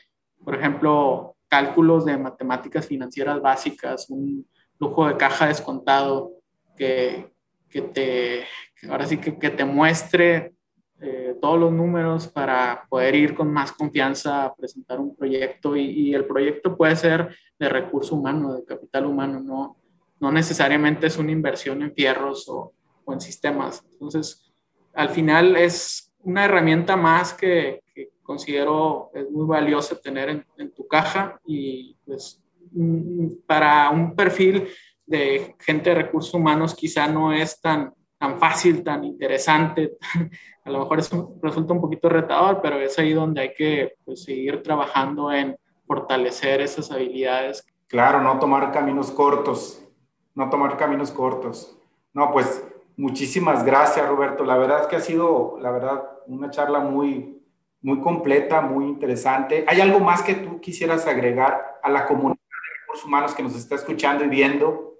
por 0.42 0.54
ejemplo, 0.54 1.36
cálculos 1.48 2.06
de 2.06 2.16
matemáticas 2.16 2.86
financieras 2.86 3.42
básicas, 3.42 4.08
un 4.08 4.46
flujo 4.78 5.06
de 5.06 5.16
caja 5.18 5.48
descontado 5.48 6.32
que, 6.76 7.32
que 7.68 7.82
te, 7.82 8.44
ahora 8.88 9.06
sí 9.06 9.18
que, 9.18 9.38
que 9.38 9.50
te 9.50 9.64
muestre 9.64 10.52
eh, 11.00 11.34
todos 11.40 11.58
los 11.58 11.72
números 11.72 12.28
para 12.28 12.86
poder 12.88 13.14
ir 13.14 13.34
con 13.34 13.52
más 13.52 13.72
confianza 13.72 14.44
a 14.44 14.54
presentar 14.54 14.98
un 15.00 15.14
proyecto 15.14 15.76
y, 15.76 15.82
y, 15.82 16.14
el 16.14 16.24
proyecto 16.24 16.76
puede 16.76 16.96
ser 16.96 17.36
de 17.58 17.68
recurso 17.68 18.14
humano, 18.14 18.54
de 18.54 18.64
capital 18.64 19.06
humano, 19.06 19.40
no, 19.40 19.76
no 20.20 20.32
necesariamente 20.32 21.06
es 21.08 21.18
una 21.18 21.32
inversión 21.32 21.82
en 21.82 21.92
fierros 21.92 22.48
o, 22.48 22.72
o 23.04 23.12
en 23.12 23.20
sistemas. 23.20 23.84
Entonces, 23.92 24.52
al 24.94 25.10
final 25.10 25.56
es 25.56 26.14
una 26.20 26.44
herramienta 26.44 26.96
más 26.96 27.32
que, 27.32 27.82
considero 28.22 29.10
es 29.14 29.30
muy 29.30 29.46
valiosa 29.46 30.00
tener 30.00 30.44
en, 30.56 30.72
tu 30.72 30.88
caja 30.88 31.40
y 31.46 31.96
pues 32.04 32.42
para 33.46 33.88
un 33.90 34.16
perfil 34.16 34.66
de 35.06 35.54
gente 35.60 35.90
de 35.90 35.96
recursos 35.96 36.34
humanos 36.34 36.74
quizá 36.74 37.06
no 37.06 37.32
es 37.32 37.60
tan, 37.60 37.92
tan 38.18 38.38
fácil, 38.38 38.82
tan 38.82 39.04
interesante, 39.04 39.92
a 40.64 40.70
lo 40.70 40.80
mejor 40.80 40.98
es 40.98 41.10
resulta 41.42 41.72
un 41.72 41.80
poquito 41.80 42.08
retador, 42.08 42.60
pero 42.60 42.80
es 42.80 42.98
ahí 42.98 43.12
donde 43.12 43.40
hay 43.40 43.52
que 43.54 43.94
pues, 44.04 44.24
seguir 44.24 44.62
trabajando 44.62 45.32
en 45.32 45.56
fortalecer 45.86 46.60
esas 46.60 46.90
habilidades. 46.90 47.64
Claro, 47.86 48.20
no 48.20 48.38
tomar 48.38 48.72
caminos 48.72 49.12
cortos, 49.12 49.82
no 50.34 50.50
tomar 50.50 50.76
caminos 50.76 51.12
cortos. 51.12 51.78
No, 52.12 52.32
pues 52.32 52.64
Muchísimas 52.98 53.62
gracias, 53.62 54.08
Roberto. 54.08 54.42
La 54.44 54.56
verdad 54.56 54.80
es 54.80 54.86
que 54.86 54.96
ha 54.96 55.00
sido, 55.00 55.58
la 55.60 55.70
verdad, 55.70 56.02
una 56.26 56.50
charla 56.50 56.80
muy, 56.80 57.42
muy 57.82 58.00
completa, 58.00 58.62
muy 58.62 58.86
interesante. 58.86 59.66
¿Hay 59.68 59.82
algo 59.82 60.00
más 60.00 60.22
que 60.22 60.34
tú 60.34 60.60
quisieras 60.60 61.06
agregar 61.06 61.78
a 61.82 61.90
la 61.90 62.06
comunidad 62.06 62.38
de 62.38 62.80
recursos 62.80 63.04
humanos 63.04 63.34
que 63.34 63.42
nos 63.42 63.54
está 63.54 63.74
escuchando 63.74 64.24
y 64.24 64.28
viendo? 64.28 64.94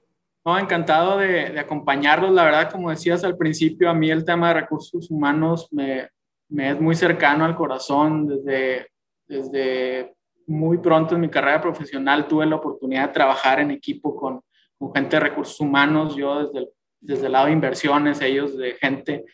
No, 0.46 0.58
encantado 0.58 1.18
de, 1.18 1.50
de 1.50 1.60
acompañarlos. 1.60 2.32
La 2.32 2.44
verdad, 2.44 2.70
como 2.70 2.88
decías 2.88 3.24
al 3.24 3.36
principio, 3.36 3.90
a 3.90 3.94
mí 3.94 4.10
el 4.10 4.24
tema 4.24 4.48
de 4.48 4.60
recursos 4.60 5.10
humanos 5.10 5.68
me, 5.72 6.08
me 6.48 6.70
es 6.70 6.80
muy 6.80 6.94
cercano 6.94 7.44
al 7.44 7.56
corazón. 7.56 8.28
Desde, 8.28 8.88
desde 9.26 10.14
muy 10.46 10.78
pronto 10.78 11.16
en 11.16 11.20
mi 11.20 11.28
carrera 11.28 11.60
profesional 11.60 12.26
tuve 12.26 12.46
la 12.46 12.56
oportunidad 12.56 13.08
de 13.08 13.14
trabajar 13.14 13.60
en 13.60 13.72
equipo 13.72 14.16
con, 14.16 14.40
con 14.78 14.94
gente 14.94 15.16
de 15.16 15.20
recursos 15.20 15.60
humanos. 15.60 16.16
Yo 16.16 16.46
desde 16.46 16.60
el 16.60 16.68
desde 17.06 17.26
el 17.26 17.32
lado 17.32 17.46
de 17.46 17.52
inversiones, 17.52 18.20
ellos 18.20 18.56
de 18.56 18.74
gente, 18.74 19.24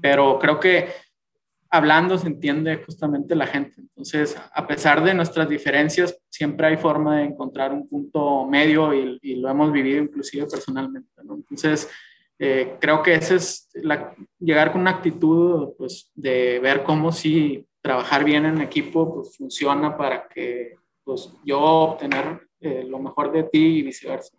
pero 0.00 0.38
creo 0.38 0.58
que 0.58 0.88
hablando 1.74 2.16
se 2.16 2.28
entiende 2.28 2.76
justamente 2.76 3.34
la 3.34 3.48
gente. 3.48 3.80
Entonces, 3.80 4.36
a 4.54 4.64
pesar 4.64 5.02
de 5.02 5.12
nuestras 5.12 5.48
diferencias, 5.48 6.16
siempre 6.28 6.68
hay 6.68 6.76
forma 6.76 7.16
de 7.16 7.24
encontrar 7.24 7.72
un 7.72 7.88
punto 7.88 8.46
medio 8.46 8.94
y, 8.94 9.34
lo 9.34 9.48
hemos 9.50 9.72
vivido 9.72 10.00
inclusive 10.00 10.46
personalmente. 10.46 11.10
Entonces, 11.20 11.90
eh, 12.38 12.76
creo 12.80 13.02
que 13.02 13.14
ese 13.14 13.36
es 13.36 13.70
la, 13.74 14.14
llegar 14.38 14.70
con 14.70 14.82
una 14.82 14.92
actitud 14.92 15.70
pues, 15.76 16.12
de 16.14 16.60
ver 16.60 16.84
cómo 16.84 17.10
si 17.10 17.66
trabajar 17.80 18.22
bien 18.24 18.46
en 18.46 18.60
equipo 18.60 19.12
pues, 19.12 19.36
funciona 19.36 19.96
para 19.96 20.28
que 20.28 20.76
pues, 21.02 21.34
yo 21.44 21.60
obtener 21.60 22.48
eh, 22.60 22.84
lo 22.88 23.00
mejor 23.00 23.32
de 23.32 23.42
ti 23.42 23.78
y 23.78 23.82
viceversa. 23.82 24.36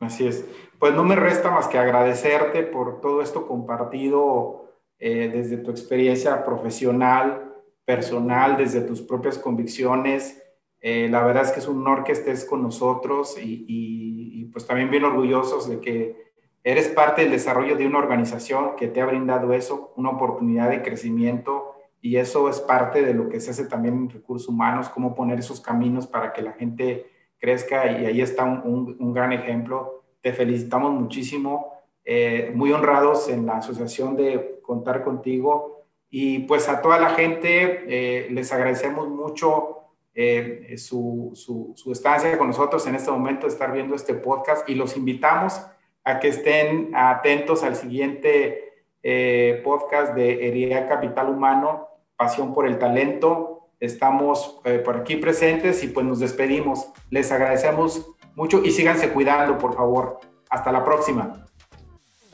Así 0.00 0.26
es. 0.26 0.46
Pues 0.78 0.94
no 0.94 1.04
me 1.04 1.16
resta 1.16 1.50
más 1.50 1.68
que 1.68 1.78
agradecerte 1.78 2.62
por 2.62 3.02
todo 3.02 3.20
esto 3.20 3.46
compartido 3.46 4.66
eh, 4.98 5.30
desde 5.32 5.58
tu 5.58 5.70
experiencia 5.70 6.44
profesional, 6.44 7.54
personal, 7.84 8.56
desde 8.56 8.80
tus 8.80 9.02
propias 9.02 9.38
convicciones. 9.38 10.42
Eh, 10.80 11.08
la 11.08 11.24
verdad 11.24 11.44
es 11.44 11.52
que 11.52 11.60
es 11.60 11.68
un 11.68 11.80
honor 11.80 12.04
que 12.04 12.12
estés 12.12 12.44
con 12.44 12.62
nosotros 12.62 13.36
y, 13.40 13.64
y, 13.68 14.44
pues 14.46 14.66
también 14.66 14.90
bien 14.90 15.04
orgullosos 15.04 15.68
de 15.68 15.80
que 15.80 16.32
eres 16.64 16.88
parte 16.88 17.22
del 17.22 17.30
desarrollo 17.30 17.76
de 17.76 17.86
una 17.86 17.98
organización 17.98 18.74
que 18.76 18.88
te 18.88 19.02
ha 19.02 19.06
brindado 19.06 19.52
eso, 19.52 19.92
una 19.96 20.10
oportunidad 20.10 20.70
de 20.70 20.82
crecimiento 20.82 21.74
y 22.00 22.16
eso 22.16 22.48
es 22.48 22.60
parte 22.60 23.02
de 23.02 23.12
lo 23.12 23.28
que 23.28 23.40
se 23.40 23.50
hace 23.50 23.66
también 23.66 23.94
en 23.94 24.10
recursos 24.10 24.48
humanos, 24.48 24.88
cómo 24.88 25.14
poner 25.14 25.38
esos 25.38 25.60
caminos 25.60 26.06
para 26.06 26.32
que 26.32 26.40
la 26.40 26.52
gente 26.52 27.06
crezca 27.38 27.90
y 27.90 28.06
ahí 28.06 28.20
está 28.22 28.44
un, 28.44 28.96
un 28.98 29.12
gran 29.12 29.32
ejemplo 29.32 29.96
te 30.26 30.32
felicitamos 30.32 30.92
muchísimo, 30.92 31.72
eh, 32.08 32.52
muy 32.54 32.70
honrados 32.70 33.28
en 33.28 33.46
la 33.46 33.56
asociación 33.56 34.14
de 34.14 34.60
contar 34.62 35.02
contigo 35.02 35.82
y 36.08 36.38
pues 36.40 36.68
a 36.68 36.80
toda 36.80 37.00
la 37.00 37.10
gente 37.10 37.82
eh, 37.88 38.28
les 38.30 38.52
agradecemos 38.52 39.08
mucho 39.08 39.78
eh, 40.14 40.76
su, 40.78 41.32
su, 41.34 41.90
estancia 41.90 42.38
con 42.38 42.46
nosotros 42.46 42.86
en 42.86 42.94
este 42.94 43.10
momento, 43.10 43.48
estar 43.48 43.72
viendo 43.72 43.96
este 43.96 44.14
podcast 44.14 44.68
y 44.68 44.76
los 44.76 44.96
invitamos 44.96 45.60
a 46.04 46.20
que 46.20 46.28
estén 46.28 46.92
atentos 46.94 47.64
al 47.64 47.74
siguiente 47.74 48.62
podcast 49.64 50.14
de 50.14 50.48
Herida 50.48 50.86
Capital 50.86 51.30
Humano, 51.30 51.88
Pasión 52.16 52.54
por 52.54 52.66
el 52.66 52.78
Talento. 52.78 53.68
Estamos 53.78 54.60
por 54.84 54.96
aquí 54.96 55.16
presentes 55.16 55.82
y 55.84 55.88
pues 55.88 56.06
nos 56.06 56.18
despedimos. 56.18 56.88
Les 57.10 57.30
agradecemos 57.30 58.16
mucho 58.34 58.62
y 58.64 58.70
síganse 58.70 59.10
cuidando, 59.10 59.58
por 59.58 59.74
favor. 59.74 60.18
Hasta 60.50 60.72
la 60.72 60.84
próxima. 60.84 61.46